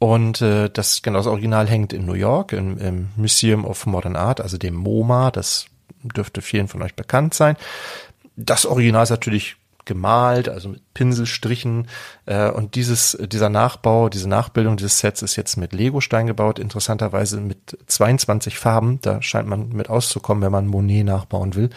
Und 0.00 0.42
äh, 0.42 0.70
das 0.70 1.02
genau 1.02 1.18
das 1.18 1.26
Original 1.26 1.66
hängt 1.66 1.92
in 1.92 2.06
New 2.06 2.14
York 2.14 2.52
im, 2.52 2.78
im 2.78 3.08
Museum 3.16 3.64
of 3.64 3.84
Modern 3.86 4.14
Art, 4.14 4.40
also 4.40 4.56
dem 4.56 4.74
MoMA. 4.74 5.32
Das 5.32 5.66
dürfte 6.02 6.40
vielen 6.40 6.68
von 6.68 6.82
euch 6.82 6.94
bekannt 6.94 7.34
sein. 7.34 7.56
Das 8.36 8.64
Original 8.64 9.02
ist 9.02 9.10
natürlich 9.10 9.56
gemalt, 9.88 10.48
also 10.48 10.68
mit 10.68 10.94
Pinselstrichen. 10.94 11.88
Äh, 12.26 12.50
und 12.50 12.76
dieses, 12.76 13.18
dieser 13.20 13.48
Nachbau, 13.48 14.08
diese 14.08 14.28
Nachbildung 14.28 14.76
dieses 14.76 15.00
Sets 15.00 15.22
ist 15.22 15.34
jetzt 15.34 15.56
mit 15.56 15.72
Legostein 15.72 16.28
gebaut, 16.28 16.60
interessanterweise 16.60 17.40
mit 17.40 17.76
22 17.88 18.56
Farben. 18.56 19.00
Da 19.02 19.20
scheint 19.20 19.48
man 19.48 19.70
mit 19.70 19.90
auszukommen, 19.90 20.44
wenn 20.44 20.52
man 20.52 20.68
Monet 20.68 21.04
nachbauen 21.04 21.56
will. 21.56 21.70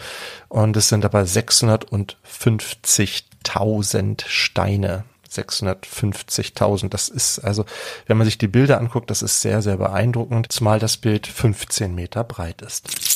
Und 0.48 0.76
es 0.76 0.88
sind 0.88 1.04
aber 1.04 1.22
650.000 1.22 4.22
Steine. 4.26 5.02
650.000. 5.28 6.90
Das 6.90 7.08
ist 7.08 7.40
also, 7.40 7.64
wenn 8.06 8.18
man 8.18 8.26
sich 8.26 8.38
die 8.38 8.48
Bilder 8.48 8.78
anguckt, 8.78 9.10
das 9.10 9.22
ist 9.22 9.40
sehr, 9.40 9.62
sehr 9.62 9.78
beeindruckend, 9.78 10.52
zumal 10.52 10.78
das 10.78 10.98
Bild 10.98 11.26
15 11.26 11.94
Meter 11.94 12.22
breit 12.22 12.60
ist 12.60 13.11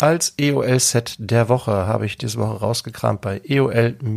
als 0.00 0.34
EOL-Set 0.38 1.16
der 1.18 1.48
Woche 1.48 1.72
habe 1.86 2.06
ich 2.06 2.16
diese 2.18 2.38
Woche 2.38 2.60
rausgekramt 2.60 3.20
bei 3.20 3.40
eol-sets.com. 3.44 4.08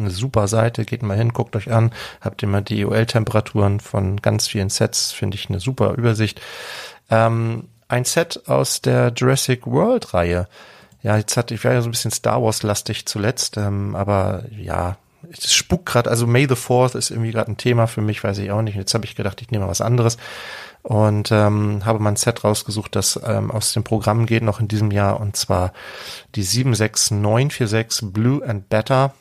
Eine 0.00 0.10
super 0.10 0.48
Seite, 0.48 0.84
geht 0.84 1.02
mal 1.02 1.16
hin, 1.16 1.32
guckt 1.32 1.56
euch 1.56 1.72
an, 1.72 1.92
habt 2.20 2.42
mal 2.42 2.60
die 2.62 2.80
EOL-Temperaturen 2.80 3.80
von 3.80 4.22
ganz 4.22 4.46
vielen 4.46 4.70
Sets, 4.70 5.12
finde 5.12 5.36
ich 5.36 5.48
eine 5.48 5.60
super 5.60 5.94
Übersicht. 5.94 6.40
Ähm, 7.10 7.68
ein 7.88 8.04
Set 8.04 8.42
aus 8.46 8.80
der 8.80 9.12
Jurassic 9.14 9.66
World-Reihe. 9.66 10.48
Ja, 11.02 11.16
jetzt 11.16 11.36
hatte 11.36 11.54
ich 11.54 11.64
war 11.64 11.72
ja 11.72 11.82
so 11.82 11.88
ein 11.88 11.92
bisschen 11.92 12.10
Star 12.10 12.42
Wars-lastig 12.42 13.06
zuletzt, 13.06 13.56
ähm, 13.56 13.96
aber 13.96 14.44
ja, 14.56 14.96
es 15.30 15.54
spukt 15.54 15.86
gerade, 15.86 16.10
also 16.10 16.26
May 16.26 16.46
the 16.48 16.56
Fourth 16.56 16.94
ist 16.94 17.10
irgendwie 17.10 17.32
gerade 17.32 17.50
ein 17.50 17.56
Thema 17.56 17.86
für 17.86 18.00
mich, 18.00 18.22
weiß 18.22 18.38
ich 18.38 18.50
auch 18.50 18.62
nicht. 18.62 18.76
Jetzt 18.76 18.94
habe 18.94 19.04
ich 19.04 19.16
gedacht, 19.16 19.40
ich 19.42 19.50
nehme 19.50 19.64
mal 19.64 19.70
was 19.70 19.80
anderes 19.80 20.16
und 20.82 21.30
ähm, 21.30 21.84
habe 21.84 21.98
mein 21.98 22.16
Set 22.16 22.44
rausgesucht, 22.44 22.96
das 22.96 23.20
ähm, 23.24 23.50
aus 23.50 23.72
dem 23.72 23.84
Programm 23.84 24.26
geht 24.26 24.42
noch 24.42 24.60
in 24.60 24.68
diesem 24.68 24.90
Jahr 24.90 25.20
und 25.20 25.36
zwar 25.36 25.72
die 26.34 26.42
76946 26.42 28.12
Blue 28.12 28.46
and 28.46 28.68
Better 28.68 29.12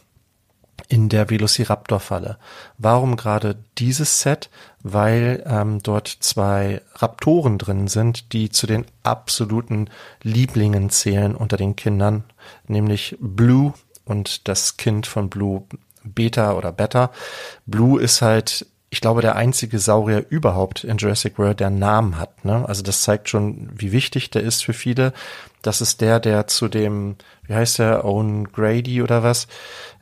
in 0.87 1.09
der 1.09 1.29
Velociraptor-Falle. 1.29 2.37
Warum 2.77 3.17
gerade 3.17 3.57
dieses 3.77 4.21
Set? 4.21 4.49
Weil 4.81 5.43
ähm, 5.45 5.83
dort 5.83 6.07
zwei 6.07 6.81
Raptoren 6.95 7.57
drin 7.57 7.87
sind, 7.87 8.31
die 8.31 8.49
zu 8.49 8.65
den 8.65 8.85
absoluten 9.03 9.89
Lieblingen 10.23 10.89
zählen 10.89 11.35
unter 11.35 11.57
den 11.57 11.75
Kindern, 11.75 12.23
nämlich 12.67 13.17
Blue 13.19 13.73
und 14.05 14.47
das 14.47 14.77
Kind 14.77 15.05
von 15.05 15.29
Blue 15.29 15.63
Beta 16.03 16.53
oder 16.53 16.71
Beta. 16.71 17.11
Blue 17.65 18.01
ist 18.01 18.21
halt 18.21 18.65
ich 18.89 19.01
glaube, 19.01 19.21
der 19.21 19.35
einzige 19.35 19.79
Saurier 19.79 20.25
überhaupt 20.29 20.83
in 20.83 20.97
Jurassic 20.97 21.37
World, 21.37 21.59
der 21.59 21.67
einen 21.67 21.79
Namen 21.79 22.17
hat. 22.17 22.43
Ne? 22.43 22.67
Also 22.67 22.81
das 22.81 23.03
zeigt 23.03 23.29
schon, 23.29 23.69
wie 23.73 23.91
wichtig 23.91 24.29
der 24.31 24.41
ist 24.41 24.63
für 24.63 24.73
viele. 24.73 25.13
Das 25.61 25.81
ist 25.81 26.01
der, 26.01 26.19
der 26.19 26.47
zu 26.47 26.67
dem, 26.67 27.15
wie 27.43 27.53
heißt 27.53 27.79
der, 27.79 28.05
Owen 28.05 28.51
Grady 28.51 29.01
oder 29.01 29.21
was, 29.23 29.47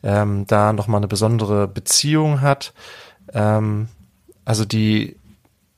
ähm, 0.04 0.46
da 0.48 0.72
nochmal 0.74 1.00
eine 1.00 1.08
besondere 1.08 1.68
Beziehung 1.68 2.42
hat. 2.42 2.74
Ähm, 3.34 3.90
Also 4.46 4.64
die 4.64 5.18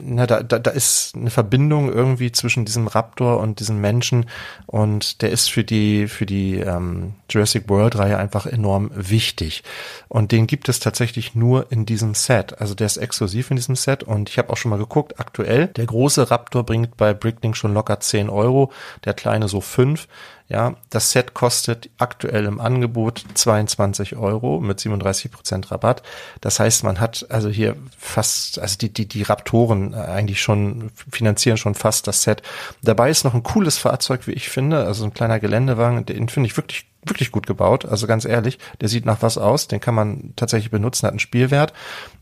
na, 0.02 0.26
da, 0.26 0.42
da, 0.42 0.60
da 0.60 0.72
ist 0.72 1.14
eine 1.16 1.30
Verbindung 1.30 1.92
irgendwie 1.92 2.32
zwischen 2.32 2.64
diesem 2.64 2.88
Raptor 2.88 3.40
und 3.40 3.60
diesem 3.60 3.82
Menschen 3.82 4.28
und 4.66 5.22
der 5.22 5.30
ist 5.30 5.52
für 5.52 5.66
die 5.66 6.08
für 6.08 6.26
die 6.26 6.56
ähm, 6.56 7.16
Jurassic 7.30 7.68
World 7.68 7.98
Reihe 7.98 8.18
einfach 8.18 8.46
enorm 8.46 8.92
wichtig 8.94 9.64
und 10.08 10.32
den 10.32 10.48
gibt 10.48 10.70
es 10.70 10.80
tatsächlich 10.80 11.36
nur 11.36 11.70
in 11.72 11.86
diesem 11.86 12.16
Set. 12.16 12.62
Also 12.62 12.76
der 12.76 12.88
ist 12.88 12.96
exklusiv 12.96 13.52
in 13.52 13.58
diesem 13.58 13.76
Set 13.76 14.04
und 14.04 14.30
ich 14.30 14.38
habe 14.38 14.52
auch 14.52 14.58
schon 14.58 14.70
mal 14.72 14.80
geguckt. 14.80 15.20
Aktuell 15.20 15.68
der 15.68 15.86
große 15.86 16.32
Raptor 16.32 16.66
bringt 16.66 16.96
bei 16.96 17.14
Bricklink 17.14 17.58
schon 17.58 17.74
locker 17.74 18.00
10 18.00 18.30
Euro, 18.30 18.72
der 19.04 19.14
kleine 19.14 19.50
so 19.50 19.60
5. 19.60 20.08
Ja, 20.50 20.78
das 20.90 21.12
Set 21.12 21.36
kostet 21.36 21.92
aktuell 22.00 22.46
im 22.46 22.60
Angebot 22.60 23.24
22 23.36 24.16
Euro 24.16 24.60
mit 24.60 24.80
37 24.80 25.30
Prozent 25.30 25.70
Rabatt. 25.70 26.02
Das 26.42 26.60
heißt, 26.60 26.84
man 26.84 27.00
hat 27.00 27.28
also 27.30 27.50
hier 27.50 27.76
fast, 27.96 28.58
also 28.58 28.76
die, 28.80 28.92
die, 28.92 29.08
die 29.08 29.22
Raptoren 29.22 29.94
eigentlich 29.94 30.42
schon 30.42 30.90
finanzieren 31.12 31.58
schon 31.58 31.76
fast 31.76 32.08
das 32.08 32.24
Set. 32.24 32.42
Dabei 32.82 33.12
ist 33.12 33.26
noch 33.26 33.36
ein 33.36 33.44
cooles 33.44 33.78
Fahrzeug, 33.78 34.26
wie 34.26 34.32
ich 34.32 34.50
finde, 34.50 34.86
also 34.86 35.04
ein 35.04 35.14
kleiner 35.14 35.40
Geländewagen, 35.40 36.08
den 36.08 36.30
finde 36.30 36.48
ich 36.48 36.58
wirklich 36.58 36.88
wirklich 37.04 37.32
gut 37.32 37.48
gebaut. 37.48 37.86
Also 37.86 38.08
ganz 38.08 38.26
ehrlich, 38.26 38.60
der 38.82 38.90
sieht 38.90 39.06
nach 39.06 39.22
was 39.22 39.38
aus, 39.38 39.68
den 39.68 39.80
kann 39.80 39.96
man 39.96 40.34
tatsächlich 40.36 40.70
benutzen, 40.72 41.06
hat 41.06 41.12
einen 41.12 41.20
Spielwert. 41.20 41.74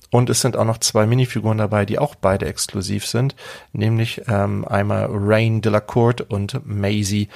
Und 0.10 0.30
es 0.30 0.40
sind 0.40 0.56
auch 0.56 0.66
noch 0.66 0.78
zwei 0.78 1.06
Minifiguren 1.06 1.58
dabei, 1.58 1.86
die 1.86 2.00
auch 2.00 2.16
beide 2.16 2.46
exklusiv 2.46 3.06
sind, 3.06 3.36
nämlich 3.74 4.22
ähm, 4.28 4.66
einmal 4.66 5.08
Rain 5.10 5.62
Delacourt 5.62 6.22
und 6.22 6.66
Maisie. 6.66 7.28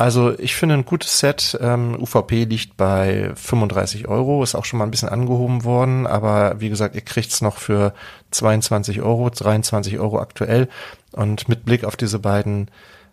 Also 0.00 0.32
ich 0.38 0.54
finde 0.56 0.76
ein 0.76 0.86
gutes 0.86 1.18
Set. 1.18 1.58
Ähm, 1.60 1.94
UVP 2.00 2.44
liegt 2.44 2.78
bei 2.78 3.32
35 3.34 4.08
Euro, 4.08 4.42
ist 4.42 4.54
auch 4.54 4.64
schon 4.64 4.78
mal 4.78 4.86
ein 4.86 4.90
bisschen 4.90 5.10
angehoben 5.10 5.62
worden, 5.64 6.06
aber 6.06 6.58
wie 6.58 6.70
gesagt, 6.70 6.94
ihr 6.94 7.02
kriegt's 7.02 7.42
noch 7.42 7.58
für 7.58 7.92
22 8.30 9.02
Euro, 9.02 9.28
23 9.28 9.98
Euro 9.98 10.18
aktuell. 10.18 10.70
Und 11.12 11.50
mit 11.50 11.66
Blick 11.66 11.84
auf 11.84 11.96
diese 11.96 12.18
beiden 12.18 12.70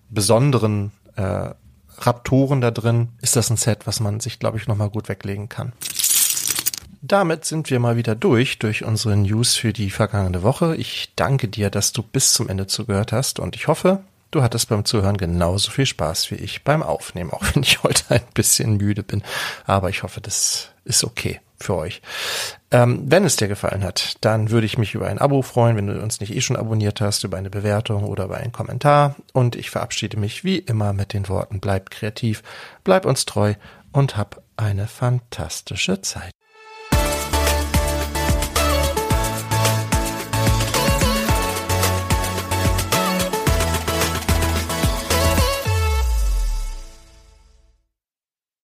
besonderen 0.10 0.94
äh, 1.18 1.50
Raptoren 1.98 2.62
da 2.62 2.72
drin, 2.72 3.10
ist 3.22 3.36
das 3.36 3.50
ein 3.50 3.58
Set, 3.58 3.86
was 3.86 4.00
man 4.00 4.22
sich, 4.22 4.40
glaube 4.40 4.58
ich, 4.58 4.70
nochmal 4.70 4.90
gut 4.90 5.10
weglegen 5.10 5.50
kann. 5.50 5.74
Damit 7.02 7.44
sind 7.44 7.70
wir 7.70 7.82
mal 7.82 7.98
wieder 7.98 8.16
durch, 8.16 8.60
durch 8.60 8.86
unsere 8.86 9.18
News 9.18 9.56
für 9.56 9.74
die 9.74 9.90
vergangene 9.90 10.42
Woche. 10.42 10.78
Ich 10.78 11.12
danke 11.18 11.50
dir, 11.50 11.70
dass 11.70 11.92
du 11.92 12.02
bis 12.02 12.32
zum 12.32 12.48
Ende 12.48 12.66
zugehört 12.66 13.12
hast 13.12 13.40
und 13.42 13.58
ich 13.58 13.68
hoffe, 13.68 14.00
Du 14.32 14.43
hattest 14.43 14.69
beim 14.69 14.84
Zuhören 14.86 15.17
genauso 15.17 15.71
viel 15.71 15.86
Spaß 15.86 16.32
wie 16.32 16.36
ich 16.36 16.63
beim 16.63 16.84
Aufnehmen, 16.84 17.32
auch 17.32 17.43
wenn 17.53 17.63
ich 17.63 17.84
heute 17.84 18.03
ein 18.09 18.21
bisschen 18.34 18.78
müde 18.78 19.03
bin. 19.03 19.23
Aber 19.65 19.89
ich 19.89 20.03
hoffe, 20.03 20.21
das 20.21 20.69
ist 20.84 21.03
okay 21.03 21.39
für 21.59 21.75
euch. 21.75 22.01
Ähm, 22.69 23.03
wenn 23.05 23.23
es 23.23 23.36
dir 23.36 23.47
gefallen 23.47 23.84
hat, 23.84 24.17
dann 24.21 24.51
würde 24.51 24.65
ich 24.65 24.78
mich 24.78 24.93
über 24.93 25.07
ein 25.07 25.17
Abo 25.17 25.41
freuen, 25.41 25.75
wenn 25.75 25.88
du 25.88 26.01
uns 26.01 26.19
nicht 26.19 26.36
eh 26.36 26.41
schon 26.41 26.55
abonniert 26.55 27.01
hast, 27.01 27.23
über 27.23 27.38
eine 27.38 27.49
Bewertung 27.49 28.03
oder 28.03 28.25
über 28.25 28.38
einen 28.38 28.51
Kommentar. 28.51 29.15
Und 29.34 29.55
ich 29.55 29.69
verabschiede 29.69 30.17
mich 30.17 30.43
wie 30.43 30.59
immer 30.59 30.93
mit 30.93 31.13
den 31.13 31.28
Worten, 31.30 31.59
bleib 31.59 31.89
kreativ, 31.89 32.43
bleib 32.84 33.05
uns 33.05 33.25
treu 33.25 33.55
und 33.91 34.17
hab 34.17 34.43
eine 34.57 34.88
fantastische 34.88 36.01
Zeit. 36.01 36.32